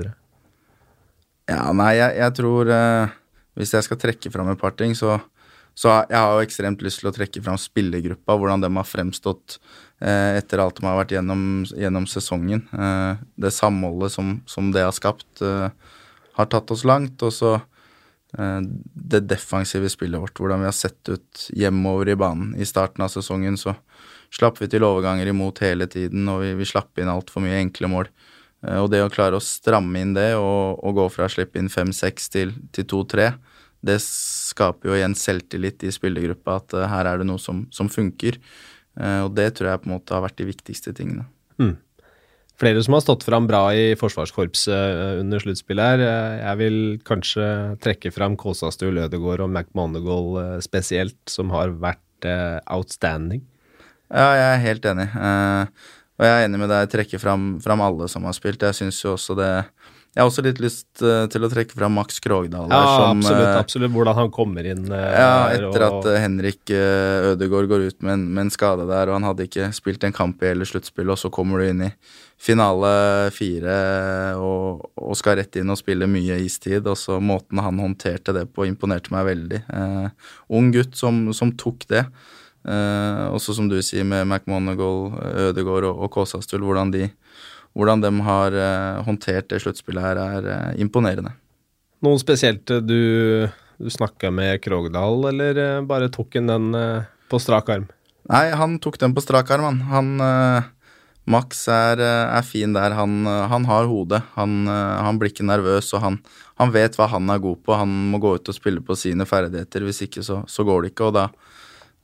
Ja, 1.51 1.59
nei, 1.75 1.91
jeg, 1.99 2.15
jeg 2.21 2.35
tror 2.39 2.71
uh, 2.71 3.11
Hvis 3.59 3.75
jeg 3.75 3.83
skal 3.83 3.99
trekke 3.99 4.31
fram 4.31 4.55
et 4.55 4.63
par 4.63 4.79
ting, 4.79 4.95
så 4.95 5.19
så 5.75 5.91
jeg 6.07 6.15
har 6.15 6.31
jo 6.37 6.45
ekstremt 6.45 6.83
lyst 6.85 7.01
til 7.01 7.09
å 7.09 7.13
trekke 7.15 7.41
fram 7.43 7.57
spillergruppa, 7.59 8.37
hvordan 8.39 8.63
de 8.63 8.69
har 8.77 8.87
fremstått 8.87 9.57
eh, 9.99 10.37
etter 10.39 10.61
alt 10.63 10.79
de 10.79 10.87
har 10.87 10.95
vært 11.01 11.11
gjennom, 11.17 11.41
gjennom 11.67 12.05
sesongen. 12.07 12.63
Eh, 12.71 13.23
det 13.43 13.51
samholdet 13.51 14.13
som, 14.15 14.37
som, 14.47 14.69
det 14.71 14.85
har 14.85 14.95
skapt, 14.95 15.27
eh, 15.43 15.67
har 16.39 16.47
tatt 16.51 16.71
oss 16.71 16.85
langt. 16.87 17.19
Og 17.27 17.33
så 17.35 17.57
eh, 17.57 18.61
det 18.63 19.25
defensive 19.27 19.91
spillet 19.91 20.23
vårt, 20.23 20.39
hvordan 20.39 20.63
vi 20.63 20.69
har 20.71 20.77
sett 20.77 21.11
ut 21.11 21.49
hjemover 21.51 22.13
i 22.13 22.15
banen. 22.23 22.53
I 22.55 22.67
starten 22.69 23.03
av 23.03 23.11
sesongen 23.11 23.59
så 23.59 23.75
slapp 24.31 24.61
vi 24.63 24.71
til 24.71 24.87
overganger 24.87 25.27
imot 25.27 25.59
hele 25.65 25.89
tiden, 25.91 26.23
og 26.31 26.39
vi, 26.45 26.53
vi 26.55 26.69
slapp 26.71 27.03
inn 27.03 27.11
altfor 27.11 27.43
mye 27.43 27.59
enkle 27.65 27.91
mål. 27.91 28.13
Eh, 28.63 28.79
og 28.79 28.87
det 28.95 29.03
å 29.03 29.11
klare 29.11 29.35
å 29.35 29.43
stramme 29.43 30.07
inn 30.07 30.15
det 30.15 30.31
og, 30.39 30.79
og 30.79 31.01
gå 31.01 31.09
fra 31.17 31.27
å 31.27 31.35
slippe 31.35 31.59
inn 31.59 31.67
5-6 31.67 32.31
til, 32.31 32.55
til 32.71 32.87
2-3 32.95 33.27
det 33.85 33.99
skaper 34.03 34.89
jo 34.89 34.97
igjen 34.97 35.15
selvtillit 35.17 35.85
i 35.85 35.93
spillergruppa 35.93 36.59
at 36.61 36.75
uh, 36.77 36.85
her 36.89 37.09
er 37.11 37.21
det 37.21 37.29
noe 37.29 37.41
som, 37.41 37.63
som 37.75 37.89
funker. 37.91 38.39
Uh, 38.97 39.25
og 39.27 39.33
det 39.37 39.51
tror 39.57 39.71
jeg 39.73 39.83
på 39.83 39.89
en 39.89 39.95
måte 39.97 40.15
har 40.15 40.23
vært 40.25 40.39
de 40.41 40.49
viktigste 40.49 40.93
tingene. 40.97 41.27
Mm. 41.61 41.77
flere 42.59 42.81
som 42.83 42.95
har 42.95 43.01
stått 43.03 43.23
fram 43.27 43.47
bra 43.47 43.61
i 43.75 43.95
forsvarskorpset 43.99 44.71
eh, 44.71 45.19
under 45.21 45.39
sluttspillet 45.43 45.89
her. 45.91 46.03
Eh, 46.03 46.35
Jeg 46.45 46.59
vil 46.61 46.77
kanskje 47.07 47.47
trekke 47.83 48.11
fram 48.15 48.37
Kåsastul, 48.39 48.97
Ødegaard 49.03 49.43
og 49.43 49.49
McMonagall 49.51 50.29
eh, 50.41 50.59
spesielt, 50.63 51.17
som 51.31 51.51
har 51.51 51.73
vært 51.83 52.27
eh, 52.27 52.59
outstanding. 52.71 53.43
Ja, 54.07 54.29
jeg 54.39 54.47
er 54.53 54.63
helt 54.63 54.87
enig. 54.91 55.07
Eh, 55.15 55.91
og 56.15 56.27
jeg 56.27 56.31
er 56.31 56.45
enig 56.47 56.61
med 56.61 56.71
deg, 56.71 56.87
trekke 56.93 57.19
fram, 57.19 57.47
fram 57.63 57.83
alle 57.83 58.07
som 58.11 58.23
har 58.27 58.35
spilt. 58.37 58.63
Jeg 58.63 58.79
syns 58.79 59.01
jo 59.03 59.17
også 59.17 59.35
det 59.39 59.51
Jeg 60.15 60.23
har 60.23 60.29
også 60.29 60.43
litt 60.45 60.59
lyst 60.63 61.01
eh, 61.03 61.25
til 61.27 61.43
å 61.43 61.49
trekke 61.51 61.75
fram 61.75 61.91
Max 61.99 62.21
Krogdal. 62.23 62.69
Ja, 62.71 62.83
som, 62.87 63.17
absolutt, 63.19 63.47
eh, 63.49 63.57
absolutt. 63.59 63.91
Hvordan 63.91 64.15
han 64.15 64.29
kommer 64.31 64.63
inn 64.71 64.85
eh, 64.87 65.09
Ja, 65.11 65.31
etter 65.51 65.83
og- 65.83 66.05
at 66.05 66.21
Henrik 66.23 66.71
Ødegaard 66.71 67.67
går 67.67 67.83
ut 67.89 67.97
med 68.05 68.13
en, 68.13 68.23
med 68.37 68.45
en 68.45 68.51
skade 68.55 68.85
der, 68.87 69.09
og 69.11 69.17
han 69.19 69.27
hadde 69.27 69.43
ikke 69.49 69.67
spilt 69.75 70.05
en 70.07 70.15
kamp 70.15 70.39
i 70.41 70.53
hele 70.53 70.63
sluttspillet, 70.69 71.11
og 71.11 71.19
så 71.19 71.31
kommer 71.35 71.59
du 71.59 71.67
inn 71.67 71.83
i 71.89 71.91
finale 72.39 72.93
fire 73.35 73.75
og, 74.39 74.87
og 74.99 75.15
skal 75.19 75.37
rett 75.39 75.59
inn 75.59 75.71
og 75.71 75.79
spille 75.79 76.07
mye 76.07 76.39
istid, 76.45 76.87
og 76.87 76.95
så 76.99 77.19
måten 77.23 77.59
han 77.63 77.79
håndterte 77.83 78.33
det 78.35 78.47
på, 78.55 78.65
imponerte 78.71 79.11
meg 79.15 79.27
veldig. 79.33 79.61
Eh, 79.67 80.31
ung 80.55 80.71
gutt 80.75 80.95
som, 80.99 81.25
som 81.35 81.51
tok 81.59 81.83
det. 81.91 82.05
Eh, 82.65 83.25
også 83.35 83.53
som 83.59 83.67
du 83.69 83.77
sier 83.83 84.07
med 84.07 84.25
McMonagall, 84.25 85.11
Ødegaard 85.49 85.91
og, 85.91 86.05
og 86.07 86.11
Kåsastul, 86.15 86.63
hvordan 86.65 86.95
de, 86.95 87.09
hvordan 87.75 88.03
de 88.03 88.11
har 88.25 88.55
eh, 88.55 89.03
håndtert 89.05 89.49
det 89.51 89.59
sluttspillet 89.63 90.03
her, 90.03 90.21
er 90.21 90.47
eh, 90.51 90.81
imponerende. 90.83 91.35
Noen 92.05 92.21
spesielt 92.21 92.71
eh, 92.71 92.83
du, 92.83 93.49
du 93.77 93.91
snakka 93.91 94.31
med 94.31 94.61
Krogdal, 94.63 95.27
eller 95.33 95.59
bare 95.87 96.11
tok 96.13 96.39
han 96.39 96.51
den 96.51 96.69
på 97.31 97.41
strak 97.41 97.71
arm? 97.73 97.89
Nei, 98.31 98.47
han 98.55 98.79
tok 98.81 98.97
den 99.01 99.13
på 99.15 99.23
strak 99.23 99.51
arm, 99.53 99.67
han. 99.91 100.15
han 100.21 100.71
Max 101.25 101.63
er, 101.73 101.97
er 102.05 102.43
fin 102.45 102.75
der. 102.75 102.93
Han, 102.93 103.25
han 103.25 103.63
har 103.65 103.87
hodet. 103.89 104.19
Han, 104.35 104.67
han 104.69 105.17
blir 105.17 105.31
ikke 105.31 105.47
nervøs, 105.49 105.87
og 105.97 106.03
han, 106.03 106.19
han 106.61 106.69
vet 106.69 106.99
hva 106.99 107.07
han 107.09 107.31
er 107.33 107.41
god 107.41 107.63
på. 107.65 107.73
Han 107.73 107.95
må 108.11 108.19
gå 108.21 108.35
ut 108.37 108.51
og 108.53 108.53
spille 108.53 108.83
på 108.85 108.93
sine 108.93 109.25
ferdigheter. 109.25 109.87
Hvis 109.87 110.03
ikke, 110.05 110.21
så, 110.21 110.43
så 110.45 110.61
går 110.67 110.85
det 110.85 110.91
ikke. 110.93 111.07
Og 111.09 111.15
da, 111.17 111.23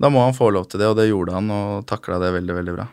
da 0.02 0.10
må 0.10 0.24
han 0.26 0.34
få 0.34 0.50
lov 0.50 0.66
til 0.72 0.82
det, 0.82 0.90
og 0.90 0.98
det 0.98 1.06
gjorde 1.12 1.38
han, 1.38 1.54
og 1.54 1.86
takla 1.92 2.18
det 2.24 2.34
veldig, 2.40 2.56
veldig 2.64 2.76
bra. 2.80 2.88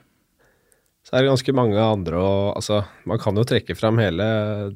Så 1.08 1.16
er 1.16 1.24
det 1.24 1.30
ganske 1.30 1.52
mange 1.56 1.80
andre 1.80 2.18
og 2.20 2.58
altså, 2.58 2.82
Man 3.08 3.20
kan 3.22 3.38
jo 3.40 3.46
trekke 3.48 3.72
fram 3.78 3.96
hele 3.96 4.26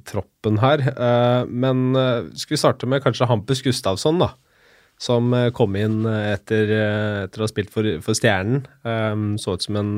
troppen 0.08 0.56
her. 0.62 0.80
eh, 0.80 1.42
men 1.44 1.92
eh, 1.92 2.30
skal 2.40 2.56
vi 2.56 2.60
starte 2.62 2.88
med 2.88 3.02
kanskje 3.04 3.28
Hampus 3.28 3.60
Gustavsson, 3.60 4.22
da. 4.22 4.30
Som 4.96 5.34
eh, 5.36 5.50
kom 5.52 5.76
inn 5.76 6.06
etter, 6.08 6.72
etter 7.26 7.42
å 7.42 7.44
ha 7.44 7.50
spilt 7.52 7.68
for, 7.74 7.84
for 8.00 8.16
Stjernen. 8.16 8.64
Så 9.36 9.58
ut 9.58 9.66
som 9.66 9.76
en 9.76 9.92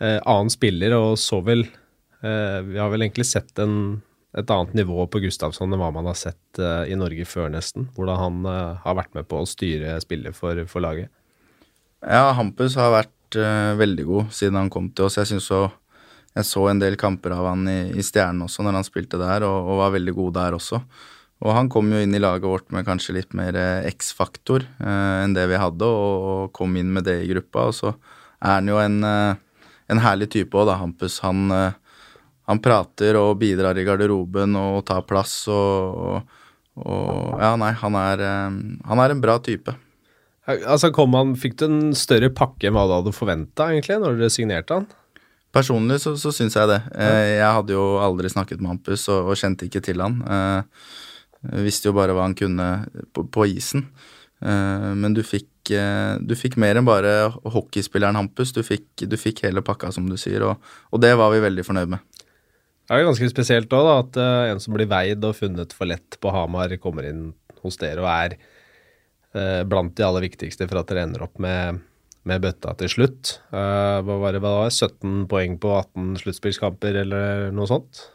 annen 0.00 0.50
spiller, 0.50 0.96
og 0.96 1.18
så 1.20 1.38
vel 1.44 1.66
Vi 2.22 2.78
har 2.78 2.88
vel 2.90 3.04
egentlig 3.04 3.26
sett 3.28 3.58
en, 3.62 4.00
et 4.34 4.50
annet 4.50 4.72
nivå 4.80 5.04
på 5.10 5.20
Gustavsson 5.22 5.70
enn 5.70 5.78
hva 5.78 5.92
man 5.94 6.08
har 6.08 6.18
sett 6.18 6.62
i 6.88 6.96
Norge 6.98 7.26
før, 7.28 7.52
nesten. 7.52 7.90
Hvordan 7.94 8.18
han 8.18 8.52
har 8.82 8.98
vært 8.98 9.14
med 9.18 9.28
på 9.30 9.42
å 9.42 9.48
styre 9.50 10.00
spillet 10.02 10.34
for, 10.34 10.64
for 10.70 10.82
laget. 10.82 11.12
Ja, 12.02 12.32
Hampus 12.38 12.78
har 12.78 12.94
vært 12.94 13.14
eh, 13.38 13.72
veldig 13.78 14.04
god 14.08 14.34
siden 14.34 14.58
han 14.60 14.72
kom 14.72 14.90
til 14.90 15.08
oss. 15.08 15.20
Jeg 15.20 15.30
synes 15.32 15.48
så 15.50 15.66
jeg 16.32 16.48
så 16.48 16.62
en 16.70 16.78
del 16.80 16.94
kamper 16.96 17.34
av 17.36 17.50
han 17.50 17.66
i, 17.68 17.80
i 17.92 18.04
Stjernen 18.04 18.46
også 18.46 18.64
når 18.64 18.78
han 18.78 18.86
spilte 18.86 19.20
der, 19.20 19.44
og, 19.44 19.66
og 19.68 19.82
var 19.82 19.92
veldig 19.98 20.14
god 20.16 20.30
der 20.38 20.56
også. 20.56 20.80
Og 21.42 21.56
han 21.56 21.68
kom 21.72 21.90
jo 21.90 22.00
inn 22.00 22.14
i 22.14 22.22
laget 22.22 22.46
vårt 22.46 22.70
med 22.72 22.86
kanskje 22.86 23.16
litt 23.18 23.34
mer 23.36 23.56
eh, 23.58 23.88
X-faktor 23.90 24.62
eh, 24.62 25.16
enn 25.24 25.34
det 25.34 25.48
vi 25.50 25.58
hadde, 25.58 25.84
og, 25.88 26.26
og 26.32 26.52
kom 26.56 26.76
inn 26.78 26.92
med 26.94 27.08
det 27.08 27.18
i 27.24 27.30
gruppa. 27.32 27.66
Og 27.68 27.76
så 27.76 27.92
er 27.92 28.60
han 28.60 28.70
jo 28.70 28.78
en, 28.80 29.00
eh, 29.04 29.66
en 29.92 30.02
herlig 30.04 30.30
type 30.32 30.56
òg, 30.56 30.70
da, 30.70 30.78
Hampus. 30.80 31.18
Han, 31.26 31.50
han 31.50 32.62
prater 32.62 33.18
og 33.18 33.34
bidrar 33.42 33.78
i 33.78 33.84
garderoben 33.86 34.56
og 34.60 34.84
tar 34.88 35.04
plass 35.08 35.42
og, 35.52 36.22
og, 36.78 37.40
Ja, 37.42 37.56
nei, 37.60 37.74
han 37.76 37.98
er, 37.98 38.22
han 38.88 39.02
er 39.02 39.12
en 39.12 39.20
bra 39.24 39.36
type. 39.42 39.74
Altså 40.50 40.90
kom 40.94 41.14
han, 41.14 41.36
Fikk 41.38 41.60
du 41.60 41.68
en 41.68 41.92
større 41.94 42.32
pakke 42.34 42.66
enn 42.66 42.74
hva 42.74 42.88
du 42.88 42.96
hadde 42.96 43.14
forventa, 43.14 43.68
når 43.70 44.18
dere 44.18 44.32
signerte 44.32 44.80
han? 44.80 44.88
Personlig 45.52 46.00
så, 46.00 46.14
så 46.16 46.32
syns 46.32 46.56
jeg 46.56 46.68
det. 46.70 46.80
Eh, 46.96 47.36
jeg 47.36 47.54
hadde 47.58 47.74
jo 47.74 47.84
aldri 48.00 48.30
snakket 48.32 48.62
med 48.62 48.72
Hampus 48.72 49.04
og, 49.12 49.28
og 49.28 49.38
kjente 49.38 49.68
ikke 49.68 49.82
til 49.84 50.00
han. 50.00 50.16
Eh, 50.24 50.86
jeg 51.52 51.66
visste 51.66 51.90
jo 51.90 51.96
bare 51.96 52.14
hva 52.16 52.24
han 52.24 52.36
kunne 52.38 52.68
på, 53.12 53.26
på 53.28 53.46
isen. 53.52 53.84
Eh, 54.40 54.88
men 54.96 55.12
du 55.12 55.20
fikk, 55.26 55.50
du 56.24 56.32
fikk 56.34 56.56
mer 56.58 56.80
enn 56.80 56.88
bare 56.88 57.28
hockeyspilleren 57.52 58.16
Hampus. 58.16 58.54
Du 58.56 58.62
fikk, 58.64 59.04
du 59.04 59.18
fikk 59.20 59.44
hele 59.44 59.62
pakka, 59.62 59.92
som 59.92 60.08
du 60.08 60.16
sier, 60.18 60.42
og, 60.48 60.72
og 60.90 61.04
det 61.04 61.12
var 61.20 61.30
vi 61.36 61.44
veldig 61.44 61.66
fornøyd 61.68 61.92
med. 61.92 62.08
Det 62.88 62.96
er 62.96 63.04
jo 63.04 63.12
ganske 63.12 63.30
spesielt 63.30 63.76
òg, 63.76 63.92
at 63.92 64.18
en 64.24 64.60
som 64.60 64.74
blir 64.74 64.88
veid 64.90 65.22
og 65.24 65.36
funnet 65.36 65.76
for 65.76 65.88
lett 65.88 66.16
på 66.18 66.32
Hamar, 66.34 66.72
kommer 66.82 67.06
inn 67.12 67.28
hos 67.62 67.78
dere 67.78 68.02
og 68.02 68.10
er 68.10 68.40
eh, 69.38 69.62
blant 69.68 69.94
de 69.96 70.06
aller 70.06 70.26
viktigste 70.28 70.68
for 70.68 70.82
at 70.82 70.90
dere 70.90 71.06
ender 71.06 71.24
opp 71.26 71.40
med, 71.42 71.80
med 72.28 72.44
bøtta 72.44 72.74
til 72.80 72.92
slutt. 72.92 73.36
Eh, 73.52 73.98
hva 74.04 74.18
var 74.22 74.36
det, 74.36 74.42
hva 74.44 74.54
var 74.60 74.70
det, 74.70 74.76
17 74.76 75.26
poeng 75.30 75.58
på 75.62 75.72
18 75.78 76.12
sluttspillskamper, 76.22 77.00
eller 77.04 77.50
noe 77.54 77.70
sånt? 77.70 78.06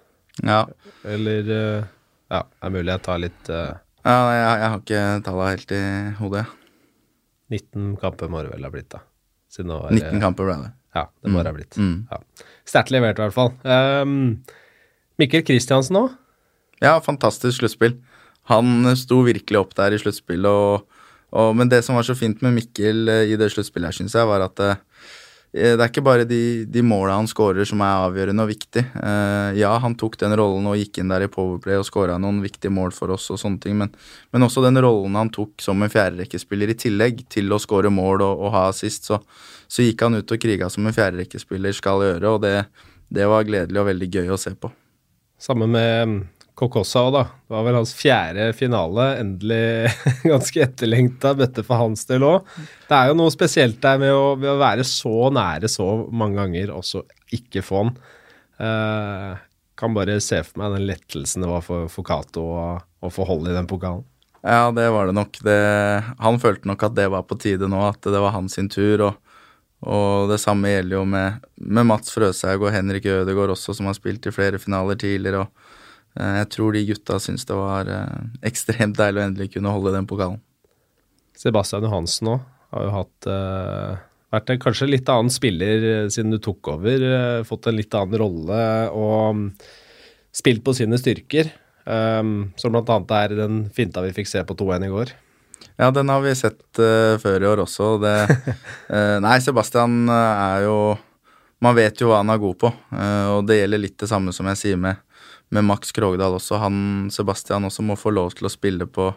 Ja, 0.46 0.66
Eller 1.08 1.48
eh, 1.50 1.86
Ja, 2.30 2.44
det 2.44 2.68
er 2.68 2.74
mulig 2.76 2.92
jeg 2.92 3.06
tar 3.08 3.22
litt 3.24 3.48
eh, 3.50 3.78
ja 4.08 4.18
jeg, 4.32 4.44
jeg 4.46 4.70
har 4.72 4.82
ikke 4.82 5.04
tallene 5.26 5.52
helt 5.52 5.72
i 5.76 5.84
hodet. 6.22 6.44
19 7.52 7.96
kamper 8.00 8.30
må 8.32 8.44
det 8.44 8.52
vel 8.54 8.68
ha 8.68 8.72
blitt, 8.72 8.90
da. 8.94 9.02
Siden 9.52 9.72
det 9.72 9.80
var, 9.82 9.96
19 9.96 10.22
kamper 10.24 10.48
ble 10.48 10.56
det. 10.62 10.70
Ja, 10.96 11.04
det 11.24 11.32
må 11.34 11.42
det 11.44 11.52
ha 11.52 11.56
blitt. 11.58 11.76
Mm. 11.80 11.98
Ja. 12.12 12.48
Sterkt 12.68 12.94
levert, 12.94 13.20
i 13.20 13.26
hvert 13.26 13.36
fall. 13.36 13.52
Um, 13.68 14.46
Mikkel 15.20 15.44
Kristiansen 15.48 16.00
òg. 16.00 16.16
Ja, 16.84 16.98
fantastisk 17.04 17.60
sluttspill. 17.60 17.98
Han 18.52 18.88
sto 19.00 19.20
virkelig 19.28 19.60
opp 19.60 19.76
der 19.76 19.96
i 19.96 20.00
sluttspillet, 20.00 20.48
og, 20.48 20.97
og, 21.36 21.56
men 21.60 21.70
det 21.72 21.82
som 21.84 21.98
var 21.98 22.08
så 22.08 22.16
fint 22.16 22.42
med 22.46 22.56
Mikkel 22.56 23.08
eh, 23.12 23.32
i 23.34 23.40
det 23.40 23.50
sluttspillet 23.52 23.96
syns 23.96 24.16
jeg, 24.16 24.28
var 24.30 24.46
at 24.46 24.62
eh, 24.64 24.84
det 25.58 25.80
er 25.80 25.90
ikke 25.90 26.04
bare 26.06 26.26
de, 26.28 26.68
de 26.70 26.84
måla 26.86 27.16
han 27.18 27.28
skårer 27.30 27.66
som 27.66 27.82
er 27.82 28.04
avgjørende 28.04 28.44
og 28.44 28.50
viktig. 28.52 28.84
Eh, 28.84 29.58
ja, 29.58 29.72
han 29.82 29.96
tok 29.98 30.18
den 30.22 30.36
rollen 30.38 30.68
og 30.70 30.78
gikk 30.78 31.00
inn 31.02 31.12
der 31.12 31.26
i 31.26 31.30
powerplay 31.32 31.80
og 31.80 31.88
skåra 31.88 32.18
noen 32.22 32.42
viktige 32.44 32.72
mål 32.74 32.94
for 32.96 33.16
oss 33.16 33.30
og 33.34 33.40
sånne 33.42 33.62
ting, 33.64 33.78
men, 33.80 33.94
men 34.36 34.48
også 34.48 34.64
den 34.66 34.80
rollen 34.84 35.18
han 35.18 35.32
tok 35.34 35.64
som 35.64 35.82
en 35.82 35.92
fjerderekkespiller 35.94 36.74
i 36.74 36.78
tillegg 36.78 37.24
til 37.34 37.52
å 37.52 37.62
skåre 37.64 37.92
mål 37.94 38.26
og, 38.28 38.44
og 38.48 38.54
ha 38.56 38.68
assist, 38.74 39.10
så, 39.10 39.22
så 39.68 39.88
gikk 39.88 40.06
han 40.06 40.20
ut 40.20 40.36
og 40.36 40.44
kriga 40.44 40.70
som 40.74 40.88
en 40.88 40.96
fjerderekkespiller 40.96 41.76
skal 41.76 42.06
gjøre, 42.06 42.36
og 42.36 42.44
det, 42.46 42.56
det 43.14 43.28
var 43.32 43.48
gledelig 43.48 43.82
og 43.82 43.90
veldig 43.92 44.12
gøy 44.14 44.36
å 44.36 44.42
se 44.42 44.56
på. 44.56 44.72
Samme 45.42 45.68
med 45.70 46.20
Kokossa 46.58 47.04
òg, 47.06 47.12
da. 47.14 47.24
Det 47.46 47.54
var 47.54 47.66
vel 47.68 47.76
hans 47.78 47.94
fjerde 47.94 48.48
finale. 48.58 49.08
Endelig 49.22 49.92
ganske 50.32 50.64
etterlengta 50.66 51.36
bøtte 51.38 51.64
for 51.66 51.84
hans 51.84 52.08
del 52.10 52.26
òg. 52.26 52.48
Det 52.88 52.98
er 52.98 53.12
jo 53.12 53.18
noe 53.20 53.34
spesielt 53.34 53.78
der 53.84 54.02
med 54.02 54.14
å, 54.16 54.32
med 54.40 54.56
å 54.56 54.62
være 54.62 54.86
så 54.88 55.30
nære 55.34 55.70
så 55.70 55.90
mange 56.10 56.42
ganger, 56.42 56.74
og 56.74 56.88
så 56.88 57.04
ikke 57.38 57.62
få 57.66 57.84
den. 57.86 57.94
Eh, 58.66 59.38
kan 59.78 59.94
bare 59.94 60.18
se 60.24 60.42
for 60.48 60.64
meg 60.64 60.74
den 60.74 60.88
lettelsen 60.90 61.46
det 61.46 61.52
var 61.52 61.62
for, 61.62 61.86
for 61.94 62.08
Cato 62.08 62.48
å, 62.58 62.66
å 62.82 63.14
få 63.14 63.28
hold 63.30 63.52
i 63.52 63.54
den 63.54 63.70
pokalen. 63.70 64.02
Ja, 64.42 64.72
det 64.74 64.90
var 64.96 65.10
det 65.10 65.18
nok. 65.18 65.38
Det, 65.44 65.58
han 66.24 66.42
følte 66.42 66.70
nok 66.70 66.90
at 66.90 66.98
det 66.98 67.10
var 67.14 67.26
på 67.30 67.38
tide 67.42 67.70
nå, 67.70 67.84
at 67.86 68.02
det 68.02 68.22
var 68.24 68.34
hans 68.34 68.58
sin 68.58 68.70
tur. 68.72 69.04
Og, 69.12 69.40
og 69.86 70.32
det 70.32 70.40
samme 70.42 70.72
gjelder 70.72 70.98
jo 70.98 71.06
med, 71.14 71.50
med 71.62 71.90
Mats 71.90 72.14
Frøshaug 72.16 72.66
og 72.66 72.74
Henrik 72.74 73.06
Ødegaard 73.12 73.54
også, 73.54 73.78
som 73.78 73.90
har 73.90 73.98
spilt 73.98 74.26
i 74.26 74.34
flere 74.34 74.62
finaler 74.62 74.98
tidligere. 74.98 75.46
og 75.46 75.76
Jeg 76.18 76.50
tror 76.54 76.74
de 76.74 76.84
gutta 76.88 77.20
syns 77.22 77.46
det 77.48 77.58
var 77.58 77.90
eh, 77.94 78.28
ekstremt 78.50 78.98
deilig 78.98 79.22
å 79.22 79.26
endelig 79.30 79.52
kunne 79.54 79.74
holde 79.76 79.94
den 79.96 80.10
pokalen. 80.10 80.42
Sebastian 81.38 81.86
Johansen 81.86 82.32
òg 82.34 82.46
har 82.74 82.88
jo 82.88 82.94
hatt 82.96 83.30
eh, 83.32 84.00
vært 84.34 84.50
en 84.52 84.64
kanskje 84.64 84.90
litt 84.90 85.12
annen 85.14 85.32
spiller 85.32 85.86
eh, 85.92 86.10
siden 86.14 86.34
du 86.34 86.40
tok 86.44 86.74
over. 86.74 87.06
eh, 87.12 87.46
fått 87.48 87.70
en 87.70 87.78
litt 87.78 87.94
annen 87.96 88.20
rolle 88.24 88.64
og 88.92 89.38
mm, 89.38 89.46
spilt 90.36 90.66
på 90.66 90.76
sine 90.78 91.00
styrker. 91.00 91.54
Um, 91.88 92.52
som 92.60 92.76
annet 92.76 93.12
er 93.16 93.34
den 93.38 93.60
finta 93.72 94.02
vi 94.04 94.12
fikk 94.12 94.28
se 94.28 94.42
på 94.44 94.58
2-1 94.60 94.90
i 94.90 94.92
går. 94.92 95.14
Ja, 95.80 95.88
den 95.96 96.10
har 96.10 96.20
vi 96.22 96.34
sett 96.36 96.80
uh, 96.82 97.16
før 97.22 97.44
i 97.44 97.48
år 97.48 97.62
også. 97.64 97.94
Det, 98.02 98.16
uh, 98.92 99.18
nei, 99.26 99.38
Sebastian 99.44 100.10
eh, 100.10 100.42
er 100.48 100.66
jo 100.68 100.80
Man 101.64 101.74
vet 101.74 102.02
jo 102.02 102.12
hva 102.12 102.20
han 102.20 102.30
er 102.30 102.42
god 102.42 102.58
på, 102.62 102.70
uh, 102.70 103.28
og 103.34 103.48
det 103.50 103.56
gjelder 103.62 103.82
litt 103.82 103.96
det 103.98 104.10
samme 104.12 104.34
som 104.36 104.46
jeg 104.52 104.60
sier 104.60 104.78
med, 104.78 105.00
med 105.54 105.66
Max 105.68 105.94
Krogdal 105.96 106.38
også. 106.38 106.60
Han, 106.62 107.08
Sebastian 107.14 107.68
også 107.68 107.86
må 107.86 107.98
få 108.00 108.12
lov 108.16 108.36
til 108.38 108.50
å 108.50 108.54
spille 108.54 108.88
på, 108.90 109.10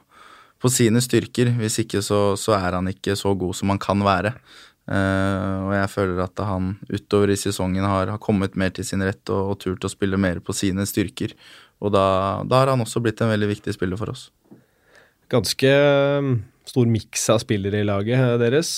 på 0.60 0.72
sine 0.72 1.02
styrker. 1.04 1.52
Hvis 1.58 1.80
ikke 1.82 2.02
så, 2.06 2.36
så 2.40 2.56
er 2.58 2.78
han 2.78 2.90
ikke 2.90 3.16
så 3.18 3.34
god 3.38 3.58
som 3.58 3.72
han 3.74 3.80
kan 3.82 4.04
være. 4.06 4.34
Uh, 4.90 5.68
og 5.68 5.72
jeg 5.76 5.90
føler 5.92 6.22
at 6.24 6.40
han 6.42 6.72
utover 6.90 7.30
i 7.30 7.38
sesongen 7.38 7.84
har, 7.86 8.10
har 8.10 8.22
kommet 8.22 8.56
mer 8.58 8.72
til 8.74 8.86
sin 8.88 9.04
rett 9.06 9.22
og, 9.30 9.52
og 9.52 9.60
turt 9.62 9.84
å 9.86 9.90
spille 9.92 10.18
mer 10.18 10.40
på 10.42 10.56
sine 10.56 10.86
styrker. 10.88 11.36
Og 11.80 11.94
da, 11.94 12.04
da 12.48 12.62
har 12.62 12.72
han 12.72 12.82
også 12.82 13.02
blitt 13.04 13.20
en 13.22 13.30
veldig 13.30 13.52
viktig 13.52 13.76
spiller 13.76 14.00
for 14.00 14.12
oss. 14.12 14.28
Ganske 15.30 15.70
um, 16.18 16.32
stor 16.66 16.90
miks 16.90 17.28
av 17.30 17.38
spillere 17.44 17.84
i 17.84 17.86
laget 17.86 18.18
eh, 18.18 18.36
deres. 18.42 18.72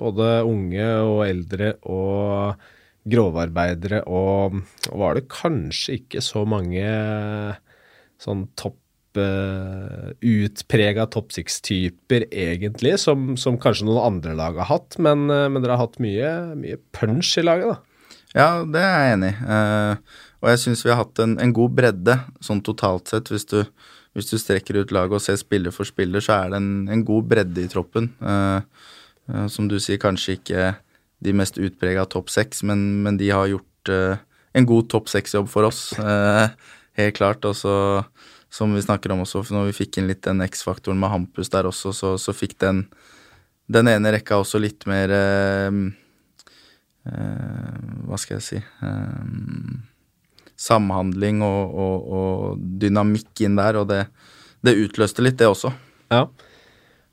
Både 0.00 0.40
unge 0.48 0.86
og 1.04 1.26
eldre 1.26 1.74
og 1.84 2.62
grovarbeidere, 3.12 4.04
og, 4.08 4.60
og 4.90 5.02
var 5.02 5.18
det 5.18 5.28
kanskje 5.32 6.00
ikke 6.00 6.22
så 6.24 6.44
mange 6.48 6.86
sånn 8.20 8.46
topp 8.58 8.78
uh, 9.18 10.10
utprega 10.20 11.06
topp 11.10 11.32
six-typer, 11.34 12.26
egentlig, 12.30 12.96
som, 13.00 13.34
som, 13.40 13.58
kanskje 13.60 13.88
noen 13.88 14.02
andre 14.04 14.34
lag 14.38 14.58
har 14.60 14.70
hatt. 14.70 14.98
Men, 15.02 15.28
uh, 15.32 15.48
men 15.50 15.62
dere 15.62 15.76
har 15.76 15.86
hatt 15.86 16.00
mye, 16.02 16.34
mye, 16.58 16.80
punch 16.96 17.36
i 17.40 17.46
laget, 17.46 17.72
da. 17.72 18.18
Ja, 18.30 18.50
det 18.62 18.82
er 18.82 19.00
jeg 19.02 19.14
enig 19.16 19.32
i. 19.32 19.38
Uh, 19.46 20.20
og 20.40 20.52
jeg 20.52 20.62
syns 20.62 20.84
vi 20.86 20.92
har 20.92 21.02
hatt 21.02 21.18
en, 21.22 21.34
en, 21.42 21.56
god 21.56 21.74
bredde, 21.76 22.20
sånn 22.44 22.62
totalt 22.64 23.10
sett. 23.10 23.32
Hvis 23.32 23.48
du, 23.50 23.58
hvis 24.16 24.30
du 24.30 24.36
strekker 24.40 24.78
ut 24.80 24.94
laget 24.94 25.18
og 25.18 25.24
ser 25.24 25.40
spiller 25.40 25.74
for 25.74 25.88
spiller, 25.88 26.22
så 26.24 26.38
er 26.38 26.52
det 26.52 26.60
en, 26.60 26.70
en 26.92 27.02
god 27.06 27.26
bredde 27.28 27.64
i 27.64 27.70
troppen. 27.70 28.08
som 29.52 29.68
du 29.68 29.76
sier, 29.78 30.00
kanskje 30.00 30.38
ikke 30.38 30.70
de 31.20 31.34
mest 31.36 31.58
utprega 31.60 32.06
topp 32.08 32.30
seks, 32.32 32.64
men, 32.66 33.02
men, 33.04 33.18
de 33.20 33.28
har 33.30 33.50
gjort 33.50 33.90
en 33.90 34.66
god 34.66 34.88
topp 34.92 35.08
seks-jobb 35.12 35.48
for 35.52 35.68
oss. 35.68 35.90
helt 37.00 37.16
klart. 37.16 37.44
Og 37.44 37.56
så, 37.56 37.74
som 38.50 38.74
vi 38.74 38.82
snakker 38.82 39.12
om 39.14 39.24
også, 39.24 39.44
når 39.54 39.70
vi 39.70 39.78
fikk 39.82 40.00
inn 40.00 40.10
litt 40.10 40.24
den 40.26 40.42
X-faktoren 40.46 41.00
med 41.00 41.12
Hampus 41.12 41.52
der 41.52 41.68
også, 41.70 41.94
så, 41.96 42.14
så 42.20 42.34
fikk 42.36 42.58
den, 42.62 42.84
den 43.70 43.90
ene 43.90 44.14
rekka 44.16 44.40
også 44.40 44.60
litt 44.62 44.86
mer 44.90 45.14
eh, 45.14 45.70
eh, 47.12 47.78
Hva 48.08 48.18
skal 48.20 48.38
jeg 48.38 48.46
si 48.48 48.58
eh, 48.58 49.78
Samhandling 50.60 51.40
og, 51.46 51.78
og, 51.84 52.10
og, 52.18 52.64
dynamikk 52.82 53.46
inn 53.46 53.56
der, 53.56 53.78
og 53.80 53.88
det, 53.88 54.02
det 54.66 54.76
utløste 54.76 55.24
litt, 55.24 55.38
det 55.40 55.48
også. 55.48 55.70
Ja. 56.12 56.26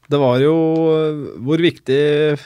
Det 0.08 0.20
var 0.22 0.40
jo 0.40 0.54
Hvor 1.44 1.60
viktig 1.64 2.00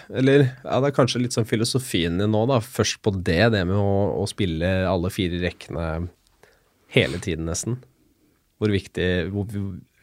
Eller 0.10 0.48
ja, 0.48 0.80
det 0.82 0.90
er 0.90 0.96
kanskje 0.96 1.22
litt 1.22 1.36
sånn 1.36 1.50
filosofien 1.50 2.18
din 2.22 2.34
nå, 2.34 2.46
da. 2.50 2.58
Først 2.64 3.02
på 3.06 3.14
det, 3.14 3.52
det 3.54 3.64
med 3.70 3.78
å, 3.78 4.22
å 4.22 4.26
spille 4.30 4.72
alle 4.90 5.14
fire 5.14 5.42
rekkene 5.44 6.10
hele 6.92 7.22
tiden, 7.24 7.48
nesten. 7.48 7.78
Hvor 8.62 8.74
viktig, 8.74 9.08
hvor 9.34 9.48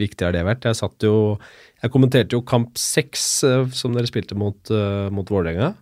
viktig 0.01 0.25
har 0.27 0.33
det 0.35 0.47
vært? 0.47 0.65
Jeg 0.67 0.79
satt 0.81 1.05
jo 1.07 1.37
Jeg 1.83 1.93
kommenterte 1.95 2.35
jo 2.35 2.47
kamp 2.47 2.79
seks, 2.81 3.27
eh, 3.47 3.69
som 3.77 3.95
dere 3.95 4.11
spilte 4.11 4.39
mot, 4.39 4.59
uh, 4.73 5.07
mot 5.15 5.29
Vålerenga. 5.31 5.75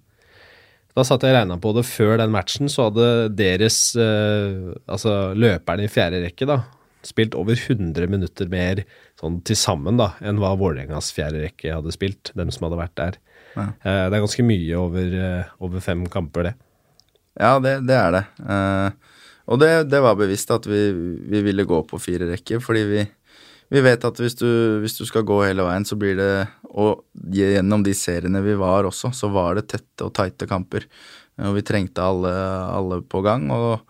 Da 0.97 1.05
satt 1.05 1.25
jeg 1.25 1.33
og 1.33 1.39
regna 1.39 1.57
på 1.61 1.73
det. 1.77 1.87
Før 1.89 2.17
den 2.21 2.35
matchen 2.35 2.69
så 2.73 2.91
hadde 2.91 3.07
deres 3.37 3.79
uh, 3.97 4.75
Altså 4.85 5.33
løperne 5.37 5.87
i 5.87 5.93
fjerde 5.93 6.21
rekke, 6.25 6.49
da, 6.49 6.59
spilt 7.07 7.37
over 7.39 7.57
100 7.57 8.11
minutter 8.13 8.51
mer 8.53 8.85
sånn 9.21 9.41
til 9.47 9.59
sammen 9.59 10.01
da, 10.01 10.13
enn 10.21 10.41
hva 10.43 10.55
Vålerengas 10.59 11.13
fjerde 11.17 11.45
rekke 11.45 11.79
hadde 11.79 11.95
spilt, 11.95 12.35
dem 12.39 12.53
som 12.55 12.67
hadde 12.67 12.81
vært 12.83 12.97
der. 13.01 13.19
Ja. 13.57 13.71
Uh, 13.81 14.05
det 14.11 14.19
er 14.19 14.25
ganske 14.25 14.47
mye 14.47 14.81
over, 14.81 15.19
over 15.65 15.85
fem 15.85 16.05
kamper, 16.13 16.51
det. 16.51 16.57
Ja, 17.37 17.57
det, 17.61 17.79
det 17.89 17.97
er 17.97 18.15
det. 18.17 18.25
Uh, 18.41 19.17
og 19.47 19.61
det, 19.63 19.71
det, 19.93 20.01
var 20.03 20.19
bevisst 20.19 20.51
at 20.55 20.67
vi, 20.67 20.89
vi, 21.31 21.43
ville 21.47 21.67
gå 21.69 21.83
på 21.87 22.01
fire 22.03 22.29
rekker, 22.33 22.63
fordi 22.63 22.83
vi, 22.89 23.05
vi 23.73 23.83
vet 23.85 24.07
at 24.09 24.23
hvis 24.23 24.39
du, 24.41 24.49
hvis 24.83 24.97
du, 24.99 25.05
skal 25.07 25.27
gå 25.27 25.39
hele 25.45 25.67
veien, 25.67 25.87
så 25.87 25.99
blir 25.99 26.17
det 26.19 26.31
Og 26.77 27.05
gjennom 27.33 27.85
de 27.87 27.95
seriene 27.97 28.43
vi 28.45 28.57
var 28.59 28.89
også, 28.89 29.13
så 29.15 29.31
var 29.33 29.57
det 29.57 29.69
tette 29.71 30.05
og 30.05 30.15
tighte 30.17 30.49
kamper. 30.51 30.89
Og 31.47 31.57
vi 31.57 31.65
trengte 31.67 32.03
alle, 32.03 32.33
alle 32.73 33.01
på 33.05 33.23
gang. 33.25 33.47
Og 33.53 33.81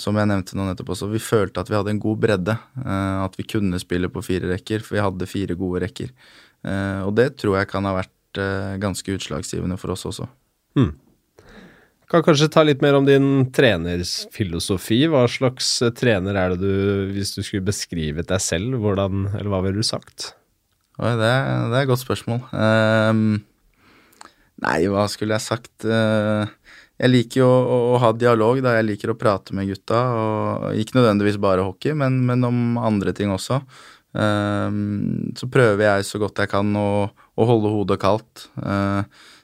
som 0.00 0.16
jeg 0.16 0.28
nevnte 0.30 0.56
nå 0.56 0.64
nettopp 0.64 0.94
også, 0.94 1.10
vi 1.12 1.20
følte 1.20 1.60
at 1.60 1.68
vi 1.68 1.76
hadde 1.76 1.92
en 1.92 2.00
god 2.00 2.20
bredde. 2.22 2.54
Eh, 2.80 3.18
at 3.26 3.36
vi 3.36 3.44
kunne 3.44 3.80
spille 3.82 4.08
på 4.12 4.24
fire 4.24 4.48
rekker, 4.54 4.84
for 4.84 4.96
vi 4.96 5.04
hadde 5.04 5.28
fire 5.28 5.56
gode 5.60 5.82
rekker. 5.84 6.12
Eh, 6.62 7.00
og 7.06 7.14
det 7.18 7.34
tror 7.42 7.58
jeg 7.58 7.70
kan 7.70 7.86
ha 7.88 7.96
vært 7.98 8.40
eh, 8.40 8.74
ganske 8.82 9.16
utslagsgivende 9.16 9.78
for 9.80 9.94
oss 9.94 10.06
også. 10.08 10.28
Hmm. 10.78 10.94
Kan 12.12 12.24
kanskje 12.26 12.50
ta 12.52 12.60
litt 12.64 12.82
mer 12.84 12.98
om 12.98 13.06
din 13.08 13.46
trenersfilosofi. 13.56 15.00
Hva 15.10 15.24
slags 15.32 15.74
eh, 15.82 15.94
trener 15.96 16.38
er 16.38 16.54
det 16.54 16.60
du, 16.60 17.12
hvis 17.14 17.34
du 17.36 17.40
skulle 17.40 17.66
beskrivet 17.66 18.28
deg 18.28 18.42
selv, 18.44 18.76
hvordan, 18.82 19.30
eller 19.32 19.52
hva 19.52 19.62
ville 19.66 19.82
du 19.82 19.86
sagt? 19.86 20.34
Oi, 21.00 21.14
det, 21.16 21.32
det 21.72 21.78
er 21.78 21.80
et 21.80 21.88
godt 21.88 22.02
spørsmål. 22.02 22.42
Um, 22.52 23.40
nei, 24.62 24.76
hva 24.92 25.06
skulle 25.10 25.38
jeg 25.38 25.44
sagt? 25.46 25.72
Uh, 25.88 26.44
jeg 27.02 27.10
liker 27.10 27.42
jo 27.42 27.48
å, 27.48 27.78
å, 27.92 27.96
ha 28.02 28.12
dialog, 28.14 28.60
da. 28.62 28.76
Jeg 28.78 28.86
liker 28.86 29.10
å 29.10 29.18
prate 29.18 29.56
med 29.58 29.66
gutta. 29.72 30.00
Og, 30.14 30.68
ikke 30.78 31.00
nødvendigvis 31.00 31.40
bare 31.42 31.64
hockey, 31.66 31.96
men, 31.98 32.20
men 32.28 32.46
om 32.46 32.78
andre 32.78 33.14
ting 33.16 33.32
også. 33.34 33.58
Um, 34.12 35.32
så 35.38 35.48
prøver 35.50 35.86
jeg 35.86 36.06
så 36.06 36.20
godt 36.20 36.42
jeg 36.42 36.50
kan 36.52 36.68
å, 36.76 37.08
å 37.10 37.46
holde 37.48 37.72
hodet 37.72 37.98
kaldt. 38.02 38.46
Uh, 38.60 39.02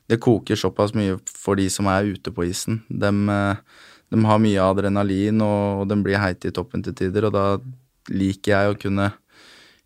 det 0.08 0.20
koker 0.24 0.56
såpass 0.56 0.94
mye 0.96 1.18
for 1.28 1.58
de 1.58 1.66
som 1.72 1.88
er 1.90 2.08
ute 2.14 2.32
på 2.32 2.46
isen. 2.48 2.80
De, 2.88 3.10
eh, 3.28 3.80
de 4.08 4.20
har 4.24 4.38
mye 4.40 4.64
adrenalin, 4.64 5.42
og, 5.44 5.82
de 5.90 5.98
blir 6.00 6.16
heite 6.16 6.48
i 6.48 6.54
toppen 6.54 6.80
til 6.84 6.96
tider. 6.96 7.26
Og 7.28 7.34
da 7.34 7.44
liker 8.08 8.54
jeg 8.54 8.72
å 8.72 8.78
kunne, 8.80 9.10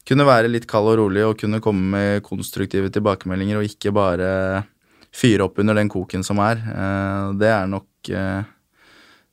kunne 0.07 0.29
være 0.29 0.53
litt 0.53 0.69
kald 0.71 0.93
og 0.93 1.01
rolig 1.01 1.25
og 1.27 1.41
kunne 1.43 1.59
komme 1.65 1.91
med 1.97 2.23
konstruktive 2.27 2.93
tilbakemeldinger, 2.95 3.59
og 3.59 3.67
ikke 3.67 3.95
bare 3.97 4.31
fyre 5.13 5.47
opp 5.47 5.61
under 5.61 5.77
den 5.77 5.91
koken 5.93 6.25
som 6.27 6.41
er. 6.43 6.61
Eh, 6.61 7.31
det 7.41 7.51
er 7.53 7.71
nok 7.71 8.13
eh, 8.13 8.51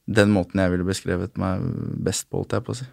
den 0.10 0.34
måten 0.34 0.62
jeg 0.62 0.74
ville 0.74 0.88
beskrevet 0.88 1.38
meg 1.40 1.64
best 2.06 2.30
på, 2.30 2.42
holdt 2.42 2.58
jeg 2.58 2.66
på 2.66 2.76
å 2.76 2.80
si. 2.82 2.90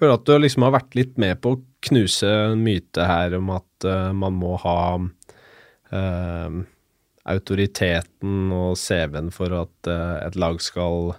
Føler 0.00 0.16
at 0.16 0.26
du 0.26 0.34
liksom 0.40 0.66
har 0.66 0.74
vært 0.74 0.96
litt 0.98 1.18
med 1.20 1.38
på 1.42 1.54
å 1.54 1.62
knuse 1.86 2.28
en 2.28 2.62
myte 2.64 3.06
her 3.06 3.36
om 3.36 3.52
at 3.54 3.86
uh, 3.86 4.10
man 4.16 4.34
må 4.34 4.56
ha 4.64 4.98
uh, 4.98 6.56
autoriteten 7.30 8.54
og 8.56 8.74
CV-en 8.80 9.28
for 9.34 9.54
at 9.54 9.90
et 9.92 10.38
lag 10.40 10.58
skal 10.64 11.12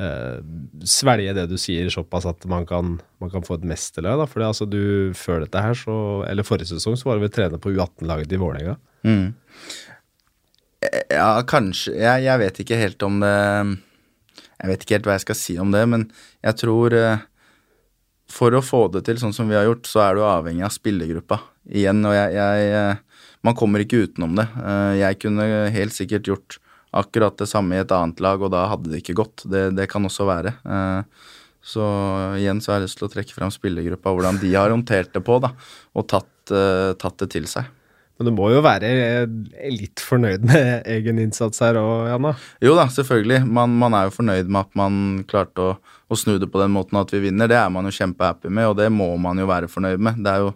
uh, 0.00 0.38
svelge 0.80 1.34
det 1.36 1.44
du 1.50 1.58
sier, 1.60 1.90
såpass 1.92 2.24
at 2.30 2.46
man 2.48 2.64
kan, 2.68 2.94
man 3.20 3.32
kan 3.34 3.44
få 3.44 3.58
et 3.58 3.66
mesterlag. 3.68 4.24
For 4.32 4.46
altså, 4.46 4.64
du 4.64 5.12
før 5.18 5.44
dette 5.44 5.60
her, 5.60 5.76
så, 5.76 5.98
eller 6.30 6.46
forrige 6.46 6.72
sesong, 6.72 6.96
så 6.96 7.10
var 7.10 7.18
du 7.18 7.26
vel 7.26 7.34
trener 7.36 7.60
på 7.60 7.74
U18-laget 7.74 8.32
i 8.32 8.40
Vålerenga. 8.40 8.78
Mm. 9.04 9.34
Ja, 11.12 11.30
kanskje. 11.48 11.94
Jeg, 11.98 12.24
jeg, 12.26 12.42
vet 12.42 12.60
ikke 12.62 12.80
helt 12.80 13.02
om 13.06 13.20
det 13.22 13.32
Jeg 13.32 14.70
vet 14.70 14.84
ikke 14.84 14.96
helt 14.96 15.08
hva 15.08 15.16
jeg 15.16 15.26
skal 15.26 15.38
si 15.38 15.56
om 15.60 15.72
det, 15.74 15.82
men 15.88 16.06
jeg 16.44 16.58
tror 16.62 16.94
uh, 16.96 17.24
for 18.32 18.56
å 18.56 18.64
få 18.64 18.86
det 18.94 19.04
til 19.06 19.20
sånn 19.20 19.34
som 19.36 19.50
vi 19.50 19.56
har 19.58 19.66
gjort, 19.68 19.86
så 19.86 20.02
er 20.06 20.16
du 20.16 20.24
avhengig 20.26 20.64
av 20.66 20.74
spillergruppa 20.74 21.38
igjen. 21.70 22.00
Og 22.08 22.14
jeg, 22.16 22.32
jeg 22.36 22.96
man 23.46 23.56
kommer 23.56 23.82
ikke 23.82 24.06
utenom 24.06 24.36
det. 24.38 24.46
Eh, 24.58 24.94
jeg 25.02 25.20
kunne 25.22 25.46
helt 25.74 25.94
sikkert 25.94 26.30
gjort 26.30 26.58
akkurat 26.96 27.36
det 27.38 27.48
samme 27.50 27.76
i 27.76 27.82
et 27.82 27.92
annet 27.92 28.20
lag, 28.24 28.42
og 28.42 28.52
da 28.54 28.66
hadde 28.72 28.90
det 28.92 29.02
ikke 29.02 29.18
gått. 29.20 29.44
Det, 29.46 29.68
det 29.76 29.88
kan 29.92 30.06
også 30.08 30.26
være. 30.28 30.56
Eh, 30.64 31.30
så 31.66 31.86
igjen 32.38 32.62
så 32.62 32.72
har 32.72 32.80
jeg 32.80 32.88
lyst 32.88 33.00
til 33.00 33.08
å 33.08 33.12
trekke 33.12 33.36
fram 33.36 33.52
spillergruppa, 33.54 34.14
hvordan 34.14 34.40
de 34.42 34.52
har 34.54 34.74
håndtert 34.74 35.12
det 35.14 35.22
på, 35.26 35.38
da, 35.42 35.52
og 35.98 36.06
tatt, 36.10 36.32
eh, 36.54 36.92
tatt 36.98 37.18
det 37.22 37.30
til 37.34 37.48
seg. 37.50 37.70
Men 38.16 38.30
du 38.30 38.32
må 38.32 38.48
jo 38.48 38.62
være 38.64 38.88
litt 39.68 40.00
fornøyd 40.00 40.46
med 40.48 40.86
egen 40.88 41.20
innsats 41.20 41.60
her 41.60 41.76
òg, 41.76 42.06
Janna? 42.08 42.32
Jo 42.64 42.72
da, 42.78 42.86
selvfølgelig. 42.92 43.42
Man, 43.44 43.74
man, 43.76 43.96
er 43.96 44.08
jo 44.08 44.14
fornøyd 44.14 44.48
med 44.48 44.62
at 44.62 44.78
man 44.78 44.96
klarte 45.28 45.60
å, 45.62 45.74
å, 46.08 46.16
snu 46.16 46.38
det 46.40 46.48
på 46.52 46.62
den 46.62 46.72
måten 46.72 46.96
at 47.00 47.12
vi 47.12 47.20
vinner. 47.26 47.50
Det 47.50 47.58
er 47.60 47.68
man 47.72 47.88
jo 47.88 47.92
kjempehappy 47.92 48.48
med, 48.48 48.70
og 48.72 48.78
det 48.80 48.88
må 48.94 49.10
man 49.20 49.42
jo 49.42 49.48
være 49.50 49.68
fornøyd 49.72 50.00
med. 50.00 50.22
Det 50.24 50.32
er 50.32 50.46
jo 50.46 50.54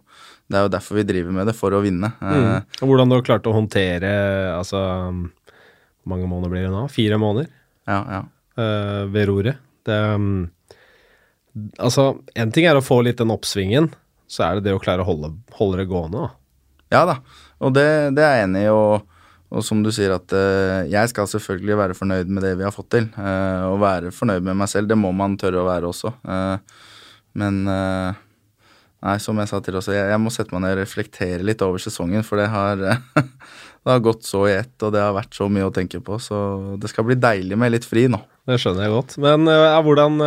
det 0.50 0.58
er 0.58 0.64
jo 0.66 0.72
derfor 0.72 0.98
vi 0.98 1.06
driver 1.06 1.34
med 1.36 1.46
det, 1.46 1.54
for 1.54 1.74
å 1.76 1.82
vinne. 1.84 2.08
Mm. 2.18 2.64
Og 2.80 2.90
hvordan 2.90 3.10
du 3.12 3.14
har 3.14 3.26
klart 3.26 3.46
å 3.46 3.54
håndtere 3.54 4.08
altså 4.56 4.80
Hvor 4.82 6.10
mange 6.10 6.26
måneder 6.26 6.50
blir 6.50 6.64
det 6.66 6.72
nå? 6.74 6.88
Fire 6.90 7.20
måneder 7.22 7.46
ja, 7.86 8.00
ja. 8.16 8.22
Uh, 8.58 9.04
ved 9.14 9.28
roret. 9.30 9.60
Det 9.86 9.98
um, 10.16 10.48
Altså, 11.82 12.12
én 12.38 12.50
ting 12.54 12.66
er 12.70 12.78
å 12.78 12.84
få 12.84 13.00
litt 13.02 13.18
den 13.18 13.32
oppsvingen, 13.34 13.88
så 14.30 14.44
er 14.46 14.58
det 14.58 14.68
det 14.68 14.74
å 14.76 14.82
klare 14.82 15.02
å 15.02 15.08
holde, 15.08 15.32
holde 15.56 15.80
det 15.80 15.88
gående. 15.90 16.26
Da. 16.26 16.28
Ja 16.94 17.00
da, 17.08 17.16
og 17.60 17.74
det, 17.76 17.86
det, 18.16 18.24
er 18.24 18.38
jeg 18.38 18.48
enig 18.48 18.64
i. 18.66 18.72
Og, 18.72 19.20
og, 19.50 19.64
som 19.66 19.82
du 19.84 19.90
sier, 19.94 20.14
at 20.16 20.32
uh, 20.36 20.86
jeg 20.90 21.12
skal 21.12 21.28
selvfølgelig 21.30 21.78
være 21.80 21.98
fornøyd 21.98 22.32
med 22.32 22.46
det 22.46 22.56
vi 22.58 22.66
har 22.66 22.74
fått 22.74 22.90
til. 22.96 23.10
Uh, 23.18 23.70
og 23.72 23.80
være 23.82 24.14
fornøyd 24.14 24.46
med 24.46 24.58
meg 24.62 24.72
selv, 24.72 24.90
det 24.90 24.98
må 24.98 25.12
man 25.16 25.38
tørre 25.40 25.62
å 25.62 25.68
være 25.68 25.90
også. 25.90 26.14
men 27.40 27.62
Nei, 29.00 29.16
som 29.22 29.38
jeg 29.40 29.48
sa 29.48 29.58
til 29.64 29.78
også, 29.78 29.94
jeg, 29.96 30.08
jeg, 30.12 30.20
må 30.20 30.30
sette 30.32 30.52
meg 30.52 30.60
ned 30.60 30.74
og 30.74 30.82
reflektere 30.82 31.44
litt 31.46 31.62
over 31.64 31.80
sesongen, 31.80 32.24
for 32.26 32.36
det 32.36 32.50
har, 32.52 32.82
det 33.80 33.88
har 33.88 34.02
gått 34.04 34.26
så 34.28 34.42
i 34.44 34.58
ett, 34.58 34.74
og 34.84 34.92
det 34.92 35.00
har 35.00 35.14
vært 35.16 35.38
så 35.38 35.48
mye 35.48 35.70
å 35.70 35.72
tenke 35.72 36.02
på. 36.04 36.18
Så 36.20 36.36
det 36.80 36.90
skal 36.92 37.06
bli 37.08 37.16
deilig 37.16 37.56
med 37.60 37.72
litt 37.72 37.88
fri 37.88 38.04
nå. 38.12 38.20
Det 38.48 38.58
skjønner 38.60 38.84
jeg 38.84 38.92
godt. 38.92 39.16
Men 39.24 39.48
ja, 39.48 39.78
hvordan, 39.86 40.20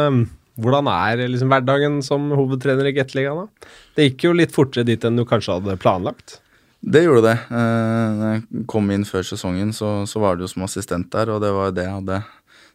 hvordan, 0.58 0.90
er 0.90 1.22
liksom 1.28 1.54
hverdagen 1.54 2.02
som 2.06 2.32
hovedtrener 2.34 2.90
i 2.90 2.96
Gateligaen, 2.98 3.46
da? 3.46 3.76
Det 3.94 4.10
gikk 4.10 4.26
jo 4.26 4.34
litt 4.42 4.56
fortere 4.56 4.90
dit 4.90 5.06
enn 5.06 5.22
du 5.22 5.26
kanskje 5.30 5.60
hadde 5.60 5.78
planlagt? 5.84 6.40
Det 6.84 7.06
gjorde 7.06 7.30
det. 7.30 7.36
Når 7.48 8.32
jeg 8.34 8.66
kom 8.68 8.90
inn 8.92 9.06
før 9.08 9.24
sesongen, 9.24 9.70
så, 9.72 10.04
så 10.10 10.20
var 10.20 10.36
det 10.36 10.44
jo 10.44 10.50
som 10.52 10.66
assistent 10.66 11.08
der, 11.14 11.32
og 11.32 11.40
det 11.40 11.52
var 11.56 11.72
det 11.72 11.86
jeg 11.88 11.96
hadde 11.96 12.18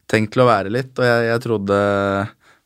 tenkt 0.09 0.33
til 0.35 0.45
å 0.45 0.49
være 0.49 0.73
litt. 0.73 0.95
Og 0.97 1.05
jeg, 1.05 1.27
jeg 1.29 1.45
trodde 1.45 1.79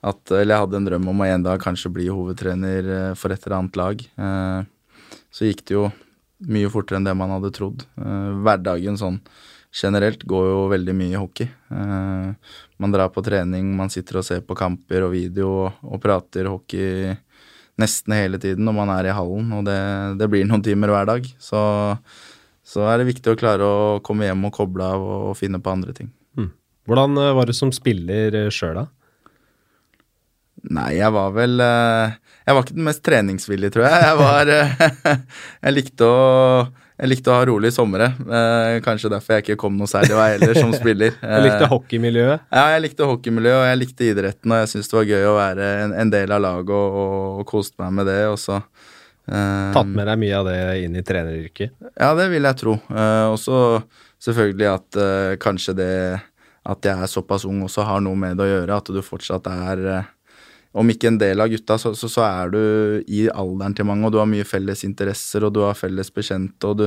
at 0.02 0.32
Eller 0.34 0.56
jeg 0.56 0.64
hadde 0.64 0.78
en 0.80 0.86
drøm 0.88 1.10
om 1.12 1.20
å 1.22 1.26
en 1.30 1.44
dag 1.44 1.60
kanskje 1.62 1.92
bli 1.94 2.08
hovedtrener 2.10 2.88
eh, 2.90 3.12
for 3.18 3.30
et 3.30 3.44
eller 3.46 3.60
annet 3.60 3.76
lag. 3.78 4.00
Eh, 4.02 5.12
så 5.30 5.46
gikk 5.46 5.62
det 5.68 5.76
jo 5.76 5.84
mye 6.50 6.70
fortere 6.72 6.98
enn 6.98 7.06
det 7.06 7.14
man 7.14 7.30
hadde 7.36 7.52
trodd. 7.54 7.84
Eh, 8.02 8.32
hverdagen 8.42 8.98
sånn 8.98 9.20
generelt 9.72 10.26
går 10.28 10.48
jo 10.50 10.64
veldig 10.72 10.94
mye 10.98 11.14
i 11.14 11.20
hockey. 11.20 11.46
Eh, 11.70 12.54
man 12.82 12.96
drar 12.96 13.12
på 13.14 13.22
trening, 13.22 13.70
man 13.78 13.94
sitter 13.94 14.18
og 14.20 14.26
ser 14.26 14.42
på 14.42 14.58
kamper 14.58 15.06
og 15.06 15.14
video 15.14 15.52
og 15.70 16.02
prater 16.02 16.50
hockey 16.50 17.14
nesten 17.82 18.14
hele 18.16 18.40
tiden 18.42 18.66
når 18.66 18.76
man 18.76 18.92
er 18.94 19.10
i 19.10 19.16
hallen, 19.16 19.50
og 19.58 19.66
det, 19.68 19.78
det 20.20 20.30
blir 20.32 20.46
noen 20.48 20.64
timer 20.64 20.92
hver 20.94 21.08
dag. 21.10 21.28
Så, 21.42 21.60
så, 22.64 22.86
er 22.88 23.00
det 23.00 23.10
viktig 23.10 23.34
å 23.34 23.38
klare 23.38 23.68
å 23.68 24.00
komme 24.06 24.28
hjem 24.28 24.48
og 24.48 24.56
koble 24.56 24.88
av 24.94 25.04
og, 25.04 25.28
og 25.32 25.38
finne 25.38 25.60
på 25.62 25.74
andre 25.74 25.94
ting. 25.96 26.12
Mm. 26.38 26.50
Hvordan 26.88 27.22
eh, 27.22 27.32
var 27.38 27.50
du 27.50 27.56
som 27.56 27.74
spiller 27.74 28.38
eh, 28.44 28.50
sjøl, 28.54 28.82
da? 28.82 28.88
Nei, 30.72 30.92
jeg 30.94 31.10
var 31.10 31.32
vel 31.34 31.58
eh, 31.58 32.12
Jeg 32.46 32.54
var 32.54 32.62
ikke 32.62 32.76
den 32.76 32.86
mest 32.86 33.02
treningsvillige, 33.02 33.74
tror 33.74 33.88
jeg. 33.88 34.04
Jeg 34.06 34.18
var 34.20 34.52
Jeg 35.66 35.74
likte 35.74 36.06
å 36.06 36.22
jeg 37.02 37.10
likte 37.10 37.32
å 37.32 37.34
ha 37.34 37.46
rolige 37.48 37.74
somre. 37.74 38.06
Eh, 38.14 38.76
kanskje 38.84 39.10
derfor 39.10 39.34
jeg 39.34 39.42
ikke 39.42 39.58
kom 39.64 39.74
noe 39.74 39.90
særlig 39.90 40.14
vei 40.14 40.26
heller 40.36 40.54
som 40.54 40.70
spiller. 40.80 41.16
Eh, 41.18 41.32
jeg 41.34 41.44
likte 41.48 41.68
hockeymiljøet? 41.72 42.44
Ja, 42.54 42.64
jeg 42.76 42.84
likte 42.84 43.08
hockeymiljøet, 43.10 43.58
og 43.58 43.66
jeg 43.66 43.80
likte 43.80 44.06
idretten. 44.06 44.54
Og 44.54 44.62
jeg 44.62 44.70
syntes 44.70 44.92
det 44.92 44.98
var 45.00 45.08
gøy 45.10 45.26
å 45.26 45.36
være 45.40 45.70
en, 45.82 45.94
en 46.04 46.12
del 46.14 46.34
av 46.36 46.44
laget 46.44 46.74
og, 46.78 46.98
og, 47.02 47.24
og 47.42 47.46
koste 47.50 47.82
meg 47.82 47.96
med 47.98 48.10
det. 48.12 48.20
Og 48.30 48.38
så 48.38 48.60
eh, 48.60 49.72
Tatt 49.74 49.90
med 49.90 50.06
deg 50.12 50.22
mye 50.22 50.38
av 50.38 50.50
det 50.52 50.58
inn 50.84 50.94
i 50.94 51.04
treneryrket? 51.10 51.74
Ja, 51.90 52.12
det 52.18 52.28
vil 52.30 52.46
jeg 52.46 52.60
tro. 52.62 52.76
Eh, 52.94 53.24
og 53.32 53.38
så 53.42 53.58
selvfølgelig 54.22 54.70
at 54.70 55.02
eh, 55.02 55.32
kanskje 55.42 55.74
det 55.82 55.92
at 56.62 56.86
jeg 56.86 56.94
er 56.94 57.10
såpass 57.10 57.42
ung 57.48 57.64
også 57.66 57.82
har 57.88 58.02
noe 58.04 58.14
med 58.14 58.38
det 58.38 58.46
å 58.46 58.52
gjøre. 58.52 58.78
At 58.78 58.90
du 58.94 59.02
fortsatt 59.02 59.48
er 59.50 59.86
eh, 59.96 60.10
om 60.72 60.88
ikke 60.88 61.10
en 61.10 61.18
del 61.20 61.42
av 61.44 61.50
gutta, 61.52 61.76
så, 61.78 61.92
så, 61.98 62.08
så, 62.08 62.24
er 62.24 62.52
du 62.52 62.62
i 63.06 63.26
alderen 63.28 63.76
til 63.76 63.86
mange, 63.88 64.06
og 64.08 64.14
du 64.14 64.18
har 64.22 64.30
mye 64.30 64.46
felles 64.48 64.84
interesser, 64.88 65.44
og 65.44 65.52
du 65.52 65.60
har 65.66 65.76
felles 65.76 66.08
bekjente, 66.14 66.68
og 66.68 66.80
du 66.80 66.86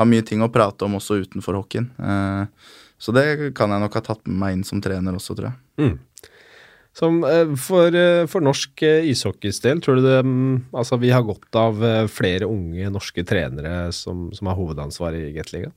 har 0.00 0.08
mye 0.08 0.24
ting 0.24 0.44
å 0.44 0.50
prate 0.52 0.88
om 0.88 0.96
også 0.96 1.20
utenfor 1.26 1.60
hockeyen. 1.60 1.90
Eh, 2.00 2.72
så 2.96 3.12
det 3.12 3.26
kan 3.56 3.72
jeg 3.72 3.82
nok 3.82 3.98
ha 3.98 4.04
tatt 4.04 4.24
med 4.24 4.40
meg 4.40 4.56
inn 4.56 4.64
som 4.64 4.80
trener 4.80 5.16
også, 5.18 5.36
tror 5.36 5.50
jeg. 5.50 5.58
Mm. 5.84 5.96
Som, 6.96 7.24
eh, 7.24 7.50
for, 7.60 7.92
eh, 7.92 8.24
for, 8.26 8.40
norsk 8.40 8.82
eh, 8.82 9.10
ishockeys 9.10 9.60
del, 9.60 9.82
tror 9.84 9.98
du 9.98 10.06
det 10.06 10.22
mm, 10.24 10.72
Altså, 10.72 10.96
vi 10.96 11.10
har 11.12 11.26
godt 11.28 11.58
av 11.60 11.82
flere 12.08 12.48
unge 12.48 12.88
norske 12.88 13.20
trenere 13.28 13.90
som, 13.92 14.30
som 14.32 14.48
har 14.48 14.56
hovedansvar 14.56 15.12
i 15.18 15.28
Gateligaen? 15.34 15.74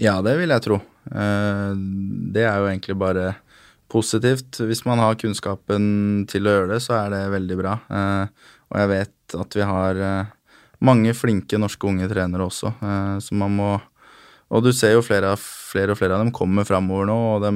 Ja, 0.00 0.20
det 0.24 0.38
vil 0.38 0.54
jeg 0.54 0.64
tro. 0.64 0.78
Det 1.04 2.44
er 2.46 2.60
jo 2.62 2.68
egentlig 2.70 2.94
bare 2.96 3.24
positivt. 3.90 4.60
Hvis 4.64 4.84
man 4.86 5.02
har 5.02 5.18
kunnskapen 5.20 6.26
til 6.30 6.46
å 6.46 6.56
gjøre 6.56 6.74
det, 6.74 6.80
så 6.84 6.96
er 7.02 7.14
det 7.14 7.22
veldig 7.34 7.58
bra. 7.60 7.76
Eh, 7.90 8.50
og 8.70 8.82
jeg 8.82 8.90
vet 8.94 9.38
at 9.40 9.56
vi 9.58 9.66
har 9.66 10.02
eh, 10.06 10.34
mange 10.86 11.14
flinke 11.16 11.60
norske 11.60 11.88
unge 11.88 12.08
trenere 12.10 12.46
også, 12.46 12.74
eh, 12.80 13.16
så 13.22 13.38
man 13.38 13.56
må 13.60 13.70
Og 14.50 14.64
du 14.64 14.72
ser 14.74 14.96
jo 14.96 15.02
flere, 15.06 15.36
flere 15.38 15.92
og 15.92 15.98
flere 16.00 16.16
av 16.16 16.24
dem 16.24 16.32
kommer 16.34 16.64
framover 16.66 17.06
nå, 17.06 17.14
og 17.36 17.44
de, 17.44 17.50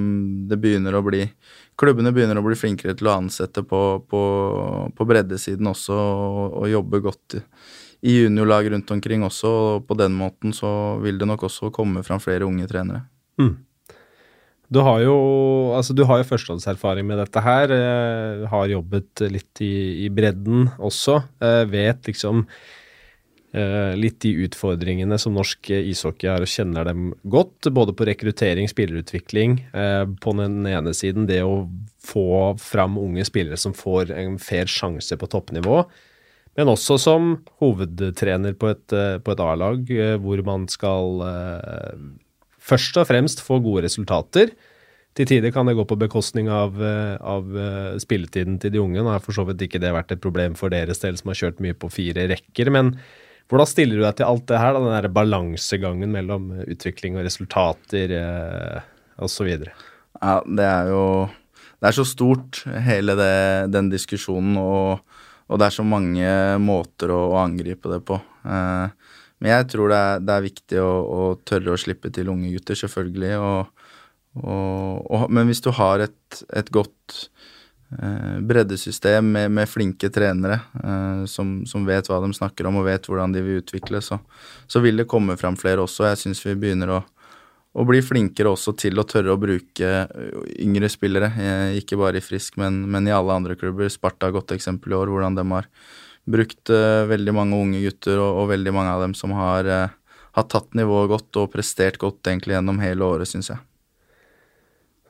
det 0.47 0.61
begynner 0.62 0.95
å 0.95 1.03
bli 1.03 1.24
Klubbene 1.74 2.12
begynner 2.14 2.39
å 2.39 2.45
bli 2.45 2.55
flinkere 2.55 2.95
til 2.95 3.09
å 3.09 3.16
ansette 3.18 3.64
på, 3.66 3.80
på, 4.07 4.20
på 4.95 5.07
breddesiden 5.11 5.66
også, 5.66 5.97
og, 5.97 6.55
og 6.61 6.68
jobbe 6.70 7.01
godt 7.03 7.35
i 8.07 8.14
juniorlag 8.20 8.68
rundt 8.70 8.93
omkring 8.95 9.24
også, 9.26 9.49
og 9.49 9.89
på 9.89 9.97
den 9.99 10.14
måten 10.14 10.55
så 10.55 10.70
vil 11.03 11.18
det 11.18 11.26
nok 11.26 11.49
også 11.49 11.72
komme 11.74 12.05
fram 12.07 12.22
flere 12.22 12.47
unge 12.47 12.68
trenere. 12.70 13.09
Mm. 13.43 13.57
Du 14.73 14.81
har 14.81 15.03
jo, 15.05 15.17
altså 15.77 15.95
du 15.97 16.05
har 16.09 16.23
jo 16.23 16.29
førstehåndserfaring 16.31 17.07
med 17.07 17.21
dette 17.21 17.43
her. 17.45 17.75
Eh, 17.75 18.47
har 18.51 18.71
jobbet 18.73 19.25
litt 19.31 19.61
i, 19.65 20.07
i 20.07 20.09
bredden 20.12 20.71
også. 20.79 21.19
Eh, 21.45 21.65
vet 21.71 22.09
liksom 22.09 22.47
eh, 23.55 23.93
litt 23.99 24.19
de 24.25 24.33
utfordringene 24.47 25.19
som 25.21 25.37
norsk 25.37 25.71
ishockey 25.77 26.31
har, 26.33 26.45
og 26.45 26.51
kjenner 26.51 26.89
dem 26.89 27.12
godt. 27.23 27.69
Både 27.77 27.95
på 27.97 28.09
rekruttering, 28.09 28.71
spillerutvikling. 28.71 29.61
Eh, 29.77 30.07
på 30.25 30.37
den 30.41 30.65
ene 30.71 30.97
siden 30.97 31.29
det 31.31 31.43
å 31.45 31.69
få 32.05 32.55
fram 32.61 32.99
unge 33.01 33.29
spillere 33.29 33.61
som 33.61 33.77
får 33.77 34.17
en 34.17 34.41
fair 34.43 34.71
sjanse 34.71 35.21
på 35.21 35.31
toppnivå. 35.31 35.85
Men 36.55 36.71
også 36.71 36.97
som 37.03 37.33
hovedtrener 37.61 38.55
på 38.57 38.71
et, 38.71 38.93
eh, 38.95 39.17
et 39.19 39.41
A-lag, 39.43 39.91
eh, 39.91 40.17
hvor 40.23 40.45
man 40.47 40.69
skal 40.69 41.21
først 42.65 42.97
og 43.01 43.09
fremst 43.11 43.43
få 43.45 43.61
gode 43.65 43.85
resultater. 43.87 44.55
Til 45.15 45.29
tider 45.31 45.53
kan 45.55 45.69
det 45.69 45.77
gå 45.79 45.85
på 45.87 45.99
bekostning 45.99 46.49
av, 46.51 46.75
eh, 46.83 47.15
av 47.23 47.53
eh, 47.55 47.99
spilletiden 48.03 48.57
til 48.59 48.73
de 48.75 48.81
unge. 48.83 48.99
Nå 48.99 49.12
har 49.12 49.23
for 49.23 49.37
så 49.37 49.45
vidt 49.47 49.62
ikke 49.62 49.79
det 49.83 49.93
vært 49.95 50.11
et 50.11 50.23
problem 50.25 50.57
for 50.59 50.75
deres 50.75 51.03
del, 51.05 51.19
som 51.21 51.31
har 51.31 51.39
kjørt 51.39 51.62
mye 51.62 51.77
på 51.79 51.91
fire 51.93 52.27
rekker. 52.33 52.73
Men 52.75 52.97
hvordan 53.53 53.71
stiller 53.71 54.01
du 54.01 54.03
deg 54.03 54.17
til 54.19 54.27
alt 54.27 54.47
det 54.51 54.59
her, 54.59 54.75
da, 54.75 54.83
den 54.83 54.97
der 54.97 55.15
balansegangen 55.15 56.11
mellom 56.11 56.51
utvikling 56.65 57.19
og 57.19 57.29
resultater 57.29 58.17
eh, 58.19 58.91
osv.? 59.23 59.53
Ja, 60.19 60.37
det 60.43 60.67
er 60.67 60.91
jo 60.91 61.05
Det 61.79 61.91
er 61.91 61.97
så 61.99 62.05
stort, 62.09 62.62
hele 62.81 63.12
det, 63.19 63.71
den 63.75 63.91
diskusjonen, 63.93 64.57
og, 64.57 65.03
og, 65.51 65.59
det 65.61 65.67
er 65.67 65.75
så 65.75 65.85
mange 65.85 66.29
måter 66.62 67.12
å, 67.12 67.19
å 67.35 67.43
angripe 67.43 67.91
det 67.93 67.99
på. 68.09 68.17
Eh, 68.49 68.87
men 69.45 69.59
jeg 69.59 69.64
tror 69.74 69.90
det 69.92 69.97
er, 70.01 70.22
det 70.24 70.32
er 70.34 70.45
viktig 70.47 70.78
å, 70.80 70.92
å, 71.05 71.24
tørre 71.45 71.74
å 71.74 71.80
slippe 71.80 72.09
til 72.16 72.30
unge 72.32 72.49
gutter, 72.55 72.78
selvfølgelig. 72.80 73.32
Og, 73.36 73.90
og, 74.40 75.03
og, 75.05 75.24
men 75.28 75.51
hvis 75.51 75.61
du 75.61 75.68
har 75.76 76.01
et, 76.01 76.38
et 76.57 76.70
godt 76.72 77.18
eh, 77.92 78.38
breddesystem 78.40 79.28
med, 79.34 79.53
med, 79.53 79.68
flinke 79.68 80.09
trenere 80.09 80.62
eh, 80.80 81.26
som, 81.28 81.59
som, 81.68 81.84
vet 81.84 82.09
hva 82.09 82.22
de 82.24 82.30
snakker 82.32 82.70
om 82.70 82.80
og 82.80 82.88
vet 82.88 83.05
hvordan 83.05 83.36
de 83.36 83.42
vil 83.45 83.61
utvikle, 83.61 84.01
så, 84.01 84.16
så 84.64 84.80
vil 84.80 85.03
det 85.03 85.11
komme 85.12 85.36
fram 85.36 85.61
flere 85.61 85.84
også. 85.84 86.09
Jeg 86.09 86.22
syns 86.22 86.40
vi 86.47 86.57
begynner 86.64 86.95
å, 86.97 87.03
å 87.76 87.84
bli 87.84 88.01
flinkere 88.01 88.55
også 88.57 88.72
til 88.80 88.97
å 88.97 89.05
tørre 89.05 89.36
å 89.36 89.42
bruke 89.45 90.07
yngre 90.57 90.88
spillere. 90.88 91.34
Eh, 91.36 91.82
ikke 91.82 92.01
bare 92.01 92.16
i 92.16 92.24
Frisk, 92.24 92.57
men, 92.64 92.80
men, 92.88 93.12
i 93.12 93.12
alle 93.12 93.36
andre 93.36 93.61
klubber. 93.61 93.92
Sparta 93.92 94.32
er 94.32 94.38
godt 94.40 94.57
eksempel 94.57 94.97
i 94.97 95.01
år, 95.03 95.12
hvordan 95.12 95.36
de 95.36 95.47
har 95.53 95.68
brukt 96.31 96.72
uh, 96.72 97.05
veldig 97.09 97.35
mange 97.37 97.59
unge 97.61 97.83
gutter, 97.85 98.18
og, 98.20 98.41
og, 98.43 98.51
veldig 98.55 98.72
mange 98.75 98.97
av 98.97 99.05
dem 99.05 99.14
som 99.18 99.35
har, 99.37 99.68
uh, 99.68 100.18
har 100.39 100.49
tatt 100.51 100.77
nivået 100.79 101.12
godt 101.12 101.41
og 101.43 101.53
prestert 101.53 102.01
godt 102.01 102.25
egentlig 102.31 102.57
gjennom 102.57 102.81
hele 102.83 103.07
året, 103.07 103.31
syns 103.31 103.53
jeg. 103.53 103.61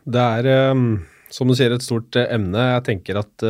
Det 0.04 0.20
er, 0.20 0.70
um, 0.74 1.00
som 1.32 1.48
du 1.48 1.56
sier, 1.56 1.72
et 1.72 1.86
stort 1.86 2.18
uh, 2.18 2.26
emne. 2.26 2.70
Jeg 2.74 2.86
tenker 2.90 3.22
at 3.22 3.48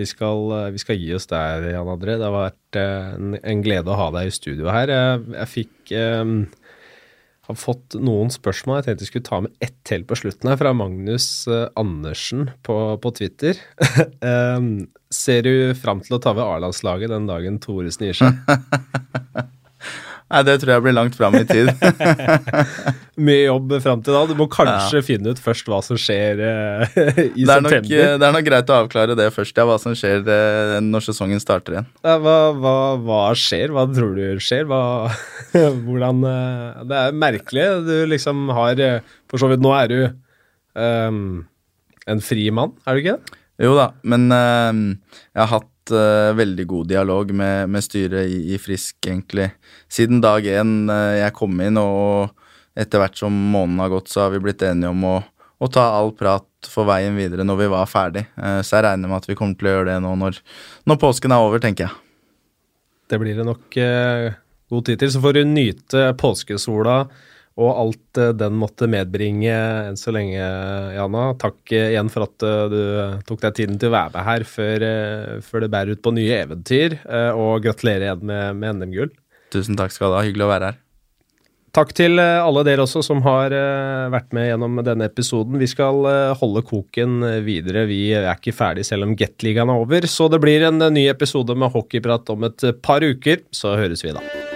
vi 0.00 0.06
skal, 0.08 0.46
vi 0.72 0.80
skal, 0.80 0.96
gi 0.96 1.10
oss 1.12 1.26
der, 1.28 1.66
Jan 1.74 1.88
André. 1.92 2.14
Det 2.16 2.24
har 2.24 2.32
vært 2.32 2.78
en, 2.80 3.34
en, 3.36 3.64
glede 3.64 3.90
å 3.92 3.98
ha 3.98 4.06
deg 4.14 4.30
i 4.30 4.32
studio 4.32 4.70
her. 4.72 4.88
Jeg, 4.88 5.26
jeg 5.34 5.50
fikk 5.50 5.92
um, 5.98 6.38
har 7.50 7.58
fått 7.58 7.96
noen 7.98 8.30
spørsmål. 8.32 8.78
Jeg 8.78 8.86
tenkte 8.86 9.04
jeg 9.04 9.10
skulle 9.10 9.28
ta 9.28 9.40
med 9.44 9.66
ett 9.66 9.76
til 9.88 10.06
på 10.08 10.16
slutten 10.16 10.48
her, 10.48 10.60
fra 10.60 10.72
Magnus 10.76 11.28
Andersen 11.76 12.48
på, 12.64 12.78
på 13.02 13.12
Twitter. 13.18 13.60
um, 14.24 14.88
ser 15.10 15.42
du 15.46 15.54
fram 15.78 16.02
til 16.04 16.16
å 16.16 16.22
ta 16.22 16.34
ved 16.36 16.46
A-landslaget 16.46 17.10
den 17.12 17.26
dagen 17.30 17.58
Thoresen 17.62 18.08
gir 18.08 18.20
seg? 18.20 18.38
Nei, 20.30 20.44
det 20.46 20.60
tror 20.62 20.76
jeg 20.76 20.82
blir 20.84 20.94
langt 20.94 21.16
fram 21.18 21.34
i 21.34 21.42
tid. 21.42 21.72
Mye 23.26 23.48
jobb 23.48 23.72
fram 23.82 24.02
til 24.06 24.14
da. 24.14 24.20
Du 24.30 24.36
må 24.38 24.46
kanskje 24.52 25.00
ja. 25.00 25.02
finne 25.02 25.32
ut 25.34 25.40
først 25.42 25.66
hva 25.66 25.80
som 25.82 25.98
skjer 25.98 26.38
uh, 26.38 26.84
i 26.94 27.42
det 27.42 27.48
september. 27.48 27.80
Nok, 27.80 27.88
det 27.90 28.28
er 28.28 28.36
nok 28.36 28.46
greit 28.46 28.70
å 28.70 28.76
avklare 28.84 29.16
det 29.18 29.26
først, 29.34 29.58
ja, 29.58 29.66
hva 29.66 29.80
som 29.82 29.96
skjer 29.98 30.22
uh, 30.28 30.76
når 30.86 31.08
sesongen 31.08 31.42
starter 31.42 31.74
igjen. 31.74 31.90
Ja, 32.06 32.14
hva, 32.22 32.36
hva, 32.54 32.76
hva, 33.02 33.20
skjer? 33.34 33.74
Hva 33.74 33.88
tror 33.90 34.14
du 34.14 34.38
skjer? 34.44 34.70
Hva, 34.70 35.10
hvordan 35.88 36.22
uh, 36.22 36.86
Det 36.86 37.02
er 37.02 37.20
merkelig. 37.26 37.66
Du 37.90 37.94
liksom 38.14 38.46
har 38.54 38.86
For 39.26 39.42
så 39.42 39.50
vidt, 39.50 39.66
nå 39.66 39.74
er 39.74 39.90
du 39.90 39.98
um, 40.78 41.42
en 42.06 42.22
fri 42.22 42.46
mann, 42.54 42.78
er 42.86 42.94
du 42.94 43.02
ikke 43.02 43.18
det? 43.18 43.39
Jo 43.60 43.74
da, 43.76 43.90
men 44.08 44.30
jeg 44.32 45.36
har 45.36 45.50
hatt 45.50 45.70
uh, 45.92 46.36
veldig 46.36 46.66
god 46.66 46.88
dialog 46.90 47.32
med, 47.36 47.68
med 47.70 47.84
styret 47.84 48.30
i, 48.30 48.54
i, 48.54 48.58
Frisk, 48.60 48.98
egentlig. 49.06 49.50
Siden 49.90 50.22
dag 50.24 50.46
én 50.46 50.88
uh, 50.90 51.16
jeg 51.18 51.34
kom 51.36 51.60
inn, 51.64 51.80
og 51.80 52.32
etter 52.78 53.02
hvert 53.02 53.18
som 53.18 53.34
måneden 53.34 53.82
har 53.82 53.92
gått, 53.92 54.10
så 54.12 54.24
har 54.24 54.34
vi 54.34 54.42
blitt 54.44 54.64
enige 54.66 54.92
om 54.92 55.04
å, 55.04 55.16
å 55.60 55.70
ta 55.72 55.90
all 55.98 56.12
prat 56.16 56.46
for 56.70 56.88
veien 56.88 57.16
videre 57.18 57.44
når 57.44 57.58
vi 57.62 57.68
var 57.72 57.88
ferdig. 57.88 58.22
Så 58.36 58.76
jeg 58.76 58.84
regner 58.84 59.08
med 59.08 59.16
at 59.16 59.26
vi 59.30 59.36
kommer 59.36 59.56
til 59.58 59.68
å 59.68 59.72
gjøre 59.72 59.88
det 59.88 60.00
nå 60.04 60.12
når, 60.20 60.38
når 60.88 60.98
påsken 61.00 61.32
er 61.32 61.44
over, 61.44 61.60
tenker 61.60 61.86
jeg. 61.86 61.94
Det 63.08 63.18
blir 63.20 63.36
det 63.36 63.46
nok 63.48 63.78
god 64.70 64.86
tid 64.86 65.00
til. 65.00 65.12
Så 65.12 65.22
får 65.24 65.38
du 65.38 65.40
nyte 65.48 66.04
påskesola 66.20 66.98
og 67.60 67.70
alt 67.82 68.20
eh, 68.20 68.32
den 68.36 68.56
måtte 68.60 68.88
medbringe 68.90 69.54
enn 69.90 69.98
så 70.00 70.14
lenge, 70.14 70.40
Jana. 70.96 71.30
Takk 71.40 71.74
eh, 71.76 71.92
igjen 71.94 72.10
for 72.12 72.26
at 72.26 72.46
eh, 72.46 72.66
du 72.72 72.82
tok 73.28 73.42
deg 73.44 73.56
tiden 73.58 73.80
til 73.80 73.90
å 73.90 73.96
være 73.96 74.14
med 74.16 74.28
her 74.28 74.46
før, 74.48 74.86
før 75.44 75.64
det 75.64 75.72
bærer 75.72 75.96
ut 75.96 76.04
på 76.04 76.14
nye 76.16 76.38
eventyr, 76.44 77.00
og 77.36 77.64
gratulerer 77.64 78.08
igjen 78.08 78.22
med, 78.30 78.60
med 78.60 78.80
NM-gull. 78.80 79.10
Tusen 79.52 79.78
takk 79.78 79.92
skal 79.94 80.12
du 80.12 80.18
ha, 80.18 80.24
hyggelig 80.26 80.46
å 80.46 80.52
være 80.54 80.70
her. 80.70 80.80
Takk 81.76 81.92
til 81.94 82.18
alle 82.18 82.64
dere 82.66 82.82
også 82.82 82.98
som 83.06 83.20
har 83.22 83.54
vært 84.10 84.32
med 84.34 84.48
gjennom 84.48 84.80
denne 84.82 85.06
episoden. 85.06 85.60
Vi 85.62 85.68
skal 85.70 86.02
holde 86.40 86.64
koken 86.66 87.22
videre. 87.46 87.86
Vi 87.90 88.08
er 88.18 88.26
ikke 88.32 88.56
ferdig 88.56 88.88
selv 88.88 89.06
om 89.06 89.14
Gateligaen 89.18 89.70
er 89.70 89.86
over. 89.86 90.10
Så 90.10 90.26
det 90.32 90.42
blir 90.42 90.66
en 90.66 90.82
ny 90.90 91.06
episode 91.12 91.54
med 91.54 91.70
hockeyprat 91.76 92.34
om 92.34 92.50
et 92.50 92.70
par 92.82 93.06
uker. 93.06 93.44
Så 93.54 93.78
høres 93.78 94.02
vi 94.06 94.16
da. 94.18 94.49